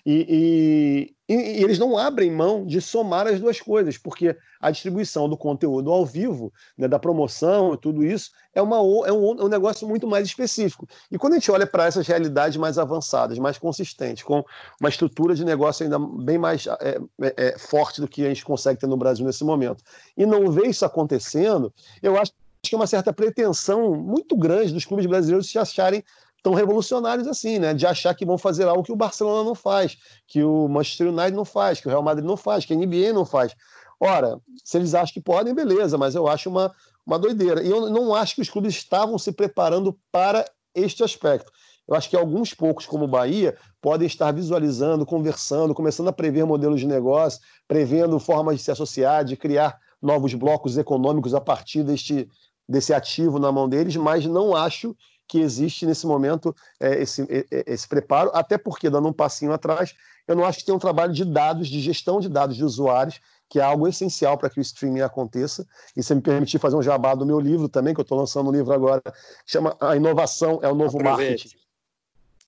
E, 0.09 1.11
e, 1.27 1.33
e, 1.33 1.61
eles 1.61 1.77
não 1.77 1.97
abrem 1.97 2.31
mão 2.31 2.65
de 2.65 2.79
somar 2.79 3.27
as 3.27 3.41
duas 3.41 3.59
coisas, 3.59 3.97
porque 3.97 4.37
a 4.57 4.71
distribuição 4.71 5.27
do 5.27 5.35
conteúdo 5.35 5.91
ao 5.91 6.05
vivo, 6.05 6.53
né, 6.77 6.87
da 6.87 6.97
promoção 6.97 7.73
e 7.73 7.77
tudo 7.77 8.05
isso, 8.05 8.31
é, 8.55 8.61
uma, 8.61 8.77
é, 8.77 9.11
um, 9.11 9.37
é 9.37 9.43
um 9.43 9.49
negócio 9.49 9.85
muito 9.85 10.07
mais 10.07 10.25
específico. 10.25 10.87
E 11.11 11.17
quando 11.17 11.33
a 11.33 11.35
gente 11.35 11.51
olha 11.51 11.67
para 11.67 11.87
essas 11.87 12.07
realidades 12.07 12.55
mais 12.55 12.77
avançadas, 12.77 13.37
mais 13.37 13.57
consistentes, 13.57 14.23
com 14.23 14.45
uma 14.79 14.87
estrutura 14.87 15.35
de 15.35 15.43
negócio 15.43 15.83
ainda 15.83 15.99
bem 15.99 16.37
mais 16.37 16.65
é, 16.67 16.97
é, 17.21 17.33
é, 17.35 17.57
forte 17.59 17.99
do 17.99 18.07
que 18.07 18.23
a 18.23 18.29
gente 18.29 18.45
consegue 18.45 18.79
ter 18.79 18.87
no 18.87 18.95
Brasil 18.95 19.25
nesse 19.25 19.43
momento, 19.43 19.83
e 20.15 20.25
não 20.25 20.49
vê 20.49 20.67
isso 20.67 20.85
acontecendo, 20.85 21.73
eu 22.01 22.17
acho 22.17 22.31
que 22.63 22.75
é 22.75 22.77
uma 22.77 22.87
certa 22.87 23.11
pretensão 23.11 23.93
muito 23.93 24.37
grande 24.37 24.73
dos 24.73 24.85
clubes 24.85 25.05
brasileiros 25.05 25.49
se 25.49 25.59
acharem 25.59 26.01
tão 26.41 26.53
revolucionários 26.53 27.27
assim, 27.27 27.59
né? 27.59 27.73
De 27.73 27.85
achar 27.85 28.13
que 28.13 28.25
vão 28.25 28.37
fazer 28.37 28.67
algo 28.67 28.83
que 28.83 28.91
o 28.91 28.95
Barcelona 28.95 29.43
não 29.43 29.55
faz, 29.55 29.97
que 30.27 30.43
o 30.43 30.67
Manchester 30.67 31.07
United 31.07 31.33
não 31.33 31.45
faz, 31.45 31.79
que 31.79 31.87
o 31.87 31.89
Real 31.89 32.03
Madrid 32.03 32.25
não 32.25 32.37
faz, 32.37 32.65
que 32.65 32.73
a 32.73 32.75
NBA 32.75 33.13
não 33.13 33.25
faz. 33.25 33.55
Ora, 33.99 34.39
se 34.63 34.77
eles 34.77 34.93
acham 34.93 35.13
que 35.13 35.21
podem, 35.21 35.53
beleza, 35.53 35.97
mas 35.97 36.15
eu 36.15 36.27
acho 36.27 36.49
uma, 36.49 36.73
uma 37.05 37.17
doideira. 37.17 37.63
E 37.63 37.69
eu 37.69 37.89
não 37.89 38.13
acho 38.13 38.35
que 38.35 38.41
os 38.41 38.49
clubes 38.49 38.75
estavam 38.75 39.17
se 39.17 39.31
preparando 39.31 39.97
para 40.11 40.45
este 40.75 41.03
aspecto. 41.03 41.51
Eu 41.87 41.95
acho 41.95 42.09
que 42.09 42.17
alguns 42.17 42.53
poucos, 42.53 42.85
como 42.85 43.05
o 43.05 43.07
Bahia, 43.07 43.57
podem 43.81 44.05
estar 44.05 44.31
visualizando, 44.31 45.05
conversando, 45.05 45.73
começando 45.73 46.09
a 46.09 46.13
prever 46.13 46.45
modelos 46.45 46.81
de 46.81 46.85
negócio, 46.85 47.39
prevendo 47.67 48.19
formas 48.19 48.57
de 48.57 48.63
se 48.63 48.71
associar, 48.71 49.23
de 49.23 49.37
criar 49.37 49.79
novos 50.01 50.33
blocos 50.33 50.77
econômicos 50.77 51.33
a 51.33 51.39
partir 51.39 51.83
deste, 51.83 52.29
desse 52.67 52.93
ativo 52.93 53.39
na 53.39 53.51
mão 53.51 53.69
deles, 53.69 53.95
mas 53.95 54.25
não 54.25 54.55
acho 54.55 54.95
que 55.27 55.39
existe 55.39 55.85
nesse 55.85 56.07
momento 56.07 56.55
é, 56.79 57.01
esse, 57.01 57.27
esse 57.65 57.87
preparo, 57.87 58.31
até 58.33 58.57
porque, 58.57 58.89
dando 58.89 59.09
um 59.09 59.13
passinho 59.13 59.51
atrás, 59.51 59.93
eu 60.27 60.35
não 60.35 60.45
acho 60.45 60.59
que 60.59 60.65
tem 60.65 60.75
um 60.75 60.79
trabalho 60.79 61.13
de 61.13 61.25
dados, 61.25 61.67
de 61.67 61.79
gestão 61.79 62.19
de 62.19 62.29
dados 62.29 62.55
de 62.55 62.63
usuários, 62.63 63.19
que 63.49 63.59
é 63.59 63.63
algo 63.63 63.87
essencial 63.87 64.37
para 64.37 64.49
que 64.49 64.59
o 64.59 64.61
streaming 64.61 65.01
aconteça. 65.01 65.65
E 65.95 66.03
se 66.03 66.13
me 66.13 66.21
permitir 66.21 66.59
fazer 66.59 66.75
um 66.75 66.81
jabá 66.81 67.15
do 67.15 67.25
meu 67.25 67.39
livro 67.39 67.69
também, 67.69 67.93
que 67.93 67.99
eu 67.99 68.03
estou 68.03 68.17
lançando 68.17 68.49
um 68.49 68.53
livro 68.53 68.73
agora, 68.73 69.01
que 69.01 69.51
chama 69.51 69.75
A 69.79 69.95
Inovação 69.95 70.59
é 70.61 70.67
o 70.67 70.75
Novo 70.75 70.97
Aproveite. 70.97 71.45
Marketing. 71.45 71.67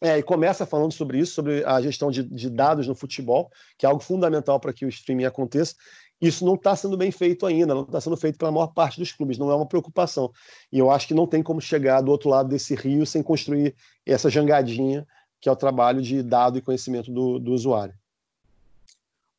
É, 0.02 0.18
e 0.18 0.24
começa 0.24 0.65
falando 0.65 0.94
sobre 0.94 1.20
isso, 1.20 1.34
sobre 1.34 1.63
a 1.65 1.82
gestão 1.82 2.10
de, 2.10 2.24
de, 2.24 2.50
dados 2.50 2.88
no 2.88 2.96
futebol, 2.96 3.52
que 3.78 3.86
é 3.86 3.89
algo 3.89 4.02
fundamental 4.02 4.58
para 4.58 4.72
que 4.72 4.86
o 4.86 4.89
streaming 4.89 5.26
aconteça. 5.26 5.76
Isso 6.21 6.45
não 6.45 6.55
está 6.55 6.75
sendo 6.75 6.97
bem 6.97 7.12
feito 7.12 7.45
ainda, 7.45 7.73
não 7.73 7.84
está 7.84 8.01
sendo 8.01 8.17
feito 8.17 8.38
pela 8.38 8.51
maior 8.51 8.67
parte 8.67 8.99
dos 8.99 9.12
clubes, 9.12 9.38
não 9.38 9.49
é 9.49 9.55
uma 9.55 9.65
preocupação. 9.65 10.32
E 10.71 10.77
eu 10.77 10.91
acho 10.91 11.08
que 11.08 11.13
não 11.13 11.25
tem 11.25 11.41
como 11.41 11.62
chegar 11.62 12.01
do 12.01 12.12
outro 12.12 12.29
lado 12.29 12.49
desse 12.49 12.75
rio 12.75 13.05
sem 13.05 13.23
construir 13.23 13.73
essa 14.05 14.29
jangadinha, 14.29 15.08
que 15.39 15.47
é 15.47 15.51
o 15.51 15.55
trabalho 15.55 16.01
de 16.01 16.21
dado 16.21 16.58
e 16.58 16.62
conhecimento 16.62 17.12
do, 17.12 17.39
do 17.39 17.53
usuário. 17.53 17.93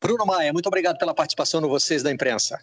Bruno 0.01 0.25
Maia, 0.25 0.51
muito 0.51 0.65
obrigado 0.65 0.97
pela 0.97 1.13
participação 1.13 1.61
no 1.61 1.69
Vocês 1.69 2.01
da 2.01 2.11
Imprensa. 2.11 2.59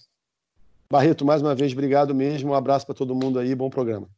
Barreto, 0.91 1.25
mais 1.25 1.41
uma 1.41 1.55
vez, 1.55 1.73
obrigado 1.73 2.13
mesmo. 2.13 2.51
Um 2.51 2.55
abraço 2.55 2.87
para 2.87 2.97
todo 2.97 3.15
mundo 3.15 3.39
aí, 3.39 3.55
bom 3.55 3.71
programa. 3.71 4.09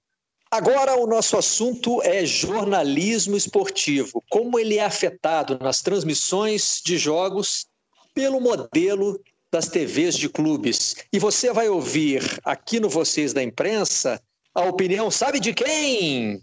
Agora, 0.51 0.99
o 0.99 1.07
nosso 1.07 1.37
assunto 1.37 2.03
é 2.03 2.25
jornalismo 2.25 3.37
esportivo. 3.37 4.23
Como 4.29 4.59
ele 4.59 4.79
é 4.79 4.85
afetado 4.85 5.59
nas 5.61 5.83
transmissões 5.83 6.81
de 6.85 6.97
jogos 6.97 7.67
pelo 8.15 8.41
modelo 8.41 9.21
das 9.53 9.69
TVs 9.69 10.17
de 10.17 10.29
clubes. 10.29 10.97
E 11.13 11.19
você 11.19 11.53
vai 11.53 11.69
ouvir 11.69 12.23
aqui 12.45 12.79
no 12.79 12.89
Vocês 12.89 13.33
da 13.33 13.43
Imprensa 13.43 14.23
a 14.55 14.65
opinião, 14.65 15.11
sabe 15.11 15.41
de 15.41 15.55
quem? 15.55 16.43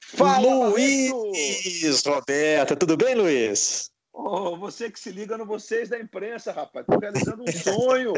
Fala, 0.00 0.68
Luiz 0.68 2.04
Roberta. 2.04 2.76
Tudo 2.76 2.96
bem, 2.96 3.14
Luiz? 3.14 3.90
Oh, 4.12 4.56
você 4.56 4.90
que 4.90 4.98
se 4.98 5.10
liga 5.10 5.36
no 5.36 5.44
Vocês 5.44 5.88
da 5.88 5.98
Imprensa, 5.98 6.52
rapaz. 6.52 6.84
Estou 6.84 7.00
realizando 7.00 7.42
um 7.42 7.52
sonho. 7.52 8.12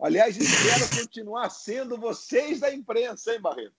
Aliás, 0.00 0.36
espero 0.36 0.88
continuar 0.90 1.48
sendo 1.50 1.98
vocês 1.98 2.60
da 2.60 2.72
imprensa, 2.72 3.32
hein, 3.32 3.40
Barreto? 3.40 3.74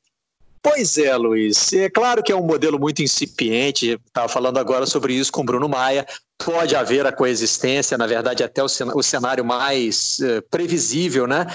Pois 0.70 0.98
é, 0.98 1.16
Luiz. 1.16 1.72
É 1.72 1.90
claro 1.90 2.22
que 2.22 2.30
é 2.30 2.36
um 2.36 2.44
modelo 2.44 2.78
muito 2.78 3.02
incipiente. 3.02 3.98
Estava 4.06 4.28
falando 4.28 4.58
agora 4.58 4.86
sobre 4.86 5.14
isso 5.14 5.32
com 5.32 5.46
Bruno 5.46 5.70
Maia. 5.70 6.06
Pode 6.38 6.76
haver 6.76 7.06
a 7.06 7.12
coexistência, 7.12 7.98
na 7.98 8.06
verdade, 8.06 8.44
até 8.44 8.62
o 8.62 9.02
cenário 9.02 9.46
mais 9.46 10.18
uh, 10.20 10.42
previsível, 10.52 11.26
né? 11.26 11.48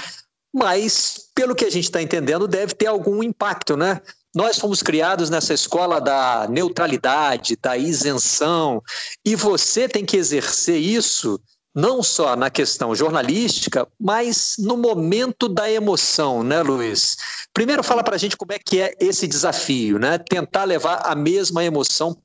Mas, 0.52 1.28
pelo 1.34 1.54
que 1.54 1.66
a 1.66 1.70
gente 1.70 1.84
está 1.84 2.00
entendendo, 2.00 2.48
deve 2.48 2.74
ter 2.74 2.86
algum 2.86 3.22
impacto, 3.22 3.76
né? 3.76 4.00
Nós 4.34 4.58
fomos 4.58 4.82
criados 4.82 5.28
nessa 5.28 5.52
escola 5.52 6.00
da 6.00 6.46
neutralidade, 6.48 7.56
da 7.60 7.76
isenção, 7.76 8.82
e 9.24 9.36
você 9.36 9.86
tem 9.86 10.06
que 10.06 10.16
exercer 10.16 10.78
isso 10.78 11.38
não 11.74 12.02
só 12.02 12.36
na 12.36 12.50
questão 12.50 12.94
jornalística, 12.94 13.88
mas 13.98 14.56
no 14.58 14.76
momento 14.76 15.48
da 15.48 15.70
emoção, 15.70 16.42
né, 16.42 16.62
Luiz? 16.62 17.16
Primeiro 17.52 17.82
fala 17.82 18.04
para 18.04 18.16
a 18.16 18.18
gente 18.18 18.36
como 18.36 18.52
é 18.52 18.58
que 18.58 18.80
é 18.80 18.94
esse 19.00 19.26
desafio, 19.26 19.98
né? 19.98 20.18
Tentar 20.18 20.64
levar 20.64 20.96
a 21.06 21.14
mesma 21.14 21.64
emoção 21.64 22.16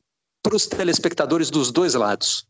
para 0.44 0.56
os 0.56 0.68
telespectadores 0.68 1.50
dos 1.50 1.72
dois 1.72 1.94
lados. 1.94 2.48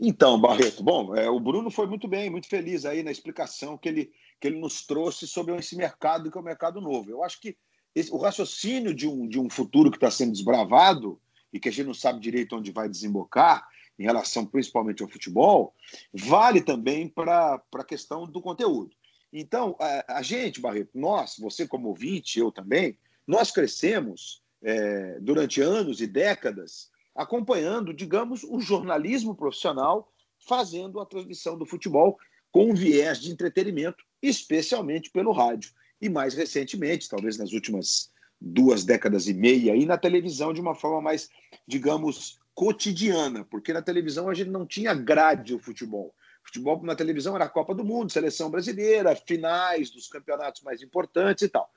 Então, 0.00 0.40
Barreto, 0.40 0.82
bom, 0.82 1.14
é, 1.14 1.28
o 1.28 1.38
Bruno 1.38 1.70
foi 1.70 1.86
muito 1.86 2.08
bem, 2.08 2.28
muito 2.28 2.48
feliz 2.48 2.84
aí 2.84 3.02
na 3.02 3.12
explicação 3.12 3.78
que 3.78 3.88
ele, 3.88 4.10
que 4.40 4.48
ele 4.48 4.58
nos 4.58 4.84
trouxe 4.84 5.26
sobre 5.26 5.54
esse 5.56 5.76
mercado 5.76 6.30
que 6.30 6.36
é 6.36 6.40
o 6.40 6.44
mercado 6.44 6.80
novo. 6.80 7.10
Eu 7.10 7.22
acho 7.22 7.40
que 7.40 7.56
esse, 7.94 8.12
o 8.12 8.16
raciocínio 8.16 8.92
de 8.92 9.06
um, 9.06 9.28
de 9.28 9.38
um 9.38 9.48
futuro 9.48 9.90
que 9.90 9.96
está 9.96 10.10
sendo 10.10 10.32
desbravado 10.32 11.20
e 11.52 11.60
que 11.60 11.68
a 11.68 11.72
gente 11.72 11.86
não 11.86 11.94
sabe 11.94 12.18
direito 12.18 12.56
onde 12.56 12.72
vai 12.72 12.88
desembocar, 12.88 13.64
em 13.98 14.04
relação 14.04 14.44
principalmente 14.44 15.02
ao 15.02 15.08
futebol, 15.08 15.74
vale 16.12 16.60
também 16.60 17.08
para 17.08 17.62
a 17.74 17.84
questão 17.84 18.26
do 18.26 18.40
conteúdo. 18.40 18.94
Então, 19.32 19.76
a, 19.80 20.18
a, 20.18 20.22
gente, 20.22 20.60
Barreto, 20.60 20.90
nós, 20.94 21.36
você 21.38 21.66
como 21.66 21.88
ouvinte, 21.88 22.38
eu 22.38 22.52
também, 22.52 22.96
nós 23.26 23.50
crescemos 23.50 24.42
é, 24.62 25.18
durante 25.20 25.60
anos 25.60 26.00
e 26.00 26.06
décadas 26.06 26.90
acompanhando, 27.14 27.94
digamos, 27.94 28.42
o 28.44 28.60
jornalismo 28.60 29.34
profissional 29.34 30.12
fazendo 30.38 31.00
a 31.00 31.06
transmissão 31.06 31.56
do 31.56 31.66
futebol 31.66 32.18
com 32.50 32.70
um 32.70 32.74
viés 32.74 33.20
de 33.20 33.30
entretenimento, 33.30 34.04
especialmente 34.22 35.10
pelo 35.10 35.32
rádio. 35.32 35.72
E 36.00 36.08
mais 36.08 36.34
recentemente, 36.34 37.08
talvez 37.08 37.38
nas 37.38 37.52
últimas 37.52 38.12
duas 38.40 38.84
décadas 38.84 39.26
e 39.26 39.34
meia, 39.34 39.72
aí 39.72 39.86
na 39.86 39.96
televisão 39.96 40.52
de 40.52 40.60
uma 40.60 40.74
forma 40.74 41.00
mais, 41.00 41.28
digamos, 41.66 42.38
cotidiana, 42.54 43.44
porque 43.44 43.72
na 43.72 43.82
televisão 43.82 44.28
a 44.28 44.34
gente 44.34 44.50
não 44.50 44.66
tinha 44.66 44.94
grade 44.94 45.54
o 45.54 45.58
futebol. 45.58 46.14
Futebol 46.44 46.82
na 46.82 46.94
televisão 46.94 47.34
era 47.34 47.46
a 47.46 47.48
Copa 47.48 47.74
do 47.74 47.84
Mundo, 47.84 48.12
seleção 48.12 48.50
brasileira, 48.50 49.16
finais 49.16 49.90
dos 49.90 50.08
campeonatos 50.08 50.62
mais 50.62 50.82
importantes 50.82 51.42
e 51.42 51.48
tal. 51.48 51.68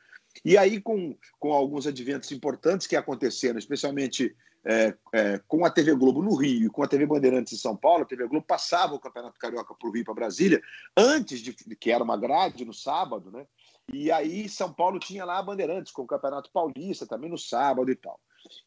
E 0.43 0.57
aí, 0.57 0.79
com, 0.79 1.17
com 1.39 1.51
alguns 1.51 1.87
adventos 1.87 2.31
importantes 2.31 2.85
que 2.85 2.95
aconteceram, 2.95 3.57
especialmente 3.57 4.35
é, 4.65 4.93
é, 5.13 5.41
com 5.47 5.65
a 5.65 5.69
TV 5.69 5.95
Globo 5.95 6.21
no 6.21 6.35
Rio 6.35 6.67
e 6.67 6.69
com 6.69 6.83
a 6.83 6.87
TV 6.87 7.05
Bandeirantes 7.05 7.53
em 7.53 7.57
São 7.57 7.75
Paulo, 7.75 8.03
a 8.03 8.05
TV 8.05 8.27
Globo 8.27 8.45
passava 8.45 8.93
o 8.93 8.99
Campeonato 8.99 9.39
Carioca 9.39 9.73
para 9.73 9.87
o 9.87 9.91
Rio 9.91 10.03
para 10.03 10.13
Brasília, 10.13 10.61
antes 10.95 11.39
de 11.39 11.53
que 11.53 11.89
era 11.89 12.03
uma 12.03 12.17
grade 12.17 12.65
no 12.65 12.73
sábado, 12.73 13.31
né? 13.31 13.47
E 13.91 14.11
aí 14.11 14.49
São 14.49 14.71
Paulo 14.71 14.99
tinha 14.99 15.23
lá 15.23 15.39
a 15.39 15.43
Bandeirantes 15.43 15.93
com 15.93 16.01
o 16.01 16.07
Campeonato 16.07 16.51
Paulista 16.51 17.07
também 17.07 17.29
no 17.29 17.37
sábado 17.37 17.89
e 17.89 17.95
tal. 17.95 18.19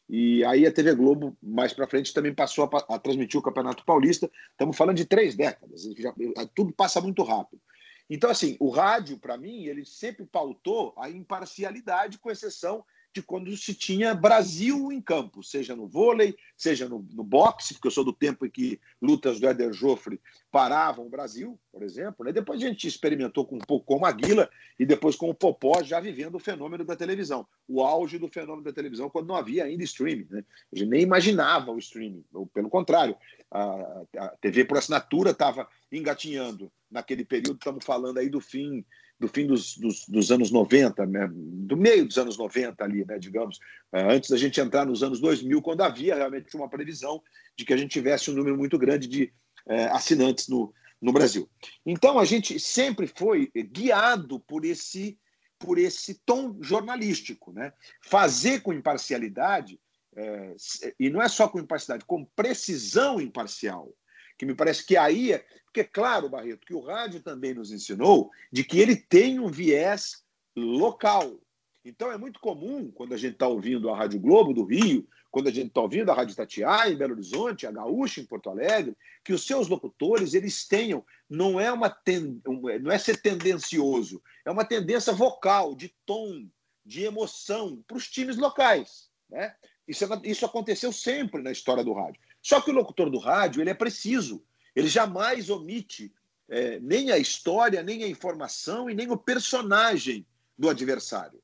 E 0.09 0.43
aí 0.45 0.65
a 0.65 0.71
TV 0.71 0.93
Globo, 0.95 1.37
mais 1.41 1.73
para 1.73 1.87
frente, 1.87 2.13
também 2.13 2.33
passou 2.33 2.69
a, 2.71 2.95
a, 2.95 2.99
transmitir 2.99 3.39
o 3.39 3.43
Campeonato 3.43 3.85
Paulista. 3.85 4.29
Estamos 4.51 4.75
falando 4.77 4.97
de 4.97 5.05
três 5.05 5.35
décadas, 5.35 5.83
já, 5.97 6.13
tudo 6.55 6.73
passa 6.73 7.01
muito 7.01 7.23
rápido. 7.23 7.61
Então, 8.09 8.29
assim, 8.29 8.57
o 8.59 8.69
rádio, 8.69 9.17
para 9.17 9.37
mim, 9.37 9.65
ele 9.65 9.85
sempre 9.85 10.25
pautou 10.25 10.93
a 10.97 11.09
imparcialidade, 11.09 12.17
com 12.17 12.29
exceção 12.29 12.83
de 13.13 13.21
quando 13.21 13.55
se 13.57 13.73
tinha 13.73 14.15
Brasil 14.15 14.91
em 14.91 15.01
campo, 15.01 15.43
seja 15.43 15.75
no 15.75 15.87
vôlei, 15.87 16.35
seja 16.55 16.87
no, 16.87 17.05
no 17.11 17.23
boxe, 17.23 17.73
porque 17.73 17.87
eu 17.87 17.91
sou 17.91 18.05
do 18.05 18.13
tempo 18.13 18.45
em 18.45 18.49
que 18.49 18.79
lutas 19.01 19.39
do 19.39 19.47
Éder 19.47 19.73
Joffre 19.73 20.21
paravam 20.49 21.05
o 21.05 21.09
Brasil, 21.09 21.59
por 21.71 21.83
exemplo. 21.83 22.25
Né? 22.25 22.31
Depois 22.31 22.61
a 22.61 22.67
gente 22.67 22.87
experimentou 22.87 23.45
com 23.45 23.57
um 23.57 23.59
pouco 23.59 23.85
com 23.85 23.97
o 23.97 24.01
Maguila 24.01 24.49
e 24.79 24.85
depois 24.85 25.15
com 25.15 25.29
o 25.29 25.33
Popó, 25.33 25.83
já 25.83 25.99
vivendo 25.99 26.35
o 26.35 26.39
fenômeno 26.39 26.85
da 26.85 26.95
televisão, 26.95 27.45
o 27.67 27.81
auge 27.81 28.17
do 28.17 28.29
fenômeno 28.29 28.63
da 28.63 28.71
televisão, 28.71 29.09
quando 29.09 29.27
não 29.27 29.35
havia 29.35 29.65
ainda 29.65 29.83
streaming. 29.83 30.27
Né? 30.29 30.43
A 30.73 30.77
gente 30.77 30.89
nem 30.89 31.01
imaginava 31.01 31.71
o 31.71 31.79
streaming, 31.79 32.23
pelo 32.53 32.69
contrário, 32.69 33.17
a, 33.49 34.03
a 34.17 34.27
TV 34.39 34.63
por 34.63 34.77
assinatura 34.77 35.31
estava 35.31 35.67
engatinhando 35.91 36.71
naquele 36.89 37.25
período, 37.25 37.57
estamos 37.57 37.83
falando 37.83 38.17
aí 38.17 38.29
do 38.29 38.39
fim 38.39 38.85
do 39.21 39.27
fim 39.27 39.45
dos, 39.45 39.77
dos, 39.77 40.07
dos 40.07 40.31
anos 40.31 40.49
90, 40.49 41.05
né? 41.05 41.29
do 41.31 41.77
meio 41.77 42.07
dos 42.07 42.17
anos 42.17 42.39
90 42.39 42.83
ali, 42.83 43.05
né? 43.05 43.19
digamos, 43.19 43.59
é, 43.93 44.01
antes 44.11 44.31
da 44.31 44.35
gente 44.35 44.59
entrar 44.59 44.83
nos 44.83 45.03
anos 45.03 45.19
2000, 45.19 45.61
quando 45.61 45.81
havia 45.81 46.15
realmente 46.15 46.55
uma 46.55 46.67
previsão 46.67 47.21
de 47.55 47.63
que 47.63 47.71
a 47.71 47.77
gente 47.77 47.91
tivesse 47.91 48.31
um 48.31 48.33
número 48.33 48.57
muito 48.57 48.79
grande 48.79 49.07
de 49.07 49.31
é, 49.67 49.85
assinantes 49.85 50.47
no, 50.47 50.73
no 50.99 51.13
Brasil. 51.13 51.47
Então 51.85 52.17
a 52.17 52.25
gente 52.25 52.59
sempre 52.59 53.05
foi 53.05 53.51
guiado 53.71 54.39
por 54.39 54.65
esse 54.65 55.17
por 55.59 55.77
esse 55.77 56.15
tom 56.25 56.57
jornalístico, 56.59 57.53
né? 57.53 57.71
Fazer 58.03 58.61
com 58.61 58.73
imparcialidade 58.73 59.79
é, 60.15 60.55
e 60.99 61.07
não 61.11 61.21
é 61.21 61.29
só 61.29 61.47
com 61.47 61.59
imparcialidade, 61.59 62.07
com 62.07 62.25
precisão 62.35 63.21
imparcial 63.21 63.93
que 64.41 64.45
me 64.47 64.55
parece 64.55 64.83
que 64.83 64.97
aí 64.97 65.33
é. 65.33 65.45
Porque, 65.65 65.83
claro, 65.83 66.27
Barreto, 66.27 66.65
que 66.65 66.73
o 66.73 66.79
rádio 66.79 67.21
também 67.21 67.53
nos 67.53 67.71
ensinou 67.71 68.31
de 68.51 68.63
que 68.63 68.79
ele 68.79 68.95
tem 68.95 69.39
um 69.39 69.47
viés 69.47 70.23
local. 70.55 71.39
Então 71.85 72.11
é 72.11 72.17
muito 72.17 72.39
comum, 72.39 72.89
quando 72.89 73.13
a 73.13 73.17
gente 73.17 73.33
está 73.33 73.47
ouvindo 73.47 73.87
a 73.87 73.95
Rádio 73.95 74.19
Globo 74.19 74.51
do 74.51 74.65
Rio, 74.65 75.07
quando 75.29 75.47
a 75.47 75.51
gente 75.51 75.67
está 75.67 75.81
ouvindo 75.81 76.09
a 76.09 76.15
Rádio 76.15 76.35
Tatiá 76.35 76.89
em 76.89 76.95
Belo 76.95 77.13
Horizonte, 77.13 77.67
a 77.67 77.71
Gaúcha 77.71 78.19
em 78.19 78.25
Porto 78.25 78.49
Alegre, 78.49 78.97
que 79.23 79.31
os 79.31 79.45
seus 79.45 79.67
locutores 79.67 80.33
eles 80.33 80.67
tenham, 80.67 81.05
não 81.29 81.59
é 81.59 81.71
uma 81.71 81.91
ten, 81.91 82.41
não 82.81 82.91
é 82.91 82.97
ser 82.97 83.21
tendencioso, 83.21 84.23
é 84.43 84.49
uma 84.49 84.65
tendência 84.65 85.13
vocal, 85.13 85.75
de 85.75 85.93
tom, 86.03 86.47
de 86.83 87.03
emoção 87.03 87.79
para 87.87 87.97
os 87.97 88.09
times 88.09 88.37
locais. 88.37 89.07
Né? 89.29 89.53
Isso, 89.87 90.03
é 90.03 90.07
isso 90.23 90.47
aconteceu 90.47 90.91
sempre 90.91 91.43
na 91.43 91.51
história 91.51 91.83
do 91.83 91.93
rádio. 91.93 92.19
Só 92.41 92.59
que 92.61 92.71
o 92.71 92.73
locutor 92.73 93.09
do 93.09 93.19
rádio 93.19 93.61
ele 93.61 93.69
é 93.69 93.73
preciso, 93.73 94.43
ele 94.75 94.87
jamais 94.87 95.49
omite 95.49 96.13
é, 96.49 96.79
nem 96.79 97.11
a 97.11 97.17
história, 97.17 97.83
nem 97.83 98.03
a 98.03 98.07
informação 98.07 98.89
e 98.89 98.93
nem 98.93 99.09
o 99.09 99.17
personagem 99.17 100.25
do 100.57 100.69
adversário. 100.69 101.41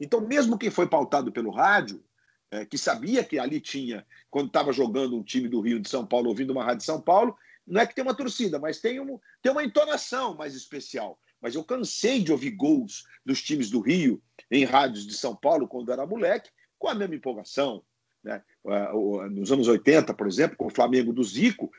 Então, 0.00 0.20
mesmo 0.20 0.58
quem 0.58 0.70
foi 0.70 0.88
pautado 0.88 1.30
pelo 1.30 1.50
rádio, 1.50 2.02
é, 2.50 2.64
que 2.64 2.78
sabia 2.78 3.22
que 3.22 3.38
ali 3.38 3.60
tinha, 3.60 4.06
quando 4.30 4.48
estava 4.48 4.72
jogando 4.72 5.16
um 5.16 5.22
time 5.22 5.48
do 5.48 5.60
Rio 5.60 5.78
de 5.78 5.88
São 5.88 6.06
Paulo, 6.06 6.28
ouvindo 6.28 6.50
uma 6.50 6.64
rádio 6.64 6.78
de 6.78 6.84
São 6.84 7.00
Paulo, 7.00 7.36
não 7.66 7.80
é 7.80 7.86
que 7.86 7.94
tem 7.94 8.02
uma 8.02 8.14
torcida, 8.14 8.58
mas 8.58 8.80
tem, 8.80 8.98
um, 8.98 9.20
tem 9.42 9.52
uma 9.52 9.62
entonação 9.62 10.34
mais 10.34 10.54
especial. 10.54 11.20
Mas 11.40 11.54
eu 11.54 11.62
cansei 11.62 12.22
de 12.22 12.32
ouvir 12.32 12.52
gols 12.52 13.04
dos 13.24 13.42
times 13.42 13.70
do 13.70 13.80
Rio 13.80 14.22
em 14.50 14.64
rádios 14.64 15.06
de 15.06 15.14
São 15.14 15.36
Paulo 15.36 15.68
quando 15.68 15.92
era 15.92 16.06
moleque, 16.06 16.50
com 16.78 16.88
a 16.88 16.94
mesma 16.94 17.14
empolgação, 17.14 17.84
né? 18.22 18.42
Nos 19.30 19.50
anos 19.52 19.68
80, 19.68 20.12
por 20.14 20.26
exemplo, 20.26 20.56
com 20.56 20.66
o 20.66 20.70
Flamengo 20.70 21.12
do 21.12 21.22
Zico, 21.22 21.70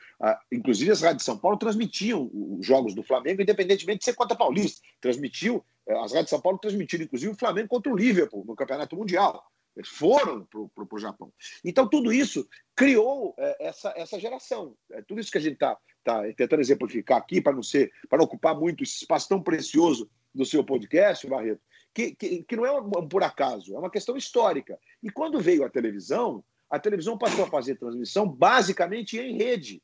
inclusive 0.50 0.90
as 0.90 1.02
rádios 1.02 1.18
de 1.18 1.24
São 1.24 1.38
Paulo 1.38 1.56
transmitiam 1.56 2.30
os 2.32 2.66
jogos 2.66 2.94
do 2.94 3.02
Flamengo, 3.02 3.42
independentemente 3.42 4.00
de 4.00 4.04
ser 4.04 4.14
contra 4.14 4.36
Paulista. 4.36 4.80
Transmitiu, 5.00 5.64
eh, 5.86 5.94
as 5.94 6.12
rádios 6.12 6.24
de 6.24 6.30
São 6.30 6.40
Paulo 6.40 6.58
transmitiram, 6.58 7.04
inclusive, 7.04 7.32
o 7.32 7.38
Flamengo 7.38 7.68
contra 7.68 7.92
o 7.92 7.96
Liverpool 7.96 8.44
no 8.44 8.56
Campeonato 8.56 8.96
Mundial. 8.96 9.44
Eles 9.76 9.88
foram 9.88 10.46
para 10.46 10.96
o 10.96 10.98
Japão. 10.98 11.32
Então, 11.64 11.88
tudo 11.88 12.12
isso 12.12 12.46
criou 12.74 13.34
é, 13.38 13.68
essa, 13.68 13.92
essa 13.96 14.18
geração. 14.18 14.74
É, 14.90 15.00
tudo 15.02 15.20
isso 15.20 15.30
que 15.30 15.38
a 15.38 15.40
gente 15.40 15.54
está 15.54 15.78
tá 16.02 16.22
tentando 16.36 16.60
exemplificar 16.60 17.18
aqui, 17.18 17.40
para 17.40 17.52
não 17.52 17.62
ser, 17.62 17.92
para 18.08 18.22
ocupar 18.22 18.58
muito 18.58 18.82
esse 18.82 18.96
espaço 18.96 19.28
tão 19.28 19.40
precioso 19.40 20.10
do 20.34 20.44
seu 20.44 20.64
podcast, 20.64 21.26
Barreto, 21.26 21.60
que, 21.94 22.14
que, 22.14 22.42
que 22.44 22.56
não 22.56 22.66
é 22.66 22.72
um, 22.72 23.08
por 23.08 23.22
acaso, 23.22 23.74
é 23.74 23.78
uma 23.78 23.90
questão 23.90 24.16
histórica. 24.16 24.78
E 25.02 25.10
quando 25.10 25.40
veio 25.40 25.64
a 25.64 25.70
televisão, 25.70 26.44
a 26.68 26.78
televisão 26.78 27.18
passou 27.18 27.44
a 27.44 27.48
fazer 27.48 27.76
transmissão 27.76 28.28
basicamente 28.28 29.18
em 29.18 29.36
rede. 29.36 29.82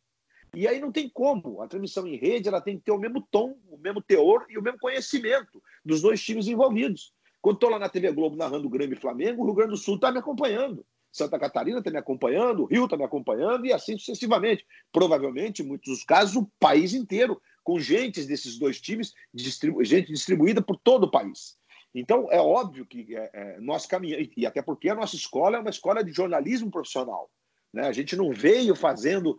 E 0.54 0.66
aí 0.66 0.80
não 0.80 0.92
tem 0.92 1.08
como. 1.08 1.60
A 1.60 1.68
transmissão 1.68 2.06
em 2.06 2.16
rede 2.16 2.48
ela 2.48 2.60
tem 2.60 2.78
que 2.78 2.84
ter 2.84 2.92
o 2.92 2.98
mesmo 2.98 3.26
tom, 3.30 3.58
o 3.68 3.76
mesmo 3.76 4.00
teor 4.00 4.46
e 4.48 4.56
o 4.56 4.62
mesmo 4.62 4.78
conhecimento 4.78 5.62
dos 5.84 6.00
dois 6.00 6.22
times 6.22 6.46
envolvidos. 6.46 7.12
Quando 7.42 7.56
estou 7.56 7.70
lá 7.70 7.78
na 7.78 7.88
TV 7.88 8.10
Globo 8.12 8.36
narrando 8.36 8.66
o 8.66 8.70
Grêmio 8.70 8.96
e 8.96 9.00
Flamengo, 9.00 9.42
o 9.42 9.46
Rio 9.46 9.54
Grande 9.54 9.72
do 9.72 9.76
Sul 9.76 9.96
está 9.96 10.10
me 10.10 10.18
acompanhando. 10.18 10.84
Santa 11.12 11.38
Catarina 11.38 11.78
está 11.78 11.90
me 11.90 11.98
acompanhando, 11.98 12.62
o 12.62 12.66
Rio 12.66 12.84
está 12.84 12.96
me 12.96 13.04
acompanhando 13.04 13.66
e 13.66 13.72
assim 13.72 13.96
sucessivamente. 13.96 14.66
Provavelmente, 14.92 15.62
em 15.62 15.66
muitos 15.66 15.92
dos 15.92 16.04
casos, 16.04 16.36
o 16.36 16.50
país 16.60 16.92
inteiro, 16.92 17.40
com 17.64 17.80
gente 17.80 18.22
desses 18.24 18.58
dois 18.58 18.80
times, 18.80 19.14
distribu 19.32 19.82
gente 19.82 20.12
distribuída 20.12 20.60
por 20.60 20.76
todo 20.76 21.04
o 21.04 21.10
país. 21.10 21.56
Então, 21.98 22.30
é 22.30 22.38
óbvio 22.38 22.84
que 22.84 23.16
é, 23.16 23.30
é, 23.32 23.60
nós 23.60 23.86
caminhamos, 23.86 24.28
e 24.36 24.44
até 24.44 24.60
porque 24.60 24.90
a 24.90 24.94
nossa 24.94 25.16
escola 25.16 25.56
é 25.56 25.60
uma 25.60 25.70
escola 25.70 26.04
de 26.04 26.12
jornalismo 26.12 26.70
profissional. 26.70 27.30
Né? 27.72 27.86
A 27.88 27.92
gente 27.92 28.14
não 28.14 28.30
veio 28.30 28.74
fazendo, 28.74 29.38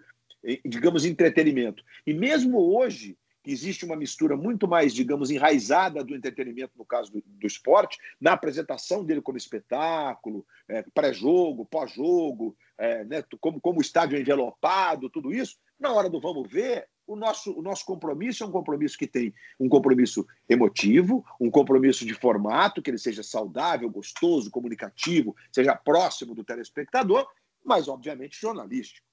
digamos, 0.65 1.05
entretenimento. 1.05 1.83
E 2.05 2.15
mesmo 2.15 2.59
hoje, 2.59 3.15
existe 3.45 3.85
uma 3.85 3.95
mistura 3.95 4.35
muito 4.35 4.67
mais, 4.67 4.91
digamos, 4.91 5.29
enraizada 5.29 6.03
do 6.03 6.15
entretenimento, 6.15 6.73
no 6.75 6.83
caso 6.83 7.11
do, 7.11 7.23
do 7.25 7.45
esporte, 7.45 7.99
na 8.19 8.33
apresentação 8.33 9.05
dele 9.05 9.21
como 9.21 9.37
espetáculo, 9.37 10.43
é, 10.67 10.83
pré-jogo, 10.93 11.65
pós-jogo, 11.65 12.57
é, 12.75 13.03
né, 13.05 13.23
como, 13.39 13.61
como 13.61 13.77
o 13.77 13.81
estádio 13.81 14.19
envelopado, 14.19 15.11
tudo 15.11 15.31
isso, 15.31 15.57
na 15.79 15.93
hora 15.93 16.09
do 16.09 16.19
vamos 16.19 16.49
ver, 16.49 16.87
o 17.07 17.15
nosso, 17.15 17.57
o 17.57 17.61
nosso 17.61 17.85
compromisso 17.85 18.43
é 18.43 18.47
um 18.47 18.51
compromisso 18.51 18.97
que 18.97 19.07
tem 19.07 19.33
um 19.57 19.69
compromisso 19.69 20.27
emotivo, 20.47 21.25
um 21.39 21.49
compromisso 21.49 22.05
de 22.05 22.13
formato, 22.13 22.81
que 22.81 22.91
ele 22.91 22.97
seja 22.97 23.23
saudável, 23.23 23.89
gostoso, 23.89 24.51
comunicativo, 24.51 25.35
seja 25.49 25.73
próximo 25.73 26.35
do 26.35 26.43
telespectador, 26.43 27.25
mas, 27.63 27.87
obviamente, 27.87 28.39
jornalístico. 28.39 29.07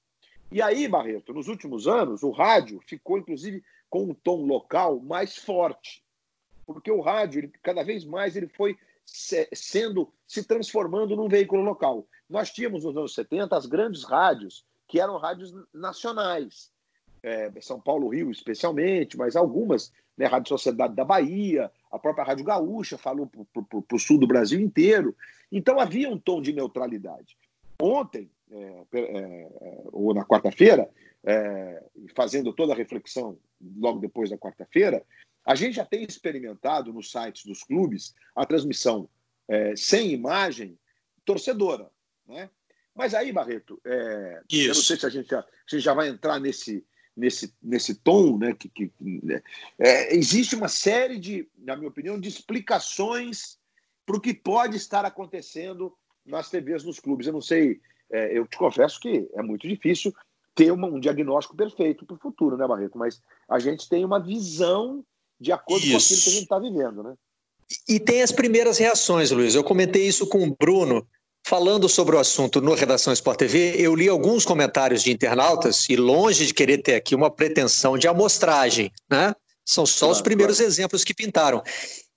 E 0.51 0.61
aí, 0.61 0.87
Barreto, 0.87 1.33
nos 1.33 1.47
últimos 1.47 1.87
anos, 1.87 2.21
o 2.21 2.31
rádio 2.31 2.81
ficou, 2.85 3.17
inclusive, 3.17 3.63
com 3.89 4.03
um 4.03 4.13
tom 4.13 4.45
local 4.45 4.99
mais 4.99 5.37
forte. 5.37 6.03
Porque 6.65 6.91
o 6.91 7.01
rádio, 7.01 7.39
ele, 7.39 7.53
cada 7.63 7.83
vez 7.83 8.03
mais, 8.03 8.35
ele 8.35 8.47
foi 8.47 8.77
se, 9.05 9.47
sendo, 9.53 10.11
se 10.27 10.43
transformando 10.43 11.15
num 11.15 11.29
veículo 11.29 11.63
local. 11.63 12.05
Nós 12.29 12.51
tínhamos, 12.51 12.83
nos 12.83 12.97
anos 12.97 13.13
70, 13.13 13.55
as 13.55 13.65
grandes 13.65 14.03
rádios, 14.03 14.65
que 14.87 14.99
eram 14.99 15.17
rádios 15.17 15.53
nacionais 15.73 16.74
é, 17.25 17.51
São 17.59 17.81
Paulo, 17.81 18.09
Rio 18.09 18.29
especialmente, 18.29 19.17
mas 19.17 19.35
algumas, 19.35 19.91
né, 20.15 20.27
Rádio 20.27 20.49
Sociedade 20.49 20.93
da 20.93 21.03
Bahia, 21.03 21.71
a 21.91 21.97
própria 21.97 22.23
Rádio 22.23 22.45
Gaúcha 22.45 22.99
falou 22.99 23.27
para 23.27 23.95
o 23.95 23.99
sul 23.99 24.19
do 24.19 24.27
Brasil 24.27 24.59
inteiro. 24.59 25.15
Então 25.51 25.79
havia 25.79 26.07
um 26.07 26.19
tom 26.19 26.39
de 26.39 26.53
neutralidade. 26.53 27.35
Ontem, 27.81 28.29
é, 28.51 28.83
é, 28.93 28.99
é 29.01 29.81
ou 29.91 30.13
na 30.13 30.23
quarta-feira, 30.23 30.87
é, 31.23 31.83
fazendo 32.15 32.53
toda 32.53 32.73
a 32.73 32.75
reflexão 32.75 33.39
logo 33.75 33.99
depois 33.99 34.29
da 34.29 34.37
quarta-feira, 34.37 35.03
a 35.43 35.55
gente 35.55 35.77
já 35.77 35.85
tem 35.85 36.03
experimentado 36.03 36.93
nos 36.93 37.09
sites 37.09 37.43
dos 37.43 37.63
clubes 37.63 38.13
a 38.35 38.45
transmissão 38.45 39.09
é, 39.47 39.75
sem 39.75 40.11
imagem 40.11 40.77
torcedora. 41.25 41.89
Né? 42.27 42.51
Mas 42.93 43.15
aí, 43.15 43.31
Barreto, 43.31 43.81
é, 43.83 44.41
eu 44.51 44.67
não 44.67 44.75
sei 44.75 44.97
se 44.97 45.05
a 45.07 45.09
gente 45.09 45.29
já, 45.29 45.39
a 45.39 45.45
gente 45.67 45.83
já 45.83 45.93
vai 45.93 46.07
entrar 46.07 46.39
nesse, 46.39 46.85
nesse, 47.15 47.53
nesse 47.61 47.95
tom, 47.95 48.37
né, 48.37 48.53
que, 48.53 48.67
que 48.69 48.91
né, 48.99 49.41
é, 49.79 50.15
existe 50.15 50.55
uma 50.55 50.67
série 50.67 51.17
de, 51.17 51.47
na 51.57 51.75
minha 51.75 51.89
opinião, 51.89 52.19
de 52.19 52.27
explicações 52.27 53.57
para 54.05 54.17
o 54.17 54.21
que 54.21 54.33
pode 54.33 54.75
estar 54.75 55.05
acontecendo 55.05 55.93
nas 56.25 56.49
TVs 56.49 56.83
nos 56.83 56.99
clubes. 56.99 57.27
Eu 57.27 57.33
não 57.33 57.41
sei, 57.41 57.79
é, 58.11 58.37
eu 58.37 58.45
te 58.45 58.57
confesso 58.57 58.99
que 58.99 59.27
é 59.33 59.41
muito 59.41 59.67
difícil 59.67 60.13
ter 60.53 60.71
uma, 60.71 60.87
um 60.87 60.99
diagnóstico 60.99 61.55
perfeito 61.55 62.05
para 62.05 62.15
o 62.15 62.19
futuro, 62.19 62.57
né, 62.57 62.67
Barreto? 62.67 62.97
Mas 62.97 63.21
a 63.47 63.59
gente 63.59 63.87
tem 63.89 64.05
uma 64.05 64.19
visão 64.19 65.03
de 65.39 65.51
acordo 65.51 65.85
isso. 65.85 65.91
com 65.91 65.97
aquilo 65.97 66.21
que 66.21 66.29
a 66.29 66.31
gente 66.31 66.43
está 66.43 66.59
vivendo, 66.59 67.03
né? 67.03 67.15
E 67.89 67.99
tem 67.99 68.21
as 68.21 68.31
primeiras 68.31 68.77
reações, 68.77 69.31
Luiz. 69.31 69.55
Eu 69.55 69.63
comentei 69.63 70.07
isso 70.07 70.27
com 70.27 70.43
o 70.47 70.55
Bruno 70.55 71.05
Falando 71.47 71.87
sobre 71.87 72.15
o 72.15 72.19
assunto 72.19 72.59
no 72.59 72.73
Redação 72.73 73.13
Sport 73.13 73.37
TV, 73.37 73.75
eu 73.77 73.93
li 73.93 74.09
alguns 74.09 74.43
comentários 74.43 75.03
de 75.03 75.11
internautas 75.11 75.87
e 75.87 75.95
longe 75.95 76.47
de 76.47 76.53
querer 76.55 76.79
ter 76.79 76.95
aqui 76.95 77.13
uma 77.13 77.29
pretensão 77.29 77.99
de 77.99 78.07
amostragem, 78.07 78.91
né? 79.07 79.31
São 79.63 79.85
só 79.85 80.07
claro, 80.07 80.13
os 80.13 80.21
primeiros 80.23 80.57
claro. 80.57 80.71
exemplos 80.71 81.03
que 81.03 81.13
pintaram. 81.13 81.61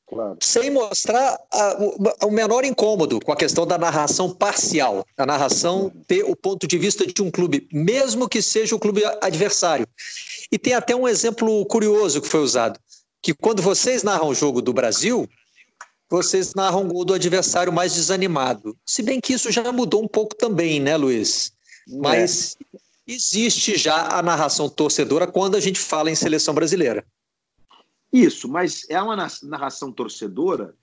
Claro. 0.07 0.39
Sem 0.41 0.71
mostrar 0.71 1.39
a, 1.53 1.77
o 2.25 2.31
menor 2.31 2.65
incômodo 2.65 3.21
com 3.21 3.31
a 3.31 3.37
questão 3.37 3.67
da 3.67 3.77
narração 3.77 4.35
parcial, 4.35 5.05
a 5.15 5.27
narração 5.27 5.93
ter 6.07 6.25
o 6.25 6.35
ponto 6.35 6.67
de 6.67 6.79
vista 6.79 7.07
de 7.07 7.21
um 7.21 7.31
clube, 7.31 7.69
mesmo 7.71 8.31
que 8.31 8.41
seja 8.41 8.75
o 8.75 8.79
clube 8.79 9.03
adversário. 9.21 9.87
E 10.51 10.59
tem 10.59 10.73
até 10.73 10.97
um 10.97 11.07
exemplo 11.07 11.67
curioso 11.67 12.23
que 12.23 12.29
foi 12.29 12.41
usado, 12.41 12.81
que 13.23 13.35
quando 13.35 13.61
vocês 13.61 14.03
narram 14.03 14.29
o 14.29 14.35
jogo 14.35 14.63
do 14.63 14.73
Brasil, 14.73 15.29
vocês 16.09 16.55
narram 16.55 16.89
gol 16.89 17.05
do 17.05 17.15
adversário 17.15 17.73
mais 17.73 17.95
desanimado. 17.95 18.77
Se 18.85 19.03
bem 19.03 19.21
que 19.21 19.35
isso 19.35 19.51
já 19.53 19.71
mudou 19.71 20.03
um 20.03 20.09
pouco 20.09 20.35
também, 20.35 20.81
né, 20.81 20.97
Luiz? 20.97 21.53
Mas 21.87 22.57
é. 22.75 22.79
existe 23.07 23.77
já 23.77 24.19
a 24.19 24.23
narração 24.23 24.69
torcedora 24.69 25.27
quando 25.27 25.57
a 25.57 25.61
gente 25.61 25.79
fala 25.79 26.11
em 26.11 26.15
seleção 26.15 26.55
brasileira. 26.55 27.07
Isso, 28.13 28.49
mas 28.49 28.89
é 28.89 29.01
uma 29.01 29.29
narração 29.43 29.93
torcedora 29.93 30.75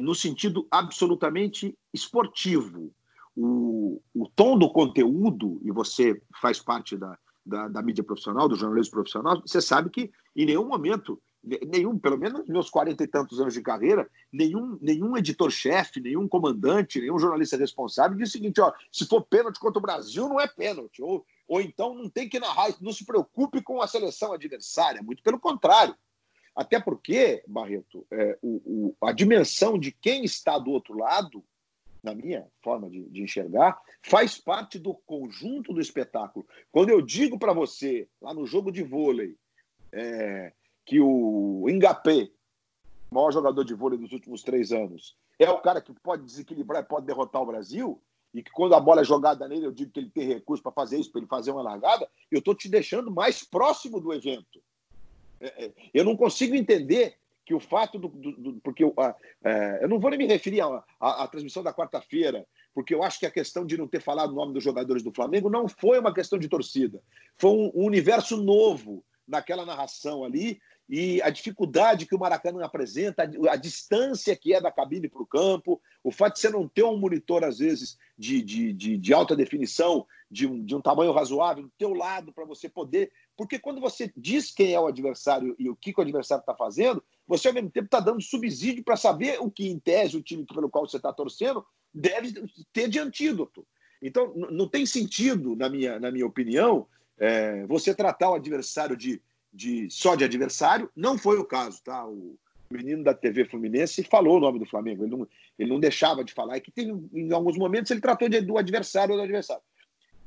no 0.00 0.14
sentido 0.14 0.66
absolutamente 0.70 1.76
esportivo. 1.92 2.92
O, 3.36 4.00
o 4.14 4.28
tom 4.28 4.58
do 4.58 4.70
conteúdo, 4.70 5.60
e 5.64 5.70
você 5.70 6.20
faz 6.40 6.60
parte 6.60 6.96
da, 6.96 7.16
da, 7.44 7.68
da 7.68 7.82
mídia 7.82 8.04
profissional, 8.04 8.48
do 8.48 8.56
jornalismo 8.56 8.92
profissional, 8.92 9.40
você 9.44 9.60
sabe 9.60 9.90
que 9.90 10.10
em 10.36 10.46
nenhum 10.46 10.66
momento 10.66 11.20
nenhum, 11.42 11.98
pelo 11.98 12.18
menos 12.18 12.40
nos 12.40 12.48
meus 12.48 12.70
quarenta 12.70 13.04
e 13.04 13.06
tantos 13.06 13.40
anos 13.40 13.54
de 13.54 13.62
carreira, 13.62 14.08
nenhum, 14.32 14.78
nenhum 14.80 15.16
editor-chefe, 15.16 16.00
nenhum 16.00 16.26
comandante, 16.28 17.00
nenhum 17.00 17.18
jornalista 17.18 17.56
responsável 17.56 18.16
diz 18.16 18.30
o 18.30 18.32
seguinte: 18.32 18.60
ó, 18.60 18.72
se 18.90 19.06
for 19.06 19.22
pênalti 19.22 19.58
contra 19.58 19.78
o 19.78 19.82
Brasil, 19.82 20.28
não 20.28 20.40
é 20.40 20.46
pênalti. 20.46 21.02
Ou, 21.02 21.24
ou 21.46 21.60
então 21.60 21.94
não 21.94 22.08
tem 22.08 22.28
que 22.28 22.38
narrar, 22.38 22.74
não 22.80 22.92
se 22.92 23.04
preocupe 23.04 23.62
com 23.62 23.80
a 23.80 23.86
seleção 23.86 24.32
adversária, 24.32 25.02
muito 25.02 25.22
pelo 25.22 25.38
contrário. 25.38 25.94
Até 26.54 26.80
porque, 26.80 27.42
Barreto, 27.46 28.04
é, 28.10 28.36
o, 28.42 28.94
o, 29.00 29.06
a 29.06 29.12
dimensão 29.12 29.78
de 29.78 29.92
quem 29.92 30.24
está 30.24 30.58
do 30.58 30.72
outro 30.72 30.98
lado, 30.98 31.44
na 32.02 32.14
minha 32.14 32.46
forma 32.62 32.90
de, 32.90 33.04
de 33.04 33.22
enxergar, 33.22 33.80
faz 34.02 34.38
parte 34.38 34.76
do 34.76 34.92
conjunto 35.06 35.72
do 35.72 35.80
espetáculo. 35.80 36.44
Quando 36.72 36.90
eu 36.90 37.00
digo 37.00 37.38
para 37.38 37.52
você, 37.52 38.08
lá 38.20 38.34
no 38.34 38.44
jogo 38.44 38.72
de 38.72 38.82
vôlei, 38.82 39.36
é, 39.92 40.52
que 40.88 40.98
o 41.02 41.66
Ngapé, 41.68 42.30
maior 43.10 43.30
jogador 43.30 43.62
de 43.62 43.74
vôlei 43.74 43.98
dos 43.98 44.10
últimos 44.10 44.42
três 44.42 44.72
anos, 44.72 45.14
é 45.38 45.50
o 45.50 45.60
cara 45.60 45.82
que 45.82 45.92
pode 45.92 46.24
desequilibrar 46.24 46.82
e 46.82 46.86
pode 46.86 47.04
derrotar 47.04 47.42
o 47.42 47.46
Brasil, 47.46 48.00
e 48.32 48.42
que 48.42 48.50
quando 48.50 48.74
a 48.74 48.80
bola 48.80 49.02
é 49.02 49.04
jogada 49.04 49.46
nele, 49.46 49.66
eu 49.66 49.70
digo 49.70 49.92
que 49.92 50.00
ele 50.00 50.08
tem 50.08 50.26
recurso 50.26 50.62
para 50.62 50.72
fazer 50.72 50.98
isso, 50.98 51.12
para 51.12 51.20
ele 51.20 51.28
fazer 51.28 51.50
uma 51.50 51.60
largada, 51.60 52.08
eu 52.30 52.38
estou 52.38 52.54
te 52.54 52.70
deixando 52.70 53.10
mais 53.10 53.44
próximo 53.44 54.00
do 54.00 54.14
evento. 54.14 54.62
É, 55.38 55.66
é, 55.66 55.72
eu 55.92 56.04
não 56.04 56.16
consigo 56.16 56.54
entender 56.54 57.16
que 57.44 57.52
o 57.52 57.60
fato 57.60 57.98
do. 57.98 58.08
do, 58.08 58.32
do 58.32 58.52
porque 58.60 58.82
eu, 58.82 58.94
é, 59.44 59.80
eu 59.82 59.88
não 59.88 60.00
vou 60.00 60.08
nem 60.08 60.18
me 60.18 60.26
referir 60.26 60.62
à 60.98 61.28
transmissão 61.28 61.62
da 61.62 61.72
quarta-feira, 61.72 62.46
porque 62.74 62.94
eu 62.94 63.02
acho 63.02 63.18
que 63.18 63.26
a 63.26 63.30
questão 63.30 63.66
de 63.66 63.76
não 63.76 63.86
ter 63.86 64.00
falado 64.00 64.30
o 64.30 64.36
nome 64.36 64.54
dos 64.54 64.64
jogadores 64.64 65.02
do 65.02 65.12
Flamengo 65.12 65.50
não 65.50 65.68
foi 65.68 65.98
uma 65.98 66.14
questão 66.14 66.38
de 66.38 66.48
torcida. 66.48 66.98
Foi 67.36 67.50
um, 67.50 67.72
um 67.74 67.84
universo 67.84 68.38
novo 68.38 69.04
naquela 69.28 69.66
narração 69.66 70.24
ali, 70.24 70.58
e 70.88 71.20
a 71.20 71.28
dificuldade 71.28 72.06
que 72.06 72.14
o 72.14 72.18
Maracanã 72.18 72.64
apresenta, 72.64 73.30
a, 73.50 73.56
distância 73.56 74.34
que 74.34 74.54
é 74.54 74.60
da 74.60 74.72
cabine 74.72 75.08
para 75.08 75.22
o 75.22 75.26
campo, 75.26 75.80
o 76.02 76.10
fato 76.10 76.34
de 76.34 76.40
você 76.40 76.48
não 76.48 76.66
ter 76.66 76.82
um 76.82 76.96
monitor, 76.96 77.44
às 77.44 77.58
vezes, 77.58 77.98
de, 78.16 78.40
de, 78.40 78.72
de, 78.72 78.96
de 78.96 79.12
alta 79.12 79.36
definição, 79.36 80.06
de 80.30 80.46
um, 80.46 80.64
de 80.64 80.74
um 80.74 80.80
tamanho 80.80 81.12
razoável, 81.12 81.64
do 81.64 81.72
teu 81.76 81.92
lado, 81.92 82.32
para 82.32 82.46
você 82.46 82.70
poder. 82.70 83.12
Porque 83.36 83.58
quando 83.58 83.82
você 83.82 84.10
diz 84.16 84.50
quem 84.50 84.72
é 84.72 84.80
o 84.80 84.86
adversário 84.86 85.54
e 85.58 85.68
o 85.68 85.76
que, 85.76 85.92
que 85.92 86.00
o 86.00 86.02
adversário 86.02 86.40
está 86.40 86.54
fazendo, 86.54 87.04
você, 87.26 87.48
ao 87.48 87.54
mesmo 87.54 87.70
tempo, 87.70 87.84
está 87.84 88.00
dando 88.00 88.22
subsídio 88.22 88.82
para 88.82 88.96
saber 88.96 89.38
o 89.40 89.50
que, 89.50 89.68
em 89.68 89.78
tese, 89.78 90.16
o 90.16 90.22
time 90.22 90.46
pelo 90.46 90.70
qual 90.70 90.88
você 90.88 90.96
está 90.96 91.12
torcendo 91.12 91.64
deve 91.92 92.32
ter 92.72 92.88
de 92.88 92.98
antídoto. 92.98 93.66
Então, 94.00 94.32
não 94.34 94.66
tem 94.66 94.86
sentido, 94.86 95.54
na 95.54 95.68
minha, 95.68 96.00
na 96.00 96.10
minha 96.10 96.26
opinião, 96.26 96.86
é, 97.18 97.66
você 97.66 97.94
tratar 97.94 98.30
o 98.30 98.34
adversário 98.34 98.96
de 98.96 99.20
de 99.52 99.90
só 99.90 100.14
de 100.14 100.24
adversário. 100.24 100.90
Não 100.94 101.18
foi 101.18 101.38
o 101.38 101.44
caso, 101.44 101.82
tá? 101.82 102.06
O 102.06 102.38
menino 102.70 103.02
da 103.02 103.14
TV 103.14 103.44
Fluminense 103.44 104.02
falou 104.04 104.36
o 104.36 104.40
nome 104.40 104.58
do 104.58 104.66
Flamengo. 104.66 105.04
Ele 105.04 105.16
não, 105.16 105.28
ele 105.58 105.70
não 105.70 105.80
deixava 105.80 106.22
de 106.22 106.32
falar. 106.32 106.56
E 106.56 106.60
que 106.60 106.70
tem, 106.70 107.08
em 107.12 107.32
alguns 107.32 107.56
momentos 107.56 107.90
ele 107.90 108.00
tratou 108.00 108.28
de, 108.28 108.40
do 108.40 108.58
adversário 108.58 109.12
ou 109.12 109.18
do 109.18 109.24
adversário. 109.24 109.62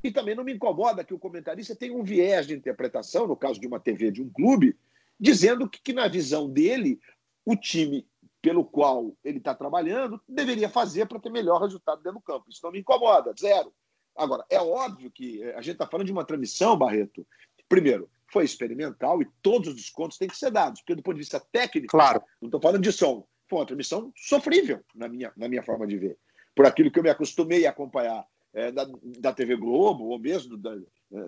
E 0.04 0.12
também 0.12 0.36
não 0.36 0.44
me 0.44 0.54
incomoda 0.54 1.04
que 1.04 1.14
o 1.14 1.20
comentarista 1.20 1.76
tenha 1.76 1.96
um 1.96 2.04
viés 2.04 2.48
de 2.48 2.56
interpretação, 2.56 3.28
no 3.28 3.36
caso 3.36 3.60
de 3.60 3.68
uma 3.68 3.80
TV 3.80 4.10
de 4.10 4.22
um 4.22 4.30
clube, 4.30 4.76
dizendo 5.20 5.70
que, 5.70 5.80
que 5.80 5.94
na 5.94 6.08
visão 6.08 6.50
dele, 6.50 7.00
o 7.46 7.56
time 7.56 8.08
pelo 8.42 8.66
qual 8.66 9.16
ele 9.24 9.38
está 9.38 9.54
trabalhando 9.54 10.20
deveria 10.28 10.68
fazer 10.68 11.06
para 11.06 11.20
ter 11.20 11.30
melhor 11.30 11.62
resultado 11.62 12.02
dentro 12.02 12.20
do 12.20 12.24
campo. 12.24 12.46
Isso 12.50 12.62
não 12.64 12.72
me 12.72 12.80
incomoda, 12.80 13.34
zero. 13.40 13.72
Agora, 14.16 14.44
é 14.50 14.60
óbvio 14.60 15.12
que 15.12 15.44
a 15.54 15.62
gente 15.62 15.74
está 15.74 15.88
falando 15.88 16.08
de 16.08 16.12
uma 16.12 16.26
transmissão, 16.26 16.76
Barreto. 16.76 17.26
Primeiro, 17.70 18.10
foi 18.32 18.46
experimental 18.46 19.22
e 19.22 19.28
todos 19.42 19.70
os 19.70 19.76
descontos 19.76 20.18
têm 20.18 20.28
que 20.28 20.38
ser 20.38 20.52
dados, 20.52 20.82
porque 20.82 20.96
do 20.96 21.04
ponto 21.04 21.16
de 21.16 21.22
vista 21.22 21.40
técnico, 21.52 21.92
claro. 21.92 22.24
não 22.42 22.48
estou 22.48 22.62
falando 22.62 22.82
de 22.82 22.92
som, 22.92 23.28
foi 23.50 23.60
uma 23.60 23.66
transmissão 23.66 24.12
sofrível, 24.16 24.82
na 24.96 25.08
minha, 25.08 25.32
na 25.36 25.48
minha 25.48 25.62
forma 25.62 25.86
de 25.86 25.98
ver. 25.98 26.18
Por 26.56 26.66
aquilo 26.66 26.90
que 26.90 27.00
eu 27.00 27.04
me 27.04 27.10
acostumei 27.10 27.66
a 27.66 27.70
acompanhar 27.70 28.26
é, 28.54 28.72
da, 28.72 28.88
da 29.20 29.34
TV 29.34 29.56
Globo, 29.56 30.06
ou 30.06 30.20
mesmo 30.20 30.58
da, 30.58 30.78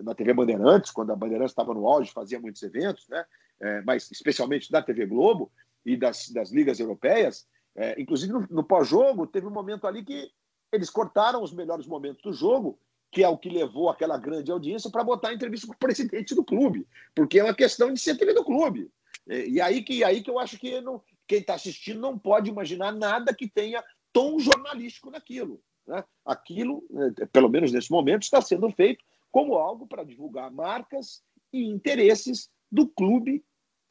da 0.02 0.14
TV 0.14 0.32
Bandeirantes, 0.32 0.90
quando 0.90 1.12
a 1.12 1.16
Bandeirantes 1.16 1.52
estava 1.52 1.74
no 1.74 1.86
auge, 1.86 2.12
fazia 2.12 2.40
muitos 2.40 2.62
eventos, 2.62 3.06
né? 3.08 3.24
É, 3.60 3.82
mas 3.82 4.10
especialmente 4.10 4.70
da 4.70 4.82
TV 4.82 5.06
Globo 5.06 5.50
e 5.84 5.96
das, 5.96 6.28
das 6.30 6.50
ligas 6.50 6.80
europeias. 6.80 7.46
É, 7.76 8.00
inclusive, 8.00 8.32
no, 8.32 8.46
no 8.50 8.64
pós-jogo, 8.64 9.26
teve 9.26 9.46
um 9.46 9.50
momento 9.50 9.86
ali 9.86 10.04
que 10.04 10.30
eles 10.72 10.90
cortaram 10.90 11.42
os 11.42 11.52
melhores 11.52 11.86
momentos 11.86 12.22
do 12.22 12.32
jogo 12.32 12.78
que 13.14 13.22
é 13.22 13.28
o 13.28 13.38
que 13.38 13.48
levou 13.48 13.88
aquela 13.88 14.18
grande 14.18 14.50
audiência 14.50 14.90
para 14.90 15.04
botar 15.04 15.28
a 15.28 15.32
entrevista 15.32 15.68
com 15.68 15.72
o 15.72 15.78
presidente 15.78 16.34
do 16.34 16.44
clube, 16.44 16.84
porque 17.14 17.38
é 17.38 17.44
uma 17.44 17.54
questão 17.54 17.94
de 17.94 18.00
ser 18.00 18.14
do 18.14 18.44
clube. 18.44 18.90
E 19.28 19.60
aí 19.60 19.84
que, 19.84 20.02
aí 20.02 20.20
que 20.20 20.28
eu 20.28 20.36
acho 20.36 20.58
que 20.58 20.80
não, 20.80 21.00
quem 21.24 21.38
está 21.38 21.54
assistindo 21.54 22.00
não 22.00 22.18
pode 22.18 22.50
imaginar 22.50 22.90
nada 22.90 23.32
que 23.32 23.48
tenha 23.48 23.84
tom 24.12 24.40
jornalístico 24.40 25.12
naquilo. 25.12 25.62
Né? 25.86 26.04
Aquilo, 26.26 26.84
eh, 27.20 27.26
pelo 27.26 27.48
menos 27.48 27.70
nesse 27.70 27.88
momento, 27.88 28.24
está 28.24 28.42
sendo 28.42 28.68
feito 28.72 29.04
como 29.30 29.54
algo 29.54 29.86
para 29.86 30.02
divulgar 30.02 30.50
marcas 30.50 31.22
e 31.52 31.64
interesses 31.64 32.50
do 32.70 32.88
clube 32.88 33.44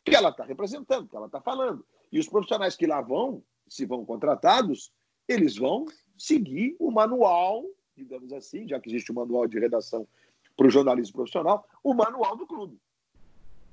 que 0.03 0.13
ela 0.13 0.29
está 0.29 0.43
representando, 0.43 1.07
que 1.07 1.15
ela 1.15 1.27
está 1.27 1.39
falando. 1.39 1.85
E 2.11 2.19
os 2.19 2.27
profissionais 2.27 2.75
que 2.75 2.85
lá 2.85 2.99
vão, 2.99 3.41
se 3.69 3.85
vão 3.85 4.05
contratados, 4.05 4.91
eles 5.29 5.55
vão 5.55 5.85
seguir 6.17 6.75
o 6.77 6.91
manual 6.91 7.63
digamos 7.95 8.31
assim, 8.33 8.67
já 8.67 8.79
que 8.79 8.89
existe 8.89 9.11
o 9.11 9.13
um 9.13 9.17
manual 9.17 9.47
de 9.47 9.59
redação 9.59 10.07
para 10.55 10.67
o 10.67 10.69
jornalismo 10.69 11.15
profissional, 11.15 11.67
o 11.83 11.93
manual 11.93 12.35
do 12.37 12.45
clube. 12.45 12.77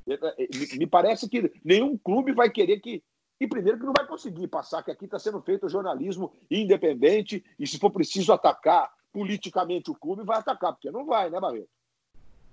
É, 0.08 0.14
é, 0.14 0.76
me 0.76 0.86
parece 0.86 1.28
que 1.28 1.52
nenhum 1.64 1.96
clube 1.96 2.32
vai 2.32 2.50
querer 2.50 2.80
que. 2.80 3.02
E 3.38 3.46
primeiro 3.46 3.78
que 3.78 3.86
não 3.86 3.94
vai 3.96 4.06
conseguir 4.06 4.46
passar 4.48 4.82
que 4.82 4.90
aqui 4.90 5.06
está 5.06 5.18
sendo 5.18 5.40
feito 5.40 5.68
jornalismo 5.68 6.30
independente 6.50 7.42
e 7.58 7.66
se 7.66 7.78
for 7.78 7.90
preciso 7.90 8.32
atacar 8.32 8.92
politicamente 9.12 9.90
o 9.90 9.94
clube, 9.94 10.24
vai 10.24 10.38
atacar, 10.38 10.72
porque 10.72 10.90
não 10.90 11.06
vai, 11.06 11.30
né, 11.30 11.40
Barreto? 11.40 11.68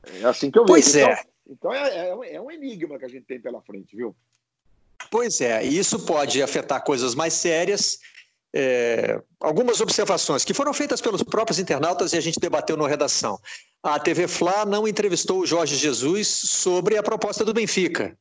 É 0.04 0.24
assim 0.24 0.50
que 0.50 0.58
eu 0.58 0.66
vejo. 0.66 0.74
Pois 0.74 0.96
é. 0.96 1.12
Então, 1.46 1.74
então 1.74 1.74
é, 1.74 2.10
é, 2.10 2.36
é 2.36 2.42
um 2.42 2.50
enigma 2.50 2.98
que 2.98 3.06
a 3.06 3.10
gente 3.10 3.26
tem 3.26 3.40
pela 3.40 3.62
frente, 3.62 3.96
viu? 3.96 4.16
Pois 5.12 5.42
é, 5.42 5.66
e 5.66 5.78
isso 5.78 6.06
pode 6.06 6.42
afetar 6.42 6.84
coisas 6.84 7.14
mais 7.16 7.34
sérias 7.34 8.00
é, 8.60 9.22
algumas 9.40 9.82
observações 9.82 10.44
que 10.44 10.52
foram 10.52 10.74
feitas 10.74 11.00
pelos 11.00 11.22
próprios 11.22 11.60
internautas 11.60 12.12
e 12.14 12.18
a 12.18 12.22
gente 12.22 12.40
debateu 12.40 12.76
na 12.76 12.88
redação. 12.88 13.40
A 13.84 14.00
TV 14.00 14.28
Fla 14.28 14.66
não 14.66 14.88
entrevistou 14.88 15.42
o 15.42 15.46
Jorge 15.46 15.76
Jesus 15.76 16.28
sobre 16.28 16.98
a 16.98 17.04
proposta 17.04 17.46
do 17.46 17.54
Benfica. 17.54 18.18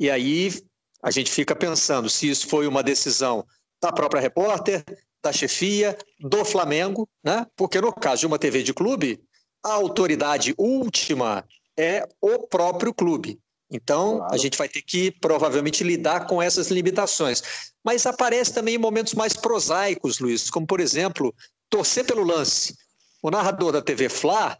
E 0.00 0.08
aí 0.08 0.54
a 1.02 1.10
gente 1.10 1.30
fica 1.30 1.54
pensando 1.54 2.08
se 2.08 2.30
isso 2.30 2.48
foi 2.48 2.66
uma 2.66 2.82
decisão 2.82 3.44
da 3.78 3.92
própria 3.92 4.22
repórter, 4.22 4.82
da 5.22 5.34
chefia, 5.34 5.98
do 6.18 6.46
Flamengo, 6.46 7.06
né? 7.22 7.46
porque 7.54 7.78
no 7.78 7.92
caso 7.92 8.20
de 8.20 8.26
uma 8.26 8.38
TV 8.38 8.62
de 8.62 8.72
clube, 8.72 9.20
a 9.62 9.72
autoridade 9.72 10.54
última 10.56 11.44
é 11.78 12.08
o 12.22 12.46
próprio 12.46 12.94
clube. 12.94 13.38
Então, 13.70 14.18
claro. 14.18 14.34
a 14.34 14.36
gente 14.38 14.56
vai 14.56 14.68
ter 14.68 14.82
que 14.82 15.10
provavelmente 15.10 15.84
lidar 15.84 16.26
com 16.26 16.40
essas 16.40 16.70
limitações. 16.70 17.42
Mas 17.84 18.06
aparece 18.06 18.52
também 18.52 18.76
em 18.76 18.78
momentos 18.78 19.14
mais 19.14 19.34
prosaicos, 19.34 20.18
Luiz, 20.18 20.50
como 20.50 20.66
por 20.66 20.80
exemplo, 20.80 21.34
torcer 21.68 22.04
pelo 22.04 22.24
lance. 22.24 22.74
O 23.22 23.30
narrador 23.30 23.72
da 23.72 23.82
TV 23.82 24.08
Fla 24.08 24.56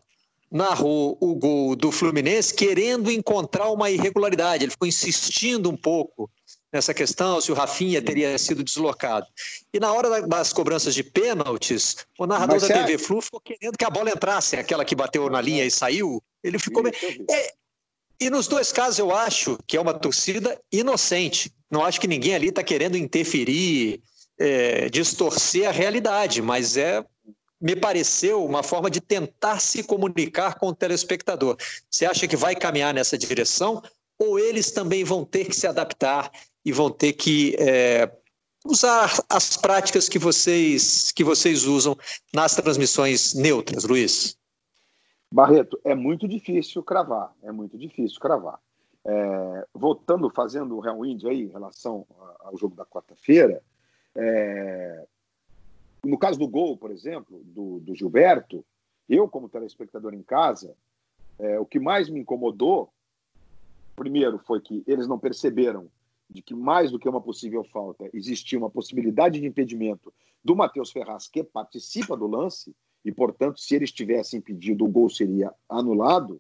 narrou 0.50 1.16
o 1.20 1.34
gol 1.34 1.76
do 1.76 1.92
Fluminense 1.92 2.54
querendo 2.54 3.10
encontrar 3.10 3.70
uma 3.70 3.90
irregularidade. 3.90 4.64
Ele 4.64 4.70
ficou 4.70 4.88
insistindo 4.88 5.70
um 5.70 5.76
pouco 5.76 6.30
nessa 6.72 6.92
questão, 6.92 7.40
se 7.40 7.50
o 7.50 7.54
Rafinha 7.54 8.02
teria 8.02 8.36
sido 8.38 8.62
deslocado. 8.62 9.26
E 9.72 9.80
na 9.80 9.92
hora 9.92 10.26
das 10.26 10.52
cobranças 10.52 10.94
de 10.94 11.02
pênaltis, 11.02 11.96
o 12.18 12.26
narrador 12.26 12.60
Mas 12.60 12.68
da 12.68 12.74
TV 12.84 12.98
Flu 12.98 13.22
ficou 13.22 13.40
querendo 13.40 13.76
que 13.76 13.84
a 13.84 13.90
bola 13.90 14.10
entrasse, 14.10 14.56
aquela 14.56 14.84
que 14.84 14.94
bateu 14.94 15.28
na 15.30 15.40
linha 15.40 15.64
e 15.64 15.70
saiu. 15.70 16.22
Ele 16.42 16.58
ficou. 16.58 16.86
É, 16.86 17.52
e 18.20 18.30
nos 18.30 18.48
dois 18.48 18.72
casos 18.72 18.98
eu 18.98 19.14
acho 19.14 19.58
que 19.66 19.76
é 19.76 19.80
uma 19.80 19.94
torcida 19.94 20.60
inocente. 20.72 21.52
Não 21.70 21.84
acho 21.84 22.00
que 22.00 22.08
ninguém 22.08 22.34
ali 22.34 22.48
está 22.48 22.62
querendo 22.62 22.96
interferir, 22.96 24.00
é, 24.38 24.88
distorcer 24.88 25.68
a 25.68 25.72
realidade, 25.72 26.42
mas 26.42 26.76
é 26.76 27.04
me 27.60 27.74
pareceu 27.74 28.44
uma 28.44 28.62
forma 28.62 28.88
de 28.88 29.00
tentar 29.00 29.58
se 29.58 29.82
comunicar 29.82 30.54
com 30.54 30.68
o 30.68 30.74
telespectador. 30.74 31.56
Você 31.90 32.06
acha 32.06 32.28
que 32.28 32.36
vai 32.36 32.54
caminhar 32.54 32.94
nessa 32.94 33.18
direção? 33.18 33.82
Ou 34.18 34.38
eles 34.38 34.70
também 34.70 35.02
vão 35.02 35.24
ter 35.24 35.46
que 35.46 35.56
se 35.56 35.66
adaptar 35.66 36.30
e 36.64 36.70
vão 36.70 36.90
ter 36.90 37.14
que 37.14 37.56
é, 37.58 38.08
usar 38.64 39.12
as 39.28 39.56
práticas 39.56 40.08
que 40.08 40.18
vocês 40.18 41.10
que 41.12 41.24
vocês 41.24 41.64
usam 41.64 41.96
nas 42.32 42.54
transmissões 42.54 43.34
neutras, 43.34 43.84
Luiz? 43.84 44.37
Barreto, 45.30 45.78
é 45.84 45.94
muito 45.94 46.26
difícil 46.26 46.82
cravar, 46.82 47.34
é 47.42 47.52
muito 47.52 47.76
difícil 47.76 48.18
cravar. 48.18 48.58
É, 49.04 49.66
voltando, 49.74 50.28
fazendo 50.30 50.76
o 50.76 50.80
Real 50.80 51.04
Índio 51.04 51.28
aí 51.28 51.42
em 51.42 51.48
relação 51.48 52.06
ao 52.40 52.56
jogo 52.56 52.74
da 52.74 52.84
quarta-feira, 52.84 53.62
é, 54.14 55.06
no 56.04 56.18
caso 56.18 56.38
do 56.38 56.48
gol, 56.48 56.76
por 56.76 56.90
exemplo, 56.90 57.42
do, 57.44 57.80
do 57.80 57.94
Gilberto, 57.94 58.64
eu, 59.08 59.28
como 59.28 59.48
telespectador 59.48 60.14
em 60.14 60.22
casa, 60.22 60.74
é, 61.38 61.58
o 61.58 61.66
que 61.66 61.78
mais 61.78 62.08
me 62.08 62.20
incomodou, 62.20 62.92
primeiro, 63.96 64.38
foi 64.38 64.60
que 64.60 64.82
eles 64.86 65.06
não 65.06 65.18
perceberam 65.18 65.90
de 66.28 66.42
que 66.42 66.54
mais 66.54 66.90
do 66.90 66.98
que 66.98 67.08
uma 67.08 67.20
possível 67.20 67.64
falta, 67.64 68.08
existia 68.12 68.58
uma 68.58 68.68
possibilidade 68.70 69.40
de 69.40 69.46
impedimento 69.46 70.12
do 70.44 70.54
Matheus 70.54 70.90
Ferraz, 70.90 71.26
que 71.26 71.42
participa 71.42 72.16
do 72.16 72.26
lance, 72.26 72.74
e, 73.08 73.12
portanto, 73.12 73.58
se 73.58 73.74
eles 73.74 73.90
tivessem 73.90 74.38
impedido, 74.38 74.84
o 74.84 74.88
gol 74.88 75.08
seria 75.08 75.50
anulado. 75.66 76.38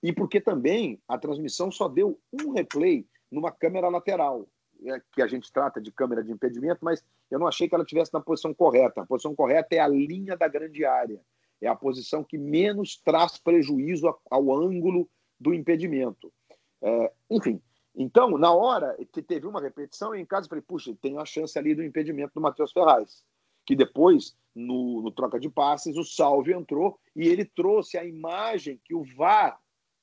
E 0.00 0.12
porque 0.12 0.40
também 0.40 1.02
a 1.08 1.18
transmissão 1.18 1.68
só 1.70 1.88
deu 1.88 2.20
um 2.32 2.52
replay 2.52 3.04
numa 3.28 3.50
câmera 3.50 3.88
lateral, 3.88 4.48
é, 4.86 5.02
que 5.12 5.20
a 5.20 5.26
gente 5.26 5.52
trata 5.52 5.80
de 5.80 5.90
câmera 5.90 6.22
de 6.22 6.30
impedimento, 6.30 6.78
mas 6.84 7.04
eu 7.28 7.40
não 7.40 7.48
achei 7.48 7.68
que 7.68 7.74
ela 7.74 7.84
tivesse 7.84 8.14
na 8.14 8.20
posição 8.20 8.54
correta. 8.54 9.02
A 9.02 9.06
posição 9.06 9.34
correta 9.34 9.74
é 9.74 9.80
a 9.80 9.88
linha 9.88 10.36
da 10.36 10.46
grande 10.46 10.84
área. 10.84 11.20
É 11.60 11.66
a 11.66 11.74
posição 11.74 12.22
que 12.22 12.38
menos 12.38 12.96
traz 13.04 13.36
prejuízo 13.36 14.16
ao 14.30 14.54
ângulo 14.54 15.10
do 15.40 15.52
impedimento. 15.52 16.32
É, 16.80 17.12
enfim, 17.28 17.60
então, 17.96 18.38
na 18.38 18.52
hora 18.52 18.96
que 19.12 19.20
teve 19.20 19.46
uma 19.46 19.60
repetição, 19.60 20.14
em 20.14 20.24
casa, 20.24 20.48
falei, 20.48 20.62
puxa, 20.62 20.96
tem 21.02 21.18
a 21.18 21.24
chance 21.24 21.58
ali 21.58 21.74
do 21.74 21.82
impedimento 21.82 22.32
do 22.34 22.40
Matheus 22.40 22.72
Ferraz. 22.72 23.24
Que 23.70 23.76
depois, 23.76 24.36
no, 24.52 25.00
no, 25.00 25.12
troca 25.12 25.38
de 25.38 25.48
passes, 25.48 25.96
o 25.96 26.02
Salve 26.02 26.52
entrou 26.52 26.98
e 27.14 27.28
ele 27.28 27.44
trouxe 27.44 27.96
a 27.96 28.04
imagem 28.04 28.80
que 28.84 28.92
o 28.92 29.04
VAR 29.16 29.60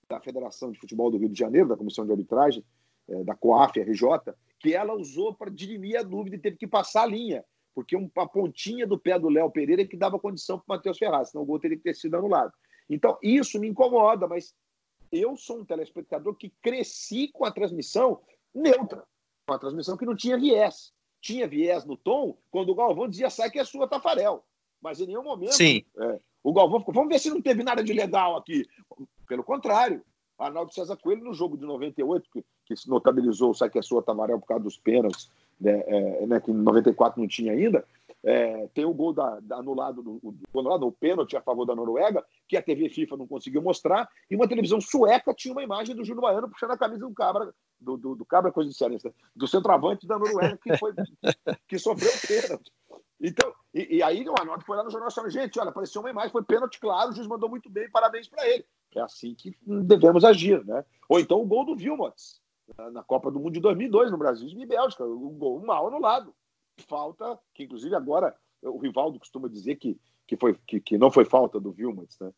da 0.07 0.21
Federação 0.21 0.71
de 0.71 0.79
Futebol 0.79 1.11
do 1.11 1.17
Rio 1.17 1.27
de 1.27 1.37
Janeiro, 1.37 1.67
da 1.67 1.75
Comissão 1.75 2.05
de 2.05 2.11
Arbitragem, 2.13 2.63
é, 3.09 3.25
da 3.25 3.35
COAF, 3.35 3.77
RJ, 3.77 4.33
que 4.57 4.73
ela 4.73 4.93
usou 4.93 5.35
para 5.35 5.51
dirimir 5.51 5.99
a 5.99 6.01
dúvida 6.01 6.37
e 6.37 6.39
teve 6.39 6.55
que 6.55 6.65
passar 6.65 7.03
a 7.03 7.07
linha, 7.07 7.43
porque 7.75 7.93
uma 7.93 8.25
pontinha 8.25 8.87
do 8.87 8.97
pé 8.97 9.19
do 9.19 9.27
Léo 9.27 9.51
Pereira 9.51 9.81
é 9.81 9.85
que 9.85 9.97
dava 9.97 10.17
condição 10.17 10.57
para 10.59 10.75
o 10.75 10.77
Matheus 10.77 10.97
Ferraz, 10.97 11.31
senão 11.31 11.43
o 11.43 11.45
gol 11.45 11.59
teria 11.59 11.75
que 11.75 11.83
ter 11.83 11.93
sido 11.93 12.15
anulado. 12.15 12.53
Então, 12.89 13.17
isso 13.21 13.59
me 13.59 13.67
incomoda, 13.67 14.29
mas 14.29 14.55
eu 15.11 15.35
sou 15.35 15.59
um 15.59 15.65
telespectador 15.65 16.35
que 16.35 16.53
cresci 16.61 17.27
com 17.33 17.43
a 17.43 17.51
transmissão 17.51 18.21
neutra, 18.55 19.03
com 19.45 19.53
a 19.53 19.59
transmissão 19.59 19.97
que 19.97 20.05
não 20.05 20.15
tinha 20.15 20.39
viés. 20.39 20.95
Tinha 21.27 21.45
viés 21.45 21.83
no 21.83 21.97
tom 21.97 22.37
quando 22.49 22.69
o 22.69 22.75
Galvão 22.75 23.05
dizia 23.05 23.29
sai 23.29 23.51
que 23.51 23.59
é 23.59 23.65
sua, 23.65 23.85
Tafarel. 23.85 24.45
Mas 24.81 25.01
em 25.01 25.07
nenhum 25.07 25.23
momento 25.23 25.55
Sim. 25.55 25.83
É, 25.97 26.19
o 26.41 26.53
Galvão 26.53 26.79
ficou, 26.79 26.93
vamos 26.93 27.09
ver 27.09 27.19
se 27.19 27.29
não 27.29 27.41
teve 27.41 27.63
nada 27.63 27.83
de 27.83 27.91
legal 27.91 28.37
aqui. 28.37 28.65
Pelo 29.27 29.43
contrário, 29.43 30.01
Arnaldo 30.39 30.73
César 30.73 30.95
Coelho, 30.95 31.25
no 31.25 31.33
jogo 31.33 31.57
de 31.57 31.65
98, 31.65 32.29
que, 32.31 32.45
que 32.65 32.77
se 32.77 32.89
notabilizou 32.89 33.51
o 33.51 33.53
sai 33.53 33.69
que 33.69 33.77
é 33.77 33.81
sua, 33.81 34.01
Tafarel, 34.01 34.39
por 34.39 34.47
causa 34.47 34.63
dos 34.63 34.77
pênaltis, 34.77 35.29
né, 35.59 35.83
é, 35.85 36.25
né, 36.27 36.39
que 36.39 36.49
em 36.49 36.53
94 36.53 37.19
não 37.19 37.27
tinha 37.27 37.51
ainda, 37.51 37.83
é, 38.23 38.69
tem 38.73 38.85
o 38.85 38.93
gol 38.93 39.11
da, 39.11 39.41
da 39.41 39.57
anulado, 39.57 40.01
do, 40.01 40.33
anulado, 40.57 40.87
o 40.87 40.93
pênalti 40.93 41.35
a 41.35 41.41
favor 41.41 41.65
da 41.65 41.75
Noruega, 41.75 42.23
que 42.47 42.55
a 42.55 42.61
TV 42.61 42.87
FIFA 42.87 43.17
não 43.17 43.27
conseguiu 43.27 43.61
mostrar, 43.61 44.09
e 44.31 44.35
uma 44.37 44.47
televisão 44.47 44.79
sueca 44.79 45.33
tinha 45.33 45.51
uma 45.51 45.63
imagem 45.63 45.93
do 45.93 46.05
Júlio 46.05 46.21
Baiano 46.21 46.49
puxando 46.49 46.71
a 46.71 46.77
camisa 46.77 47.05
do 47.05 47.13
Cabra, 47.13 47.53
do, 47.79 47.97
do, 47.97 48.15
do 48.15 48.25
Cabra, 48.25 48.51
coisa 48.51 48.69
de 48.69 48.75
sério, 48.75 48.97
do 49.35 49.47
centroavante 49.47 50.07
da 50.07 50.17
Noruega, 50.17 50.57
que, 50.57 50.77
foi, 50.77 50.93
que 51.67 51.79
sofreu 51.79 52.09
o 52.09 52.27
pênalti. 52.27 52.71
Então, 53.19 53.53
e, 53.73 53.97
e 53.97 54.03
aí 54.03 54.27
o 54.27 54.33
Arnaldo 54.37 54.63
foi 54.63 54.77
lá 54.77 54.83
no 54.83 54.91
Jornal 54.91 55.07
Nacional, 55.07 55.31
gente, 55.31 55.59
olha, 55.59 55.69
apareceu 55.69 56.01
uma 56.01 56.09
imagem, 56.09 56.31
foi 56.31 56.43
pênalti 56.43 56.79
claro, 56.79 57.09
o 57.09 57.13
juiz 57.13 57.27
mandou 57.27 57.49
muito 57.49 57.69
bem, 57.69 57.89
parabéns 57.89 58.27
para 58.27 58.47
ele. 58.47 58.65
É 58.95 59.01
assim 59.01 59.35
que 59.35 59.55
devemos 59.65 60.23
agir, 60.23 60.63
né? 60.65 60.83
Ou 61.09 61.19
então 61.19 61.41
o 61.41 61.45
gol 61.45 61.65
do 61.65 61.75
Vilmots, 61.75 62.41
na 62.91 63.03
Copa 63.03 63.31
do 63.31 63.39
Mundo 63.39 63.53
de 63.53 63.59
2002, 63.59 64.11
no 64.11 64.17
Brasil 64.17 64.47
e 64.47 64.65
Bélgica, 64.65 65.05
o 65.05 65.29
gol 65.29 65.59
mal 65.65 65.87
anulado 65.87 66.33
falta, 66.87 67.39
que 67.53 67.63
inclusive 67.63 67.95
agora 67.95 68.35
o 68.61 68.77
Rivaldo 68.77 69.19
costuma 69.19 69.47
dizer 69.47 69.75
que, 69.75 69.99
que, 70.25 70.35
foi, 70.35 70.55
que, 70.65 70.79
que 70.79 70.97
não 70.97 71.11
foi 71.11 71.25
falta 71.25 71.59
do 71.59 71.71
Vilmans, 71.71 72.17
né? 72.19 72.31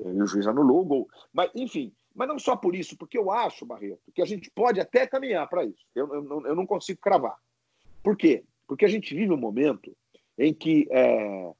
E 0.00 0.22
o 0.22 0.26
juiz 0.26 0.46
anulou 0.46 0.82
o 0.82 0.84
gol. 0.84 1.08
Mas, 1.32 1.50
enfim, 1.54 1.92
mas 2.16 2.26
não 2.26 2.38
só 2.38 2.56
por 2.56 2.74
isso, 2.74 2.96
porque 2.96 3.18
eu 3.18 3.30
acho, 3.30 3.66
Barreto, 3.66 4.10
que 4.14 4.22
a 4.22 4.24
gente 4.24 4.50
pode 4.50 4.80
até 4.80 5.06
caminhar 5.06 5.46
para 5.48 5.64
isso. 5.64 5.86
Eu, 5.94 6.12
eu, 6.14 6.46
eu, 6.46 6.54
não 6.56 6.66
consigo 6.66 6.98
cravar. 6.98 7.36
Por 8.02 8.16
quê? 8.16 8.42
Porque 8.66 8.86
a 8.86 8.88
gente 8.88 9.14
vive 9.14 9.32
um 9.32 9.36
momento 9.36 9.94
em 10.38 10.52
que 10.52 10.88
é, 10.90 11.52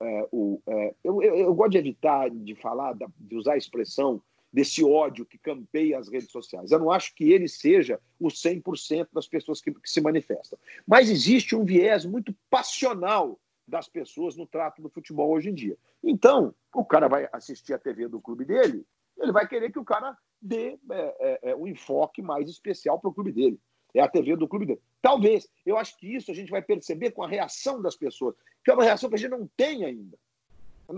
é, 0.00 0.28
o, 0.32 0.60
é, 0.66 0.94
eu, 1.04 1.22
eu, 1.22 1.54
gosto 1.54 1.70
de 1.70 1.78
evitar 1.78 2.28
de 2.28 2.54
falar, 2.56 2.96
de 3.16 3.36
usar 3.36 3.52
a 3.52 3.56
expressão 3.56 4.20
desse 4.52 4.84
ódio 4.84 5.24
que 5.24 5.38
campeia 5.38 5.98
as 5.98 6.08
redes 6.08 6.32
sociais. 6.32 6.72
Eu 6.72 6.80
não 6.80 6.90
acho 6.90 7.14
que 7.14 7.32
ele 7.32 7.48
seja 7.48 8.00
o 8.18 8.26
100% 8.26 9.08
das 9.12 9.28
pessoas 9.28 9.60
que, 9.60 9.72
que 9.72 9.88
se 9.88 10.00
manifestam. 10.00 10.58
Mas 10.84 11.08
existe 11.08 11.54
um 11.54 11.64
viés 11.64 12.04
muito 12.04 12.34
passional 12.50 13.38
das 13.66 13.88
pessoas 13.88 14.36
no 14.36 14.46
trato 14.46 14.82
do 14.82 14.90
futebol 14.90 15.30
hoje 15.30 15.48
em 15.48 15.54
dia. 15.54 15.78
Então, 16.02 16.52
o 16.74 16.84
cara 16.84 17.08
vai 17.08 17.28
assistir 17.32 17.72
a 17.72 17.78
TV 17.78 18.08
do 18.08 18.20
clube 18.20 18.44
dele, 18.44 18.84
ele 19.18 19.32
vai 19.32 19.46
querer 19.46 19.70
que 19.70 19.78
o 19.78 19.84
cara 19.84 20.16
dê 20.40 20.78
é, 20.90 21.16
é, 21.20 21.50
é 21.50 21.56
um 21.56 21.66
enfoque 21.66 22.20
mais 22.20 22.48
especial 22.48 22.98
para 22.98 23.10
o 23.10 23.14
clube 23.14 23.32
dele. 23.32 23.58
É 23.94 24.00
a 24.00 24.08
TV 24.08 24.36
do 24.36 24.48
clube 24.48 24.66
dele. 24.66 24.80
Talvez. 25.00 25.48
Eu 25.66 25.76
acho 25.76 25.96
que 25.98 26.06
isso 26.06 26.30
a 26.30 26.34
gente 26.34 26.50
vai 26.50 26.62
perceber 26.62 27.10
com 27.10 27.22
a 27.22 27.28
reação 27.28 27.80
das 27.80 27.94
pessoas, 27.94 28.34
que 28.64 28.70
é 28.70 28.74
uma 28.74 28.84
reação 28.84 29.08
que 29.08 29.16
a 29.16 29.18
gente 29.18 29.30
não 29.30 29.48
tem 29.56 29.84
ainda. 29.84 30.18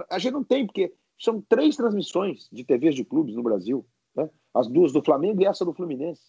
A 0.08 0.18
gente 0.18 0.32
não 0.32 0.44
tem, 0.44 0.66
porque 0.66 0.92
são 1.18 1.40
três 1.40 1.76
transmissões 1.76 2.48
de 2.52 2.64
TVs 2.64 2.94
de 2.94 3.04
clubes 3.04 3.34
no 3.34 3.42
Brasil, 3.42 3.84
né? 4.14 4.28
as 4.52 4.68
duas 4.68 4.92
do 4.92 5.02
Flamengo 5.02 5.42
e 5.42 5.46
essa 5.46 5.64
do 5.64 5.74
Fluminense. 5.74 6.22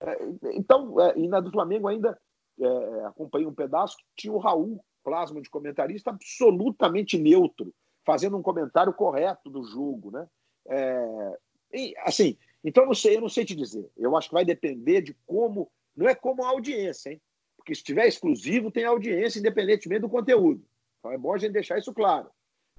É, 0.00 0.18
então, 0.54 0.98
é, 1.00 1.18
e 1.18 1.28
na 1.28 1.40
do 1.40 1.50
Flamengo 1.50 1.88
ainda 1.88 2.18
é, 2.58 3.04
acompanhei 3.04 3.46
um 3.46 3.54
pedaço 3.54 3.96
que 3.96 4.04
tinha 4.16 4.32
o 4.32 4.38
Raul, 4.38 4.82
plasma 5.04 5.40
de 5.40 5.50
comentarista, 5.50 6.10
absolutamente 6.10 7.18
neutro, 7.18 7.72
fazendo 8.04 8.36
um 8.36 8.42
comentário 8.42 8.92
correto 8.92 9.50
do 9.50 9.62
jogo. 9.62 10.10
Né? 10.10 10.26
É, 10.70 11.38
e, 11.72 11.94
assim, 11.98 12.36
então 12.64 12.86
não 12.86 12.94
sei, 12.94 13.16
eu 13.16 13.20
não 13.20 13.28
sei 13.28 13.44
te 13.44 13.54
dizer. 13.54 13.90
Eu 13.96 14.16
acho 14.16 14.28
que 14.28 14.34
vai 14.34 14.44
depender 14.44 15.02
de 15.02 15.14
como. 15.26 15.70
Não 15.96 16.08
é 16.08 16.14
como 16.14 16.44
a 16.44 16.48
audiência, 16.48 17.10
hein? 17.10 17.20
Porque 17.56 17.74
se 17.74 17.82
tiver 17.82 18.06
exclusivo, 18.06 18.70
tem 18.70 18.84
audiência, 18.84 19.38
independentemente 19.38 20.02
do 20.02 20.08
conteúdo. 20.08 20.64
Então 20.98 21.12
é 21.12 21.18
bom 21.18 21.34
a 21.34 21.38
gente 21.38 21.52
deixar 21.52 21.78
isso 21.78 21.92
claro. 21.92 22.30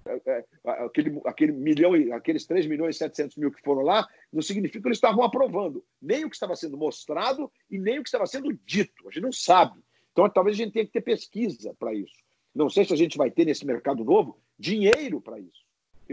É, 0.05 0.19
é, 0.25 0.45
aquele, 0.63 1.21
aquele 1.25 1.51
milhão, 1.51 1.93
aqueles 2.13 2.45
3 2.45 2.65
milhões 2.65 2.95
e 2.95 2.99
700 2.99 3.37
mil 3.37 3.51
que 3.51 3.61
foram 3.61 3.81
lá, 3.81 4.07
não 4.33 4.41
significa 4.41 4.81
que 4.81 4.87
eles 4.87 4.97
estavam 4.97 5.23
aprovando 5.23 5.85
nem 6.01 6.25
o 6.25 6.29
que 6.29 6.35
estava 6.35 6.55
sendo 6.55 6.75
mostrado 6.75 7.51
e 7.69 7.77
nem 7.77 7.99
o 7.99 8.03
que 8.03 8.07
estava 8.07 8.25
sendo 8.25 8.51
dito. 8.65 9.07
A 9.07 9.11
gente 9.11 9.23
não 9.23 9.31
sabe. 9.31 9.79
Então, 10.11 10.27
talvez 10.29 10.55
a 10.55 10.63
gente 10.63 10.73
tenha 10.73 10.85
que 10.85 10.91
ter 10.91 11.01
pesquisa 11.01 11.75
para 11.77 11.93
isso. 11.93 12.15
Não 12.53 12.69
sei 12.69 12.83
se 12.83 12.93
a 12.93 12.97
gente 12.97 13.17
vai 13.17 13.29
ter 13.29 13.45
nesse 13.45 13.65
mercado 13.65 14.03
novo 14.03 14.37
dinheiro 14.57 15.21
para 15.21 15.39
isso. 15.39 15.60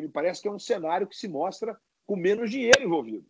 Me 0.00 0.08
parece 0.08 0.42
que 0.42 0.48
é 0.48 0.50
um 0.50 0.58
cenário 0.58 1.06
que 1.06 1.16
se 1.16 1.28
mostra 1.28 1.78
com 2.06 2.16
menos 2.16 2.50
dinheiro 2.50 2.82
envolvido. 2.82 3.26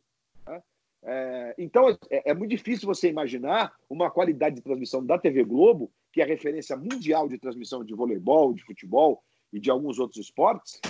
Né? 0.46 0.62
É, 1.02 1.54
então, 1.58 1.88
é, 2.10 2.30
é 2.30 2.34
muito 2.34 2.50
difícil 2.50 2.86
você 2.86 3.08
imaginar 3.08 3.72
uma 3.88 4.10
qualidade 4.10 4.56
de 4.56 4.62
transmissão 4.62 5.04
da 5.04 5.18
TV 5.18 5.44
Globo, 5.44 5.90
que 6.12 6.20
é 6.20 6.24
referência 6.24 6.76
mundial 6.76 7.28
de 7.28 7.38
transmissão 7.38 7.84
de 7.84 7.94
voleibol, 7.94 8.52
de 8.52 8.64
futebol, 8.64 9.22
e 9.52 9.58
de 9.58 9.70
alguns 9.70 9.98
outros 9.98 10.20
esportes 10.20 10.80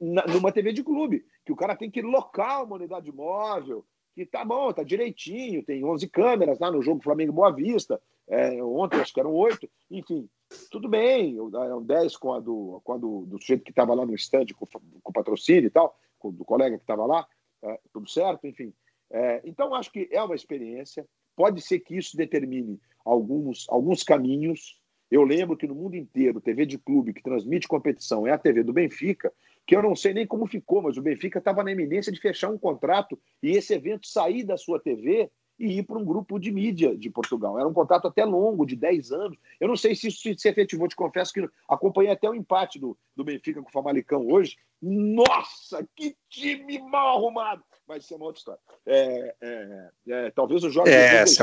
numa 0.00 0.52
TV 0.52 0.72
de 0.72 0.84
clube, 0.84 1.24
que 1.44 1.52
o 1.52 1.56
cara 1.56 1.74
tem 1.74 1.90
que 1.90 2.02
locar 2.02 2.64
uma 2.64 2.76
unidade 2.76 3.10
móvel, 3.10 3.84
que 4.14 4.24
tá 4.24 4.44
bom, 4.44 4.72
tá 4.72 4.82
direitinho, 4.82 5.64
tem 5.64 5.84
11 5.84 6.08
câmeras 6.08 6.58
lá 6.58 6.70
no 6.70 6.82
jogo 6.82 7.02
Flamengo 7.02 7.32
Boa 7.32 7.50
Vista, 7.50 8.00
é, 8.28 8.62
ontem 8.62 9.00
acho 9.00 9.12
que 9.12 9.18
eram 9.18 9.34
oito, 9.34 9.68
enfim, 9.90 10.28
tudo 10.70 10.88
bem, 10.88 11.36
eram 11.54 11.82
10 11.82 12.16
com 12.16 12.32
a 12.32 12.40
do, 12.40 12.80
com 12.84 12.92
a 12.92 12.98
do, 12.98 13.26
do 13.26 13.38
sujeito 13.40 13.64
que 13.64 13.70
estava 13.70 13.94
lá 13.94 14.06
no 14.06 14.14
estande 14.14 14.54
com, 14.54 14.66
com 14.66 14.80
o 15.10 15.12
patrocínio 15.12 15.66
e 15.66 15.70
tal, 15.70 15.98
com, 16.18 16.32
do 16.32 16.44
colega 16.44 16.76
que 16.76 16.84
estava 16.84 17.04
lá, 17.06 17.26
é, 17.62 17.80
tudo 17.92 18.08
certo, 18.08 18.46
enfim. 18.46 18.72
É, 19.10 19.42
então, 19.44 19.74
acho 19.74 19.92
que 19.92 20.08
é 20.10 20.22
uma 20.22 20.34
experiência, 20.34 21.06
pode 21.36 21.60
ser 21.60 21.80
que 21.80 21.96
isso 21.96 22.16
determine 22.16 22.80
alguns, 23.04 23.66
alguns 23.68 24.02
caminhos, 24.02 24.80
eu 25.10 25.22
lembro 25.24 25.56
que 25.56 25.66
no 25.66 25.74
mundo 25.74 25.94
inteiro, 25.94 26.40
TV 26.40 26.64
de 26.64 26.78
clube 26.78 27.12
que 27.12 27.22
transmite 27.22 27.68
competição 27.68 28.26
é 28.26 28.30
a 28.30 28.38
TV 28.38 28.62
do 28.62 28.72
Benfica, 28.72 29.30
que 29.66 29.76
eu 29.76 29.82
não 29.82 29.94
sei 29.94 30.14
nem 30.14 30.26
como 30.26 30.46
ficou, 30.46 30.80
mas 30.80 30.96
o 30.96 31.02
Benfica 31.02 31.38
estava 31.38 31.62
na 31.62 31.70
iminência 31.70 32.10
de 32.10 32.18
fechar 32.18 32.48
um 32.48 32.56
contrato 32.56 33.20
e 33.42 33.50
esse 33.50 33.74
evento 33.74 34.06
sair 34.06 34.42
da 34.42 34.56
sua 34.56 34.80
TV 34.80 35.30
e 35.62 35.78
ir 35.78 35.84
para 35.84 35.96
um 35.96 36.04
grupo 36.04 36.40
de 36.40 36.50
mídia 36.50 36.96
de 36.96 37.08
Portugal. 37.08 37.56
Era 37.56 37.68
um 37.68 37.72
contrato 37.72 38.08
até 38.08 38.24
longo, 38.24 38.66
de 38.66 38.74
10 38.74 39.12
anos. 39.12 39.38
Eu 39.60 39.68
não 39.68 39.76
sei 39.76 39.94
se 39.94 40.08
isso 40.08 40.28
se 40.36 40.48
efetivou, 40.48 40.88
te 40.88 40.96
confesso 40.96 41.32
que 41.32 41.48
acompanhei 41.68 42.10
até 42.10 42.28
o 42.28 42.34
empate 42.34 42.80
do, 42.80 42.98
do 43.14 43.22
Benfica 43.22 43.62
com 43.62 43.68
o 43.68 43.72
Famalicão 43.72 44.26
hoje. 44.26 44.56
Nossa, 44.82 45.86
que 45.94 46.16
time 46.28 46.80
mal 46.80 47.16
arrumado! 47.16 47.62
Mas 47.86 48.02
isso 48.02 48.14
é 48.14 48.16
uma 48.16 48.26
outra 48.26 48.40
história. 48.40 48.60
É, 48.84 49.34
é, 49.40 49.90
é, 50.08 50.30
talvez 50.32 50.64
o 50.64 50.70
Jorge 50.70 50.92
é, 50.92 51.24
Jesus, 51.24 51.38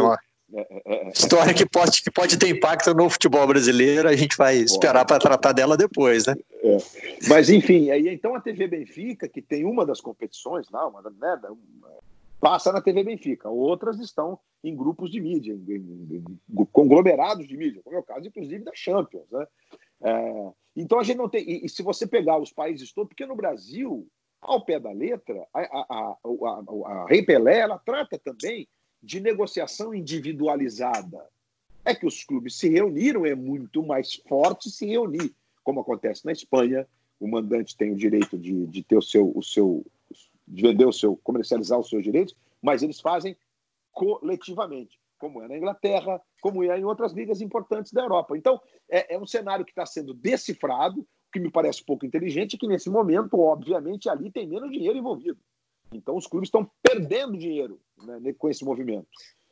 É, 0.54 0.60
é, 0.60 1.08
é, 1.08 1.10
História 1.10 1.54
que 1.54 1.66
pode, 1.66 2.04
que 2.04 2.12
pode 2.12 2.38
ter 2.38 2.50
impacto 2.50 2.94
no 2.94 3.10
futebol 3.10 3.48
brasileiro, 3.48 4.10
a 4.10 4.16
gente 4.18 4.36
vai 4.36 4.58
esperar 4.58 5.06
para 5.06 5.18
tratar 5.18 5.54
dela 5.54 5.78
depois, 5.78 6.26
né? 6.26 6.36
É. 6.62 6.78
Mas, 7.30 7.50
enfim, 7.50 7.90
aí, 7.90 8.10
então 8.10 8.36
a 8.36 8.42
TV 8.42 8.68
Benfica, 8.68 9.30
que 9.30 9.42
tem 9.42 9.64
uma 9.64 9.86
das 9.86 10.02
competições 10.02 10.70
lá, 10.70 10.86
uma, 10.88 11.02
né, 11.02 11.40
passa 12.40 12.72
na 12.72 12.82
TV 12.82 13.04
Benfica. 13.04 13.50
Outras 13.50 14.00
estão 14.00 14.40
em 14.64 14.76
grupos 14.76 15.12
de 15.12 15.20
mídia, 15.20 15.54
em, 15.54 15.74
em, 15.74 16.40
em 16.50 16.66
conglomerados 16.72 17.48
de 17.48 17.56
mídia, 17.56 17.82
como 17.84 17.96
é 17.96 18.00
o 18.00 18.04
caso, 18.04 18.28
inclusive, 18.28 18.64
da 18.64 18.72
Champions. 18.74 19.30
Né? 19.32 19.48
É, 20.02 20.52
então 20.76 21.00
a 21.00 21.04
gente 21.04 21.18
não 21.18 21.30
tem. 21.30 21.48
E, 21.50 21.66
e, 21.66 21.70
se 21.70 21.84
você 21.84 22.08
pegar 22.08 22.38
os 22.38 22.52
países 22.52 22.92
todos, 22.92 23.10
porque 23.10 23.26
no 23.26 23.36
Brasil, 23.36 24.08
ao 24.42 24.64
pé 24.64 24.80
da 24.80 24.92
letra, 24.92 25.46
a, 25.54 25.60
a, 25.60 25.86
a, 25.90 26.18
a, 26.86 27.06
Rei 27.08 27.24
Pelé 27.24 27.60
ela 27.60 27.78
trata 27.78 28.18
também 28.18 28.68
de 29.02 29.20
negociação 29.20 29.94
individualizada. 29.94 31.26
É 31.86 31.96
que 31.96 32.06
os 32.06 32.24
clubes 32.24 32.58
se 32.58 32.70
reuniram, 32.70 33.26
é 33.26 33.34
muito 33.34 33.82
mais 33.82 34.16
forte 34.28 34.70
se 34.70 34.86
reunir, 34.86 35.34
como 35.64 35.80
acontece 35.80 36.26
na 36.26 36.32
Espanha. 36.32 36.86
O 37.20 37.28
mandante 37.28 37.76
tem 37.76 37.92
o 37.92 37.96
direito 37.96 38.38
de, 38.38 38.66
de 38.68 38.84
ter 38.84 38.98
o 38.98 39.02
seu, 39.02 39.32
o 39.36 39.42
seu, 39.42 39.86
de 40.50 40.62
vender 40.62 40.86
o 40.86 40.92
seu, 40.92 41.16
comercializar 41.18 41.80
os 41.80 41.88
seus 41.88 42.04
direitos, 42.04 42.36
mas 42.62 42.82
eles 42.82 43.00
fazem 43.00 43.38
coletivamente, 43.92 45.00
como 45.18 45.42
é 45.42 45.48
na 45.48 45.58
Inglaterra, 45.58 46.22
como 46.42 46.64
é 46.64 46.80
em 46.80 46.84
outras 46.84 47.14
ligas 47.14 47.42
importantes 47.42 47.94
da 47.94 48.02
Europa. 48.02 48.38
Então, 48.38 48.60
é, 48.90 49.16
é 49.16 49.20
um 49.20 49.28
cenário 49.28 49.66
que 49.66 49.72
está 49.72 49.86
sendo 49.86 50.14
decifrado, 50.14 51.02
o 51.02 51.08
que 51.32 51.40
me 51.40 51.52
parece 51.52 51.84
pouco 51.84 52.06
inteligente, 52.06 52.56
é 52.56 52.60
que 52.60 52.68
nesse 52.68 52.90
momento, 52.90 53.40
obviamente, 53.40 54.10
ali 54.10 54.32
tem 54.32 54.48
menos 54.48 54.72
dinheiro 54.72 54.98
envolvido. 54.98 55.40
Então, 55.92 56.16
os 56.16 56.28
clubes 56.28 56.48
estão 56.48 56.70
perdendo 56.82 57.38
dinheiro 57.38 57.80
né, 58.04 58.34
com 58.34 58.50
esse 58.50 58.64
movimento. 58.64 59.08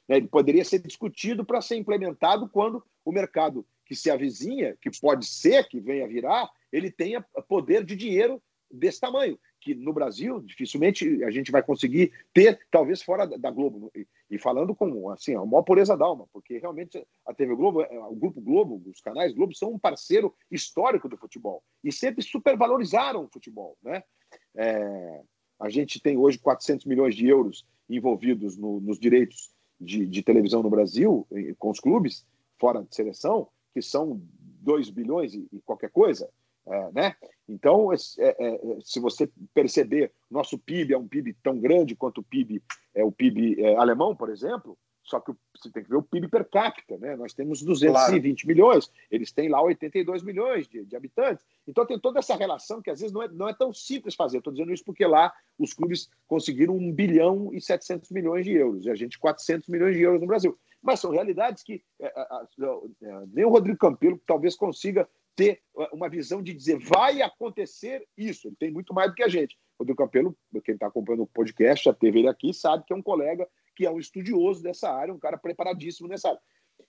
Né? 0.07 0.17
Ele 0.17 0.27
poderia 0.27 0.63
ser 0.63 0.79
discutido 0.79 1.45
para 1.45 1.61
ser 1.61 1.75
implementado 1.75 2.49
quando 2.49 2.83
o 3.03 3.11
mercado 3.11 3.65
que 3.85 3.95
se 3.95 4.09
avizinha, 4.09 4.77
que 4.81 4.89
pode 4.99 5.25
ser 5.25 5.67
que 5.67 5.79
venha 5.79 6.05
a 6.05 6.07
virar, 6.07 6.49
ele 6.71 6.91
tenha 6.91 7.25
poder 7.47 7.85
de 7.85 7.95
dinheiro 7.95 8.41
desse 8.71 8.99
tamanho, 8.99 9.39
que 9.59 9.73
no 9.73 9.93
Brasil 9.93 10.41
dificilmente 10.41 11.23
a 11.23 11.31
gente 11.31 11.51
vai 11.51 11.63
conseguir 11.63 12.11
ter, 12.33 12.59
talvez 12.69 13.01
fora 13.01 13.25
da 13.25 13.51
Globo. 13.51 13.91
E, 14.29 14.37
falando 14.37 14.75
com 14.75 15.09
assim, 15.09 15.35
a 15.35 15.45
maior 15.45 15.63
pureza 15.63 15.95
da 15.95 16.05
alma, 16.05 16.27
porque 16.33 16.57
realmente 16.57 17.01
a 17.25 17.33
TV 17.33 17.55
Globo, 17.55 17.81
é, 17.81 17.99
o 17.99 18.15
Grupo 18.15 18.41
Globo, 18.41 18.81
os 18.85 18.99
canais 18.99 19.33
Globo 19.33 19.55
são 19.55 19.73
um 19.73 19.79
parceiro 19.79 20.33
histórico 20.51 21.07
do 21.07 21.17
futebol 21.17 21.63
e 21.83 21.91
sempre 21.91 22.21
supervalorizaram 22.21 23.23
o 23.23 23.29
futebol. 23.29 23.77
Né? 23.81 24.03
É, 24.55 25.21
a 25.59 25.69
gente 25.69 26.01
tem 26.01 26.17
hoje 26.17 26.37
400 26.39 26.85
milhões 26.85 27.15
de 27.15 27.27
euros 27.27 27.65
envolvidos 27.89 28.57
no, 28.57 28.81
nos 28.81 28.99
direitos 28.99 29.49
de, 29.79 30.05
de, 30.05 30.21
televisão 30.21 30.61
no 30.61 30.69
Brasil, 30.69 31.25
com 31.57 31.69
os 31.69 31.79
clubes, 31.79 32.25
fora 32.59 32.83
de 32.83 32.93
seleção, 32.93 33.47
que 33.73 33.81
são 33.81 34.21
2 34.61 34.89
bilhões 34.89 35.33
e, 35.33 35.47
e 35.53 35.61
qualquer 35.61 35.89
coisa. 35.89 36.29
É, 36.65 36.91
né? 36.91 37.15
Então, 37.47 37.93
é, 37.93 37.97
é, 38.19 38.59
se 38.81 38.99
você 38.99 39.29
perceber, 39.53 40.11
nosso 40.29 40.57
PIB 40.57 40.93
é 40.93 40.97
um 40.97 41.07
PIB 41.07 41.33
tão 41.41 41.57
grande 41.57 41.95
quanto 41.95 42.19
o 42.19 42.23
PIB 42.23 42.61
é 42.93 43.03
o 43.03 43.11
PIB 43.11 43.61
é, 43.61 43.75
alemão, 43.77 44.15
por 44.15 44.29
exemplo, 44.29 44.77
só 45.07 45.21
que 45.21 45.31
você 45.55 45.71
tem 45.71 45.83
que 45.83 45.89
ver 45.89 45.95
o 45.95 46.03
PIB 46.03 46.27
per 46.27 46.43
capita, 46.49 46.97
né? 46.97 47.15
Nós 47.15 47.33
temos 47.33 47.63
220 47.63 48.41
claro. 48.41 48.47
milhões, 48.47 48.91
eles 49.09 49.31
têm 49.31 49.47
lá 49.47 49.61
82 49.61 50.21
milhões 50.21 50.67
de, 50.67 50.83
de, 50.83 50.95
habitantes. 50.97 51.45
Então 51.65 51.85
tem 51.85 51.97
toda 51.97 52.19
essa 52.19 52.35
relação 52.35 52.81
que 52.81 52.89
às 52.89 52.99
vezes 52.99 53.13
não 53.13 53.23
é, 53.23 53.29
não 53.29 53.47
é 53.47 53.53
tão 53.53 53.73
simples 53.73 54.15
fazer. 54.15 54.39
Estou 54.39 54.51
dizendo 54.51 54.73
isso 54.73 54.83
porque 54.83 55.05
lá 55.05 55.33
os 55.57 55.73
clubes 55.73 56.09
conseguiram 56.27 56.75
1 56.75 56.91
bilhão 56.91 57.49
e 57.53 57.61
700 57.61 58.11
milhões 58.11 58.43
de 58.43 58.51
euros, 58.51 58.85
e 58.85 58.89
a 58.89 58.95
gente 58.95 59.17
400 59.17 59.69
milhões 59.69 59.95
de 59.95 60.01
euros 60.01 60.19
no 60.19 60.27
Brasil. 60.27 60.59
Mas 60.81 60.99
são 60.99 61.11
realidades 61.11 61.63
que 61.63 61.81
é, 62.01 62.07
é, 62.07 63.25
nem 63.33 63.45
o 63.45 63.49
Rodrigo 63.49 63.79
Campelo 63.79 64.21
talvez 64.27 64.55
consiga 64.55 65.07
ter 65.37 65.61
uma 65.93 66.09
visão 66.09 66.41
de 66.41 66.51
dizer 66.51 66.79
vai 66.79 67.21
acontecer 67.21 68.05
isso. 68.17 68.47
Ele 68.47 68.55
tem 68.59 68.71
muito 68.71 68.91
mais 68.91 69.11
do 69.11 69.15
que 69.15 69.23
a 69.23 69.27
gente. 69.27 69.55
Rodrigo 69.79 70.03
Campelo, 70.03 70.35
quem 70.65 70.73
está 70.73 70.87
acompanhando 70.87 71.23
o 71.23 71.27
podcast, 71.27 71.85
já 71.85 71.93
teve 71.93 72.19
ele 72.19 72.27
aqui, 72.27 72.51
sabe 72.51 72.83
que 72.83 72.91
é 72.91 72.95
um 72.95 73.03
colega 73.03 73.47
que 73.75 73.85
é 73.85 73.91
um 73.91 73.99
estudioso 73.99 74.63
dessa 74.63 74.91
área, 74.91 75.13
um 75.13 75.19
cara 75.19 75.37
preparadíssimo 75.37 76.09
nessa 76.09 76.29
área. 76.29 76.41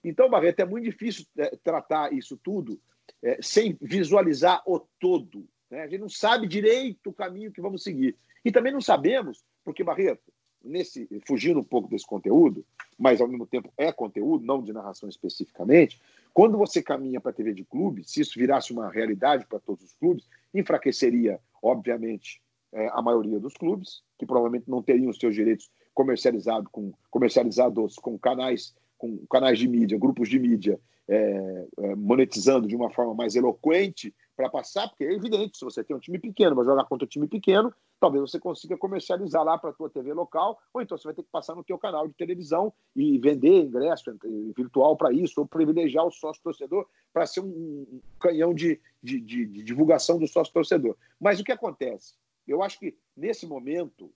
Então, 0.03 0.31
Barreto, 0.31 0.61
é 0.61 0.65
muito 0.65 0.85
difícil 0.85 1.27
é, 1.37 1.55
tratar 1.63 2.15
isso 2.15 2.39
tudo 2.43 2.81
é, 3.23 3.39
sem 3.43 3.77
visualizar 3.83 4.63
o 4.67 4.81
todo. 4.99 5.47
Né? 5.71 5.83
A 5.83 5.87
gente 5.87 6.01
não 6.01 6.09
sabe 6.09 6.49
direito 6.49 7.11
o 7.11 7.13
caminho 7.13 7.53
que 7.53 7.61
vamos 7.61 7.83
seguir. 7.83 8.17
E 8.43 8.51
também 8.51 8.73
não 8.73 8.81
sabemos, 8.81 9.45
porque, 9.63 9.85
Barreto, 9.85 10.33
nesse, 10.69 11.09
fugindo 11.27 11.61
um 11.61 11.65
pouco 11.65 11.89
desse 11.89 12.07
conteúdo, 12.07 12.65
mas 12.99 13.21
ao 13.21 13.29
mesmo 13.29 13.47
tempo 13.47 13.73
é 13.77 13.91
conteúdo, 13.91 14.45
não 14.45 14.63
de 14.63 14.73
narração 14.73 15.09
especificamente, 15.09 16.01
quando 16.33 16.59
você 16.59 16.83
caminha 16.83 17.21
para 17.21 17.31
a 17.31 17.35
TV 17.35 17.53
de 17.53 17.65
clube, 17.65 18.05
se 18.05 18.21
isso 18.21 18.39
virasse 18.39 18.73
uma 18.73 18.91
realidade 18.91 19.47
para 19.47 19.59
todos 19.59 19.85
os 19.85 19.93
clubes, 19.95 20.29
enfraqueceria, 20.55 21.41
obviamente, 21.63 22.41
é, 22.73 22.89
a 22.93 23.01
maioria 23.01 23.41
dos 23.41 23.55
clubes, 23.55 24.03
que 24.19 24.27
provavelmente 24.27 24.69
não 24.69 24.83
teriam 24.83 25.11
os 25.11 25.19
seus 25.19 25.35
direitos 25.35 25.71
comercializado 25.95 26.69
com, 26.71 26.93
comercializados 27.11 27.97
com 27.97 28.19
canais, 28.19 28.75
com 28.97 29.27
canais 29.27 29.59
de 29.59 29.67
mídia, 29.67 29.99
grupos 29.99 30.29
de 30.29 30.39
mídia, 30.39 30.79
é, 31.09 31.67
é, 31.79 31.95
monetizando 31.95 32.69
de 32.69 32.77
uma 32.77 32.91
forma 32.91 33.15
mais 33.15 33.35
eloquente 33.35 34.15
para 34.39 34.49
passar, 34.49 34.89
porque 34.89 35.03
é 35.03 35.13
evidente, 35.13 35.59
se 35.59 35.65
você 35.65 35.83
tem 35.83 35.97
um 35.97 35.99
time 35.99 36.17
pequeno, 36.17 36.55
vai 36.55 36.65
jogar 36.65 36.85
contra 36.85 37.05
um 37.05 37.09
time 37.09 37.27
pequeno, 37.27 37.75
talvez 37.99 38.23
você 38.23 38.39
consiga 38.39 38.77
comercializar 38.77 39.43
lá 39.43 39.59
para 39.59 39.71
a 39.71 39.73
tua 39.73 39.91
TV 39.91 40.15
local, 40.15 40.57
ou 40.73 40.81
então 40.81 40.97
você 40.97 41.09
vai 41.09 41.15
ter 41.15 41.25
que 41.25 41.29
passar 41.29 41.57
no 41.57 41.65
teu 41.65 41.77
canal 41.77 42.07
de 42.07 42.15
televisão 42.15 42.73
e 42.95 43.19
vender 43.19 43.65
ingresso 43.65 44.17
virtual 44.57 44.97
para 44.97 45.13
isso, 45.13 45.41
ou 45.41 45.47
privilegiar 45.47 46.07
o 46.07 46.13
sócio-torcedor 46.13 46.87
para 47.13 47.27
ser 47.27 47.41
um, 47.41 48.01
canhão 48.21 48.55
de, 48.55 48.81
de, 49.03 49.21
de, 49.21 49.45
de 49.45 49.63
divulgação 49.65 50.21
do 50.21 50.29
sócio-torcedor. 50.29 50.97
Mas 51.19 51.41
o 51.41 51.45
que 51.45 51.51
acontece? 51.51 52.15
Eu 52.47 52.63
acho 52.63 52.79
que, 52.79 52.97
nesse 53.17 53.45
momento, 53.45 54.09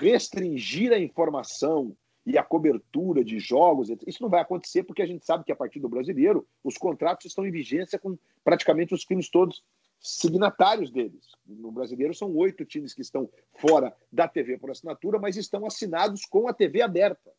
restringir 0.00 0.92
a 0.92 0.98
informação 0.98 1.96
e 2.28 2.36
a 2.36 2.42
cobertura 2.42 3.24
de 3.24 3.38
jogos, 3.38 3.88
isso 4.06 4.22
não 4.22 4.28
vai 4.28 4.42
acontecer 4.42 4.82
porque 4.82 5.00
a 5.00 5.06
gente 5.06 5.24
sabe 5.24 5.44
que 5.44 5.50
a 5.50 5.56
partir 5.56 5.80
do 5.80 5.88
brasileiro 5.88 6.46
os 6.62 6.76
contratos 6.76 7.24
estão 7.24 7.46
em 7.46 7.50
vigência 7.50 7.98
com 7.98 8.18
praticamente 8.44 8.92
os 8.92 9.02
times 9.02 9.30
todos 9.30 9.64
signatários 9.98 10.90
deles. 10.90 11.30
No 11.46 11.72
brasileiro 11.72 12.12
são 12.12 12.36
oito 12.36 12.66
times 12.66 12.92
que 12.92 13.00
estão 13.00 13.30
fora 13.54 13.96
da 14.12 14.28
TV 14.28 14.58
por 14.58 14.70
assinatura, 14.70 15.18
mas 15.18 15.38
estão 15.38 15.64
assinados 15.64 16.26
com 16.26 16.46
a 16.46 16.52
TV 16.52 16.82
aberta 16.82 17.32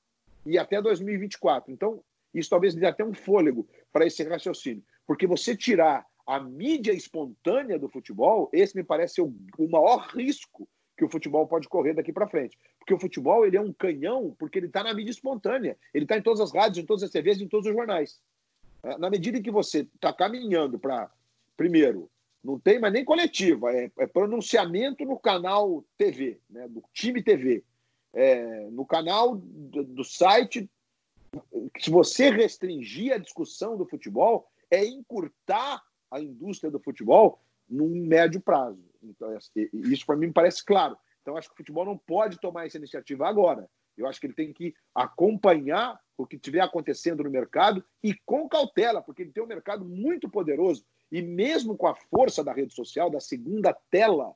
e 0.44 0.58
até 0.58 0.82
2024. 0.82 1.72
Então, 1.72 2.02
isso 2.34 2.50
talvez 2.50 2.74
dê 2.74 2.88
até 2.88 3.06
um 3.06 3.14
fôlego 3.14 3.68
para 3.94 4.08
esse 4.08 4.24
raciocínio, 4.24 4.84
porque 5.06 5.28
você 5.28 5.56
tirar 5.56 6.04
a 6.26 6.40
mídia 6.40 6.94
espontânea 6.94 7.78
do 7.78 7.90
futebol, 7.90 8.50
esse 8.52 8.76
me 8.76 8.84
parece 8.84 9.22
o, 9.22 9.32
o 9.56 9.70
maior 9.70 10.08
risco 10.16 10.68
que 11.00 11.06
o 11.06 11.10
futebol 11.10 11.48
pode 11.48 11.70
correr 11.70 11.94
daqui 11.94 12.12
para 12.12 12.28
frente. 12.28 12.60
Porque 12.78 12.94
o 12.94 13.00
futebol 13.00 13.46
ele 13.46 13.56
é 13.56 13.62
um 13.62 13.72
canhão 13.72 14.36
porque 14.38 14.60
ele 14.60 14.68
está 14.68 14.84
na 14.84 14.94
mídia 14.94 15.12
espontânea. 15.12 15.78
Ele 15.94 16.04
está 16.04 16.18
em 16.18 16.22
todas 16.22 16.42
as 16.42 16.54
rádios, 16.54 16.78
em 16.78 16.86
todas 16.86 17.04
as 17.04 17.10
TVs, 17.10 17.40
em 17.40 17.48
todos 17.48 17.68
os 17.68 17.74
jornais. 17.74 18.20
É, 18.84 18.98
na 18.98 19.10
medida 19.10 19.38
em 19.38 19.42
que 19.42 19.50
você 19.50 19.88
está 19.96 20.12
caminhando 20.12 20.78
para, 20.78 21.10
primeiro, 21.56 22.12
não 22.44 22.60
tem 22.60 22.80
mais 22.80 22.92
nem 22.92 23.06
coletiva, 23.06 23.74
é, 23.74 23.90
é, 23.98 24.08
pronunciamento 24.08 25.06
no 25.06 25.18
canal 25.18 25.86
TV, 25.98 26.38
né, 26.50 26.68
do 26.68 26.84
time 26.94 27.24
TV, 27.24 27.64
é, 28.14 28.68
no 28.70 28.86
canal 28.86 29.38
do, 29.38 29.86
do 29.86 30.04
site. 30.04 30.70
Se 31.80 31.90
você 31.90 32.30
restringir 32.30 33.14
a 33.14 33.18
discussão 33.18 33.78
do 33.78 33.86
futebol, 33.86 34.50
é 34.70 34.86
encurtar 34.86 35.82
a 36.12 36.20
indústria 36.20 36.70
do 36.70 36.80
futebol 36.80 37.40
num 37.70 38.06
médio 38.06 38.42
prazo. 38.42 38.89
Então, 39.02 39.36
isso 39.74 40.06
para 40.06 40.16
mim 40.16 40.28
me 40.28 40.34
parece 40.34 40.64
claro. 40.64 40.98
Então, 41.22 41.38
acho 41.38 41.48
que 41.48 41.54
o 41.54 41.58
futebol 41.58 41.86
não 41.86 41.98
pode 41.98 42.40
tomar 42.40 42.66
essa 42.66 42.78
iniciativa 42.78 43.28
agora. 43.28 43.70
Eu 43.98 44.08
acho 44.08 44.20
que 44.20 44.28
ele 44.28 44.34
tem 44.34 44.54
que 44.54 44.74
acompanhar 44.96 46.00
o 46.18 46.26
que 46.26 46.36
estiver 46.36 46.62
acontecendo 46.62 47.24
no 47.24 47.30
mercado 47.30 47.84
e 48.04 48.14
com 48.26 48.48
cautela, 48.48 49.02
porque 49.02 49.24
ele 49.24 49.32
tem 49.32 49.44
um 49.44 49.48
mercado 49.48 49.86
muito 49.86 50.30
poderoso. 50.30 50.86
E 51.12 51.22
mesmo 51.22 51.76
com 51.76 51.88
a 51.88 51.96
força 51.96 52.44
da 52.44 52.54
rede 52.54 52.74
social, 52.74 53.10
da 53.10 53.20
segunda 53.20 53.74
tela, 53.90 54.34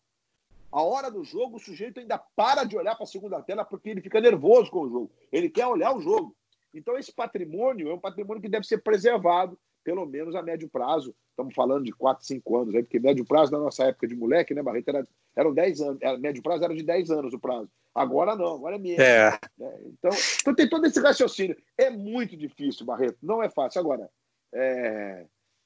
a 0.71 0.81
hora 0.81 1.09
do 1.09 1.23
jogo, 1.23 1.57
o 1.57 1.59
sujeito 1.59 1.99
ainda 1.99 2.17
para 2.17 2.63
de 2.63 2.75
olhar 2.75 2.95
para 2.95 3.03
a 3.03 3.07
segunda 3.07 3.41
tela 3.41 3.63
porque 3.63 3.89
ele 3.89 4.01
fica 4.01 4.19
nervoso 4.19 4.71
com 4.71 4.81
o 4.81 4.89
jogo. 4.89 5.11
Ele 5.31 5.49
quer 5.49 5.67
olhar 5.67 5.95
o 5.95 6.01
jogo. 6.01 6.35
Então, 6.73 6.97
esse 6.97 7.13
patrimônio 7.13 7.89
é 7.89 7.93
um 7.93 7.99
patrimônio 7.99 8.41
que 8.41 8.49
deve 8.49 8.65
ser 8.65 8.79
preservado, 8.79 9.57
pelo 9.83 10.05
menos 10.05 10.35
a 10.35 10.41
médio 10.41 10.69
prazo. 10.69 11.15
Estamos 11.29 11.53
falando 11.53 11.85
de 11.85 11.91
4, 11.91 12.25
5 12.25 12.57
anos, 12.57 12.75
aí, 12.75 12.83
porque 12.83 12.99
médio 12.99 13.25
prazo 13.25 13.51
na 13.51 13.59
nossa 13.59 13.85
época 13.85 14.07
de 14.07 14.15
moleque, 14.15 14.53
né, 14.53 14.61
Barreto, 14.61 14.89
era, 14.89 15.07
eram 15.35 15.53
10 15.53 15.81
anos. 15.81 15.97
Era, 16.01 16.17
médio 16.17 16.41
prazo 16.43 16.63
era 16.63 16.75
de 16.75 16.83
10 16.83 17.11
anos 17.11 17.33
o 17.33 17.39
prazo. 17.39 17.69
Agora 17.93 18.35
não, 18.35 18.55
agora 18.55 18.75
é 18.75 18.79
menos. 18.79 18.99
É. 18.99 19.31
Né? 19.57 19.79
Então, 19.85 20.11
então 20.41 20.55
tem 20.55 20.69
todo 20.69 20.85
esse 20.85 20.99
raciocínio. 20.99 21.57
É 21.77 21.89
muito 21.89 22.35
difícil, 22.37 22.85
Barreto, 22.85 23.17
não 23.21 23.41
é 23.41 23.49
fácil. 23.49 23.81
Agora, 23.81 24.09
é... 24.53 25.25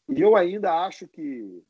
eu 0.10 0.36
ainda 0.36 0.86
acho 0.86 1.08
que. 1.08 1.64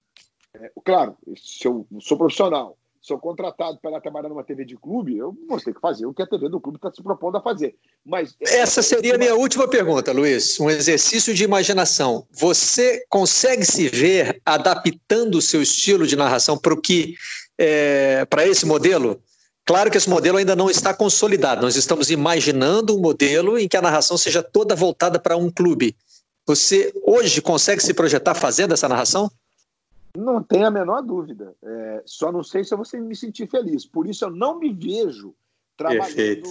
É, 0.54 0.72
claro, 0.84 1.18
se 1.36 1.68
eu 1.68 1.86
sou 2.00 2.18
profissional, 2.18 2.78
sou 3.08 3.18
contratado 3.18 3.80
para 3.82 4.02
trabalhar 4.02 4.28
numa 4.28 4.44
TV 4.44 4.66
de 4.66 4.76
clube, 4.76 5.18
eu 5.18 5.34
vou 5.48 5.60
ter 5.60 5.74
que 5.74 5.80
fazer 5.80 6.06
o 6.06 6.14
que 6.14 6.22
a 6.22 6.28
TV 6.28 6.50
do 6.50 6.60
clube 6.60 6.78
está 6.78 6.92
se 6.92 7.02
propondo 7.02 7.38
a 7.38 7.42
fazer. 7.42 7.76
Mas 8.06 8.36
essa 8.42 8.82
seria 8.82 9.16
a 9.16 9.18
minha 9.18 9.34
última 9.34 9.68
pergunta, 9.68 10.12
Luiz. 10.12 10.60
Um 10.60 10.70
exercício 10.70 11.34
de 11.34 11.44
imaginação. 11.46 12.28
Você 12.32 13.06
consegue 13.10 13.64
se 13.64 13.88
ver 13.88 14.42
adaptando 14.46 15.36
o 15.36 15.42
seu 15.42 15.62
estilo 15.62 16.06
de 16.06 16.18
narração 16.18 16.58
para 16.58 16.74
o 16.74 16.82
que 16.82 17.16
é, 17.58 18.26
para 18.26 18.46
esse 18.46 18.66
modelo? 18.66 19.22
Claro 19.66 19.90
que 19.90 19.98
esse 19.98 20.10
modelo 20.10 20.38
ainda 20.38 20.56
não 20.56 20.70
está 20.70 20.94
consolidado. 20.94 21.62
Nós 21.62 21.76
estamos 21.78 22.12
imaginando 22.12 22.96
um 22.96 23.00
modelo 23.00 23.58
em 23.58 23.68
que 23.68 23.78
a 23.78 23.82
narração 23.82 24.18
seja 24.18 24.44
toda 24.44 24.76
voltada 24.76 25.18
para 25.18 25.38
um 25.38 25.50
clube. 25.50 25.96
Você 26.46 26.94
hoje 27.06 27.42
consegue 27.42 27.82
se 27.82 27.94
projetar 27.94 28.36
fazendo 28.36 28.74
essa 28.74 28.88
narração? 28.88 29.30
Não 30.18 30.42
tem 30.42 30.64
a 30.64 30.72
menor 30.72 31.02
dúvida. 31.02 31.56
É, 31.62 32.04
só 32.06 32.32
não 32.32 32.42
sei 32.42 32.64
se 32.64 32.74
eu 32.74 32.78
vou 32.78 33.02
me 33.02 33.16
sentir 33.16 33.48
feliz. 33.48 33.86
Por 33.86 34.08
isso 34.08 34.26
eu 34.26 34.32
não 34.32 34.58
me 34.58 34.74
vejo 34.74 35.36
trabalhando 35.78 36.16
Perfeito. 36.16 36.50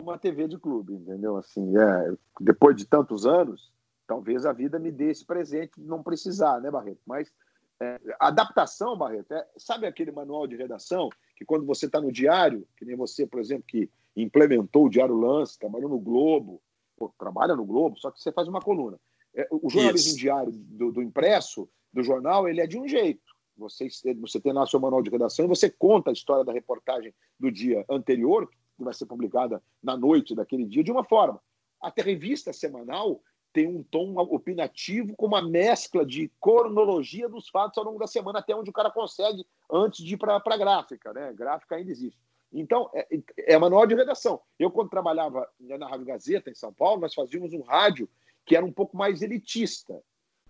numa 0.00 0.16
TV 0.16 0.48
de 0.48 0.58
clube, 0.58 0.94
entendeu? 0.94 1.36
Assim, 1.36 1.76
é, 1.76 2.16
depois 2.40 2.74
de 2.74 2.86
tantos 2.86 3.26
anos, 3.26 3.70
talvez 4.06 4.46
a 4.46 4.52
vida 4.52 4.78
me 4.78 4.90
dê 4.90 5.10
esse 5.10 5.26
presente 5.26 5.78
de 5.78 5.86
não 5.86 6.02
precisar, 6.02 6.58
né, 6.62 6.70
Barreto? 6.70 7.00
Mas 7.06 7.30
é, 7.78 8.00
adaptação, 8.18 8.96
Barreto, 8.96 9.30
é, 9.34 9.46
sabe 9.58 9.86
aquele 9.86 10.10
manual 10.10 10.46
de 10.46 10.56
redação 10.56 11.10
que 11.36 11.44
quando 11.44 11.66
você 11.66 11.84
está 11.84 12.00
no 12.00 12.10
diário, 12.10 12.66
que 12.78 12.84
nem 12.86 12.96
você, 12.96 13.26
por 13.26 13.40
exemplo, 13.40 13.64
que 13.68 13.90
implementou 14.16 14.86
o 14.86 14.88
Diário 14.88 15.14
Lance, 15.14 15.58
trabalhou 15.58 15.90
no 15.90 15.98
Globo, 15.98 16.62
pô, 16.96 17.12
trabalha 17.18 17.54
no 17.54 17.64
Globo, 17.64 17.98
só 17.98 18.10
que 18.10 18.22
você 18.22 18.32
faz 18.32 18.48
uma 18.48 18.60
coluna. 18.60 18.98
É, 19.34 19.46
o 19.50 19.68
jornalismo 19.68 20.10
Isso. 20.10 20.18
diário 20.18 20.52
do, 20.52 20.92
do 20.92 21.02
impresso 21.02 21.68
do 21.92 22.02
jornal, 22.02 22.48
ele 22.48 22.60
é 22.60 22.66
de 22.66 22.78
um 22.78 22.88
jeito. 22.88 23.20
Você, 23.56 23.88
você 24.20 24.40
tem 24.40 24.52
lá 24.52 24.66
seu 24.66 24.80
manual 24.80 25.02
de 25.02 25.10
redação 25.10 25.44
e 25.44 25.48
você 25.48 25.70
conta 25.70 26.10
a 26.10 26.12
história 26.12 26.44
da 26.44 26.52
reportagem 26.52 27.14
do 27.38 27.50
dia 27.50 27.84
anterior, 27.88 28.48
que 28.76 28.84
vai 28.84 28.94
ser 28.94 29.06
publicada 29.06 29.62
na 29.82 29.96
noite 29.96 30.34
daquele 30.34 30.64
dia, 30.64 30.82
de 30.82 30.90
uma 30.90 31.04
forma. 31.04 31.40
Até 31.80 32.02
a 32.02 32.04
revista 32.04 32.52
semanal 32.52 33.22
tem 33.52 33.66
um 33.66 33.82
tom 33.82 34.16
opinativo 34.16 35.14
com 35.14 35.26
uma 35.26 35.42
mescla 35.42 36.06
de 36.06 36.32
cronologia 36.40 37.28
dos 37.28 37.48
fatos 37.50 37.76
ao 37.76 37.84
longo 37.84 37.98
da 37.98 38.06
semana, 38.06 38.38
até 38.38 38.56
onde 38.56 38.70
o 38.70 38.72
cara 38.72 38.90
consegue 38.90 39.46
antes 39.70 40.02
de 40.02 40.14
ir 40.14 40.16
para 40.16 40.36
a 40.44 40.56
gráfica. 40.56 41.12
Né? 41.12 41.32
Gráfica 41.34 41.76
ainda 41.76 41.90
existe. 41.90 42.18
Então, 42.50 42.90
é, 42.94 43.06
é 43.38 43.58
manual 43.58 43.86
de 43.86 43.94
redação. 43.94 44.40
Eu, 44.58 44.70
quando 44.70 44.90
trabalhava 44.90 45.48
na 45.58 45.88
Rádio 45.88 46.06
Gazeta, 46.06 46.50
em 46.50 46.54
São 46.54 46.72
Paulo, 46.72 47.00
nós 47.00 47.14
fazíamos 47.14 47.52
um 47.52 47.62
rádio 47.62 48.08
que 48.44 48.56
era 48.56 48.64
um 48.64 48.72
pouco 48.72 48.96
mais 48.96 49.22
elitista. 49.22 50.02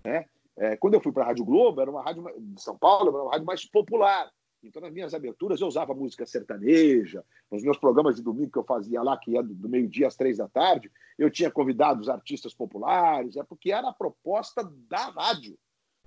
Né? 0.05 0.27
É, 0.57 0.77
quando 0.77 0.95
eu 0.95 1.01
fui 1.01 1.13
para 1.13 1.25
a 1.25 1.27
Rádio 1.27 1.45
Globo, 1.45 1.81
era 1.81 1.91
uma 1.91 2.03
rádio 2.03 2.25
de 2.39 2.63
São 2.63 2.77
Paulo, 2.77 3.09
era 3.09 3.23
uma 3.23 3.33
rádio 3.33 3.47
mais 3.47 3.65
popular. 3.65 4.31
Então, 4.63 4.81
nas 4.81 4.93
minhas 4.93 5.13
aberturas, 5.13 5.61
eu 5.61 5.67
usava 5.67 5.93
música 5.93 6.25
sertaneja. 6.25 7.25
Nos 7.51 7.65
meus 7.65 7.77
programas 7.77 8.17
de 8.17 8.23
domingo 8.23 8.53
que 8.53 8.59
eu 8.59 8.65
fazia 8.65 9.03
lá, 9.03 9.17
que 9.17 9.33
ia 9.33 9.43
do 9.43 9.69
meio-dia 9.69 10.07
às 10.07 10.15
três 10.15 10.39
da 10.39 10.49
tarde, 10.49 10.91
eu 11.19 11.31
tinha 11.31 11.51
convidado 11.51 12.01
os 12.01 12.09
artistas 12.09 12.55
populares, 12.55 13.37
é 13.37 13.43
porque 13.43 13.73
era 13.73 13.89
a 13.89 13.93
proposta 13.93 14.63
da 14.89 15.11
rádio. 15.11 15.59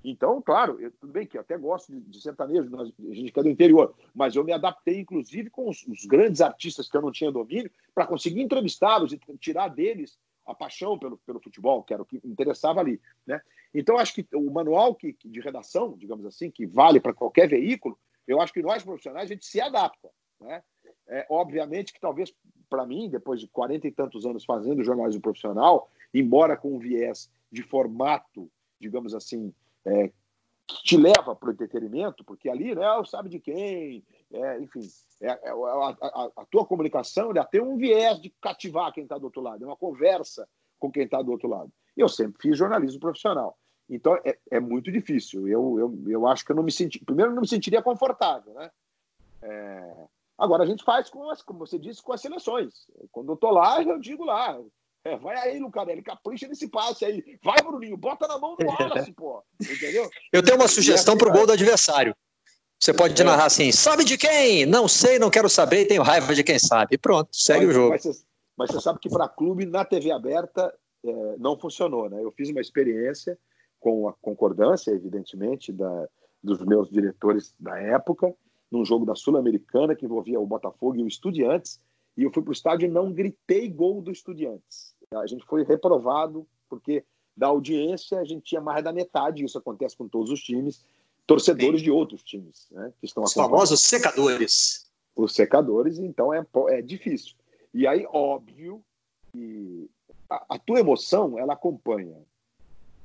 Então, 0.04 0.42
claro, 0.42 0.80
eu, 0.80 0.92
tudo 0.92 1.12
bem 1.12 1.26
que 1.26 1.36
eu 1.36 1.42
até 1.42 1.58
gosto 1.58 1.92
de, 1.92 2.00
de 2.00 2.22
sertanejo, 2.22 2.70
nós, 2.70 2.94
a 3.00 3.14
gente 3.14 3.32
que 3.32 3.40
é 3.40 3.44
do 3.44 3.50
interior, 3.50 3.94
mas 4.14 4.36
eu 4.36 4.44
me 4.44 4.54
adaptei, 4.54 5.00
inclusive, 5.00 5.50
com 5.50 5.68
os, 5.68 5.84
os 5.88 6.06
grandes 6.06 6.42
artistas 6.42 6.88
que 6.88 6.96
eu 6.96 7.02
não 7.02 7.12
tinha 7.12 7.32
domínio, 7.32 7.72
para 7.94 8.06
conseguir 8.06 8.42
entrevistá-los 8.42 9.12
e 9.12 9.20
tirar 9.40 9.68
deles 9.70 10.18
a 10.46 10.54
paixão 10.54 10.98
pelo, 10.98 11.18
pelo 11.20 11.42
futebol, 11.42 11.84
que 11.84 11.94
era 11.94 12.04
o 12.04 12.06
que 12.06 12.22
interessava 12.24 12.80
ali. 12.80 13.02
Né? 13.26 13.42
Então, 13.74 13.98
acho 13.98 14.14
que 14.14 14.26
o 14.34 14.52
manual 14.52 14.96
que, 14.96 15.16
de 15.26 15.40
redação, 15.40 15.98
digamos 15.98 16.26
assim, 16.26 16.52
que 16.52 16.66
vale 16.66 17.00
para 17.00 17.14
qualquer 17.14 17.50
veículo, 17.50 17.98
eu 18.28 18.42
acho 18.42 18.54
que 18.54 18.62
nós 18.62 18.84
profissionais 18.84 19.30
a 19.30 19.34
gente 19.34 19.46
se 19.46 19.60
adapta. 19.60 20.10
Né? 20.40 20.64
É, 21.08 21.26
obviamente 21.30 21.94
que 21.94 22.00
talvez 22.00 22.34
para 22.70 22.86
mim, 22.86 23.10
depois 23.10 23.40
de 23.40 23.48
40 23.48 23.88
e 23.88 23.92
tantos 23.92 24.26
anos 24.26 24.44
fazendo 24.44 24.84
jornalismo 24.84 25.22
profissional, 25.22 25.90
embora 26.14 26.58
com 26.58 26.76
um 26.76 26.80
viés 26.80 27.32
de 27.52 27.64
formato, 27.64 28.50
digamos 28.80 29.14
assim, 29.14 29.54
é, 29.86 30.12
que 30.68 30.82
te 30.84 30.98
leva 30.98 31.36
para 31.36 31.50
o 31.50 31.52
entretenimento, 31.52 32.24
porque 32.24 32.50
ali, 32.50 32.74
né, 32.74 32.86
sabe 33.06 33.30
de 33.30 33.40
quem, 33.40 34.04
é, 34.34 34.60
enfim, 34.60 34.82
é, 35.22 35.28
é, 35.28 35.50
a, 35.50 35.98
a, 36.02 36.30
a, 36.38 36.46
tua 36.46 36.66
comunicação 36.66 37.32
ela 37.32 37.46
tem 37.46 37.62
um 37.62 37.78
viés 37.78 38.20
de 38.20 38.30
cativar 38.42 38.92
quem 38.92 39.04
está 39.04 39.18
do 39.18 39.26
outro 39.26 39.42
lado, 39.42 39.64
é 39.64 39.68
uma 39.68 39.78
conversa 39.78 40.48
com 40.80 40.92
quem 40.92 41.04
está 41.04 41.22
do 41.22 41.32
outro 41.32 41.48
lado. 41.48 41.72
Eu 41.96 42.10
sempre 42.10 42.42
fiz 42.42 42.58
jornalismo 42.58 43.00
profissional. 43.00 43.58
Então 43.90 44.16
é, 44.26 44.38
é 44.52 44.60
muito 44.60 44.92
difícil. 44.92 45.48
Eu, 45.48 45.80
eu, 45.80 46.04
eu 46.08 46.28
acho 46.28 46.44
que 46.44 46.52
eu 46.52 46.56
não 46.56 46.64
me 46.64 46.72
senti. 46.72 47.04
Primeiro, 47.04 47.34
não 47.34 47.42
me 47.42 47.48
sentiria 47.48 47.82
confortável, 47.82 48.54
né? 48.54 48.72
É... 49.42 50.08
Agora 50.38 50.64
a 50.64 50.66
gente 50.66 50.84
faz 50.84 51.10
com 51.10 51.30
as, 51.30 51.42
como 51.42 51.60
você 51.60 51.80
disse, 51.80 52.04
com 52.04 52.12
as 52.12 52.20
seleções. 52.20 52.88
Quando 53.12 53.32
eu 53.32 53.38
tô 53.38 53.52
lá, 53.52 53.82
eu 53.82 53.98
digo 54.00 54.26
lá. 54.26 54.60
É, 55.06 55.16
vai 55.18 55.38
aí, 55.38 55.60
Lucarelli, 55.60 56.02
capricha 56.02 56.48
nesse 56.48 56.68
passe 56.68 57.06
aí. 57.06 57.38
Vai, 57.44 57.62
Bruninho, 57.62 57.96
bota 57.96 58.28
na 58.28 58.40
mão 58.40 58.56
do 58.56 58.66
Wallace, 58.66 59.14
pô. 59.14 59.44
Entendeu? 59.62 60.10
Eu 60.34 60.44
tenho 60.44 60.58
uma 60.58 60.68
sugestão 60.68 61.16
para 61.16 61.30
o 61.30 61.32
gol 61.32 61.46
do 61.46 61.54
adversário. 61.54 62.16
Você 62.80 62.92
pode 62.92 63.20
é. 63.22 63.24
narrar 63.24 63.46
assim: 63.46 63.72
sabe 63.72 64.04
de 64.04 64.18
quem? 64.18 64.66
Não 64.66 64.88
sei, 64.88 65.20
não 65.20 65.30
quero 65.30 65.48
saber 65.48 65.82
e 65.82 65.86
tenho 65.86 66.02
raiva 66.02 66.34
de 66.34 66.44
quem 66.44 66.58
sabe. 66.58 66.98
Pronto, 66.98 67.30
segue 67.32 67.68
mas, 67.68 67.76
o 67.76 67.80
jogo. 67.80 67.90
Mas 67.92 68.04
você, 68.04 68.24
mas 68.58 68.72
você 68.72 68.82
sabe 68.82 69.00
que 69.00 69.10
para 69.10 69.30
clube, 69.30 69.66
na 69.68 69.86
TV 69.86 70.12
aberta, 70.12 70.74
é, 71.06 71.38
não 71.38 71.58
funcionou, 71.58 72.10
né? 72.10 72.24
Eu 72.24 72.32
fiz 72.32 72.50
uma 72.50 72.62
experiência 72.62 73.38
com 73.80 74.10
a 74.10 74.14
concordância, 74.14 74.90
evidentemente, 74.90 75.72
da, 75.72 76.08
dos 76.42 76.66
meus 76.66 76.90
diretores 76.90 77.54
da 77.60 77.80
época, 77.80 78.34
num 78.72 78.84
jogo 78.84 79.06
da 79.06 79.14
Sul-Americana 79.14 79.96
que 79.96 80.06
envolvia 80.06 80.40
o 80.40 80.48
Botafogo 80.48 80.96
e 80.96 81.04
o 81.04 81.08
Estudiantes, 81.08 81.80
e 82.18 82.24
eu 82.24 82.32
fui 82.32 82.42
para 82.42 82.50
o 82.50 82.54
estádio 82.54 82.88
e 82.88 82.92
não 82.92 83.12
gritei 83.12 83.70
gol 83.70 84.02
do 84.02 84.12
Estudiantes. 84.12 84.95
A 85.12 85.28
gente 85.28 85.46
foi 85.46 85.64
reprovado 85.64 86.48
porque 86.70 87.04
da 87.36 87.48
audiência 87.48 88.20
a 88.20 88.24
gente 88.24 88.44
tinha 88.44 88.62
mais 88.62 88.84
da 88.84 88.94
metade, 88.94 89.44
isso 89.44 89.58
acontece 89.58 89.96
com 89.96 90.08
todos 90.08 90.32
os 90.32 90.42
times, 90.42 90.86
torcedores 91.28 91.80
Sim. 91.80 91.86
de 91.86 91.92
outros 91.92 92.24
times, 92.24 92.68
né, 92.72 92.94
que 93.00 93.06
estão 93.06 93.24
Os 93.24 93.34
famosos 93.34 93.82
secadores. 93.82 94.90
Os 95.16 95.34
secadores, 95.34 95.98
então 95.98 96.34
é, 96.34 96.46
é 96.70 96.82
difícil. 96.82 97.36
E 97.74 97.88
aí, 97.88 98.08
óbvio, 98.12 98.84
que 99.32 99.90
a, 100.30 100.56
a 100.56 100.60
tua 100.60 100.80
emoção, 100.80 101.38
ela 101.38 101.54
acompanha 101.54 102.18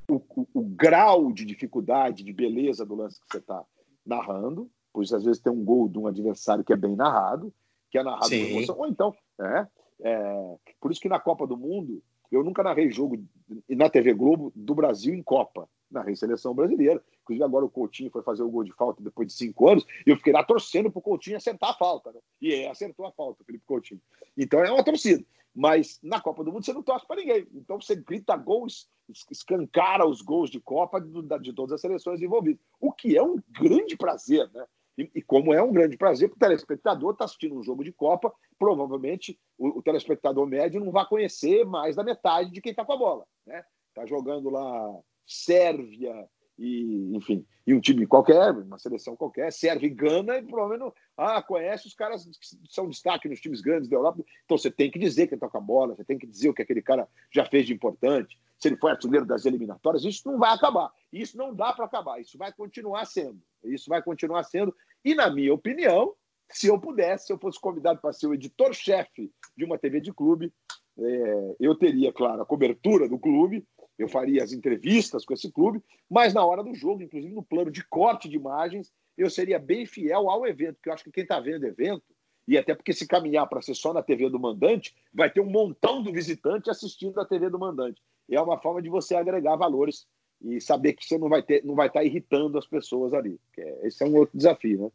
o, 0.09 0.17
o, 0.37 0.47
o, 0.55 0.63
grau 0.63 1.33
de 1.33 1.45
dificuldade, 1.45 2.25
de 2.25 2.33
beleza 2.33 2.85
do 2.85 2.95
lance 2.95 3.21
que 3.21 3.27
você 3.31 3.39
está 3.39 3.65
narrando, 4.05 4.71
pois 4.93 5.13
às 5.13 5.25
vezes 5.25 5.41
tem 5.41 5.53
um 5.53 5.65
gol 5.65 5.89
de 5.89 5.99
um 5.99 6.07
adversário 6.07 6.65
que 6.65 6.73
é 6.73 6.77
bem 6.77 6.97
narrado, 6.97 7.53
que 7.91 7.99
é 7.99 8.03
narrado 8.03 8.29
Sim. 8.29 8.45
com 8.45 8.51
emoção, 8.51 8.79
ou 8.79 8.87
então, 8.87 9.15
é, 9.41 9.67
é, 10.03 10.57
por 10.81 10.91
isso 10.91 11.01
que 11.01 11.09
na 11.09 11.21
Copa 11.21 11.47
do 11.47 11.57
Mundo, 11.57 12.03
eu 12.31 12.45
nunca 12.45 12.63
narrei 12.63 12.91
jogo 12.91 13.23
na 13.69 13.91
TV 13.91 14.15
Globo 14.15 14.53
do 14.55 14.75
Brasil 14.75 15.15
em 15.15 15.23
Copa, 15.23 15.69
narrei 15.91 16.15
seleção 16.15 16.55
brasileira, 16.55 17.03
inclusive 17.23 17.45
agora 17.45 17.65
o 17.65 17.71
Coutinho 17.71 18.11
foi 18.11 18.23
fazer 18.23 18.43
o 18.43 18.51
gol 18.51 18.65
de 18.65 18.73
falta 18.73 19.03
depois 19.03 19.29
de 19.29 19.35
cinco 19.35 19.69
anos, 19.69 19.85
e 20.07 20.11
eu 20.11 20.17
fiquei 20.17 20.33
lá 20.33 20.45
torcendo 20.45 20.91
para 20.91 21.01
o 21.01 21.03
Coutinho 21.03 21.37
acertar 21.37 21.71
a 21.71 21.75
falta, 21.75 22.13
né? 22.13 22.21
e 22.41 22.55
é, 22.55 22.71
acertou 22.71 23.07
a 23.07 23.13
falta, 23.13 23.45
Felipe 23.45 23.65
Coutinho. 23.67 24.01
Então 24.37 24.61
é 24.61 24.71
uma 24.71 24.85
torcida. 24.85 25.25
Mas 25.53 25.99
na 26.01 26.21
Copa 26.21 26.45
do 26.45 26.53
Mundo 26.53 26.65
você 26.65 26.73
não 26.73 26.83
torce 26.83 27.07
para 27.07 27.17
ninguém. 27.17 27.47
Então 27.53 27.81
você 27.81 27.97
grita 27.97 28.37
gols, 28.37 28.89
escancara 29.31 30.07
os 30.07 30.23
gols 30.23 30.49
de 30.49 30.61
Copa 30.61 31.01
de, 31.01 31.23
de 31.41 31.53
todas 31.53 31.73
as 31.73 31.81
seleções 31.81 32.23
envolvidas. 32.23 32.63
O 32.81 32.93
que 32.93 33.17
é 33.17 33.23
um 33.23 33.37
grande 33.51 33.97
prazer, 33.97 34.49
né? 34.53 34.65
E, 35.01 35.11
e 35.15 35.23
como 35.23 35.55
é 35.55 35.63
um 35.63 35.73
grande 35.73 35.97
prazer, 35.97 36.29
para 36.29 36.37
o 36.37 36.39
telespectador 36.39 37.13
estar 37.13 37.19
tá 37.21 37.25
assistindo 37.25 37.59
um 37.59 37.63
jogo 37.63 37.83
de 37.83 37.93
Copa, 37.93 38.33
provavelmente 38.59 39.39
o, 39.57 39.79
o, 39.79 39.83
telespectador 39.83 40.47
médio 40.47 40.85
não 40.85 40.93
vai 40.93 41.07
conhecer 41.07 41.65
mais 41.65 41.97
da 41.97 42.05
metade 42.05 42.51
de 42.51 42.61
quem 42.61 42.71
está 42.71 42.85
com 42.85 42.93
a 42.93 42.99
bola. 42.99 43.27
Né? 43.47 43.65
Tá 43.95 44.05
jogando 44.05 44.51
lá 44.51 44.93
Sérvia, 45.27 46.29
e, 46.59 47.17
enfim, 47.17 47.47
e 47.67 47.73
um 47.73 47.81
time 47.81 48.07
qualquer, 48.07 48.53
uma 48.53 48.79
seleção 48.79 49.17
qualquer, 49.17 49.51
serve 49.51 49.87
e 49.87 49.91
Gana, 49.91 50.37
e 50.37 50.43
provavelmente 50.43 50.95
ah, 51.17 51.41
conhece 51.41 51.87
os 51.87 51.95
caras 51.95 52.27
que 52.27 52.59
são 52.69 52.87
destaque 52.87 53.31
nos 53.31 53.41
times 53.41 53.63
grandes 53.63 53.89
da 53.89 53.97
Europa. 53.97 54.23
Então 54.45 54.59
você 54.59 54.71
tem 54.71 54.91
que 54.91 54.99
dizer 54.99 55.27
que 55.27 55.33
ele 55.33 55.41
toca 55.41 55.57
a 55.57 55.61
bola, 55.61 55.97
você 55.97 56.05
tem 56.05 56.19
que 56.19 56.27
dizer 56.27 56.51
o 56.51 56.55
que 56.55 56.61
aquele 56.61 56.83
cara 56.83 57.09
já 57.33 57.47
fez 57.47 57.67
de 57.67 57.73
importante, 57.73 58.39
se 58.59 58.69
ele 58.69 58.77
foi 58.77 58.91
artilheiro 58.91 59.25
das 59.25 59.47
eliminatórias. 59.47 60.05
Isso 60.05 60.31
não 60.31 60.39
vai 60.39 60.53
acabar. 60.53 60.93
Isso 61.11 61.39
não 61.39 61.55
dá 61.55 61.73
para 61.73 61.87
acabar. 61.87 62.21
Isso 62.21 62.37
vai 62.37 62.53
continuar 62.53 63.07
sendo. 63.07 63.41
Isso 63.65 63.89
vai 63.89 64.03
continuar 64.03 64.45
sendo. 64.45 64.75
E, 65.05 65.15
na 65.15 65.31
minha 65.31 65.53
opinião, 65.53 66.15
se 66.51 66.67
eu 66.67 66.79
pudesse, 66.79 67.27
se 67.27 67.33
eu 67.33 67.39
fosse 67.39 67.61
convidado 67.61 68.01
para 68.01 68.13
ser 68.13 68.27
o 68.27 68.35
editor-chefe 68.35 69.31
de 69.57 69.65
uma 69.65 69.79
TV 69.79 70.01
de 70.01 70.13
clube, 70.13 70.53
é, 70.99 71.57
eu 71.61 71.75
teria, 71.75 72.13
claro, 72.13 72.43
a 72.43 72.47
cobertura 72.47 73.09
do 73.09 73.19
clube, 73.19 73.65
eu 73.99 74.09
faria 74.09 74.43
as 74.43 74.53
entrevistas 74.53 75.25
com 75.25 75.35
esse 75.35 75.51
clube, 75.51 75.83
mas 76.09 76.35
na 76.35 76.45
hora 76.45 76.63
do 76.63 76.75
jogo, 76.75 77.03
inclusive 77.03 77.35
no 77.35 77.43
plano 77.43 77.71
de 77.71 77.87
corte 77.87 78.29
de 78.29 78.37
imagens, 78.37 78.93
eu 79.17 79.31
seria 79.31 79.59
bem 79.59 79.87
fiel 79.87 80.29
ao 80.31 80.47
evento, 80.47 80.77
porque 80.77 80.89
eu 80.89 80.95
acho 80.95 81.05
que 81.05 81.13
quem 81.13 81.23
está 81.23 81.39
vendo 81.39 81.67
evento, 81.67 82.05
e 82.49 82.59
até 82.59 82.75
porque 82.75 82.93
se 82.93 83.07
caminhar 83.07 83.49
para 83.49 83.63
ser 83.63 83.75
só 83.75 83.93
na 83.93 84.03
TV 84.03 84.29
do 84.29 84.41
mandante, 84.41 84.95
vai 85.13 85.31
ter 85.31 85.41
um 85.41 85.51
montão 85.51 86.03
do 86.03 86.13
visitante 86.13 86.71
assistindo 86.71 87.21
a 87.21 87.25
TV 87.25 87.49
do 87.49 87.59
mandante. 87.59 88.03
É 88.29 88.41
uma 88.41 88.59
forma 88.59 88.81
de 88.83 88.89
você 88.89 89.15
agregar 89.15 89.57
valores 89.57 90.07
e 90.43 90.61
saber 90.61 90.95
que 90.95 91.05
você 91.05 91.18
não 91.18 91.28
vai 91.28 91.43
ter, 91.43 91.64
não 91.64 91.74
vai 91.74 91.88
estar 91.88 92.01
tá 92.01 92.05
irritando 92.05 92.59
as 92.59 92.66
pessoas 92.66 93.12
ali. 93.12 93.38
É, 93.59 93.86
esse 93.86 94.03
é 94.03 94.07
um 94.07 94.16
outro 94.16 94.36
desafio, 94.36 94.84
né? 94.84 94.91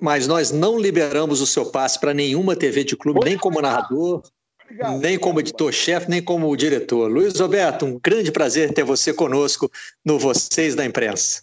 mas 0.00 0.26
nós 0.26 0.50
não 0.50 0.78
liberamos 0.78 1.40
o 1.40 1.46
seu 1.46 1.70
passe 1.70 2.00
para 2.00 2.14
nenhuma 2.14 2.56
TV 2.56 2.82
de 2.82 2.96
clube, 2.96 3.20
nem 3.22 3.36
como 3.36 3.60
narrador, 3.60 4.22
Obrigado. 4.64 4.98
nem 4.98 5.18
como 5.18 5.40
editor-chefe, 5.40 6.08
nem 6.08 6.24
como 6.24 6.56
diretor. 6.56 7.10
Luiz 7.10 7.38
Roberto, 7.38 7.84
um 7.84 7.98
grande 7.98 8.32
prazer 8.32 8.72
ter 8.72 8.82
você 8.82 9.12
conosco 9.12 9.70
no 10.04 10.18
Vocês 10.18 10.74
da 10.74 10.86
Imprensa. 10.86 11.42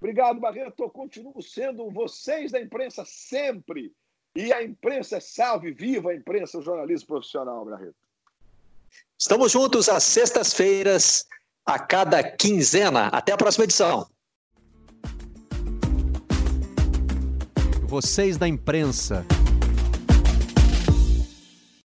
Obrigado, 0.00 0.40
Barreto. 0.40 0.90
Continuo 0.90 1.40
sendo 1.42 1.90
vocês 1.90 2.52
da 2.52 2.60
imprensa 2.60 3.02
sempre. 3.06 3.92
E 4.34 4.52
a 4.52 4.62
imprensa 4.62 5.16
é 5.16 5.20
salve, 5.20 5.72
viva 5.72 6.10
a 6.10 6.14
imprensa, 6.14 6.58
o 6.58 6.62
jornalismo 6.62 7.06
profissional, 7.06 7.64
Barreto. 7.64 7.94
Estamos 9.18 9.52
juntos 9.52 9.88
às 9.88 10.04
sextas-feiras, 10.04 11.26
a 11.66 11.78
cada 11.78 12.22
quinzena. 12.22 13.08
Até 13.08 13.32
a 13.32 13.36
próxima 13.36 13.64
edição. 13.64 14.06
Vocês 17.88 18.36
da 18.36 18.46
imprensa. 18.46 19.26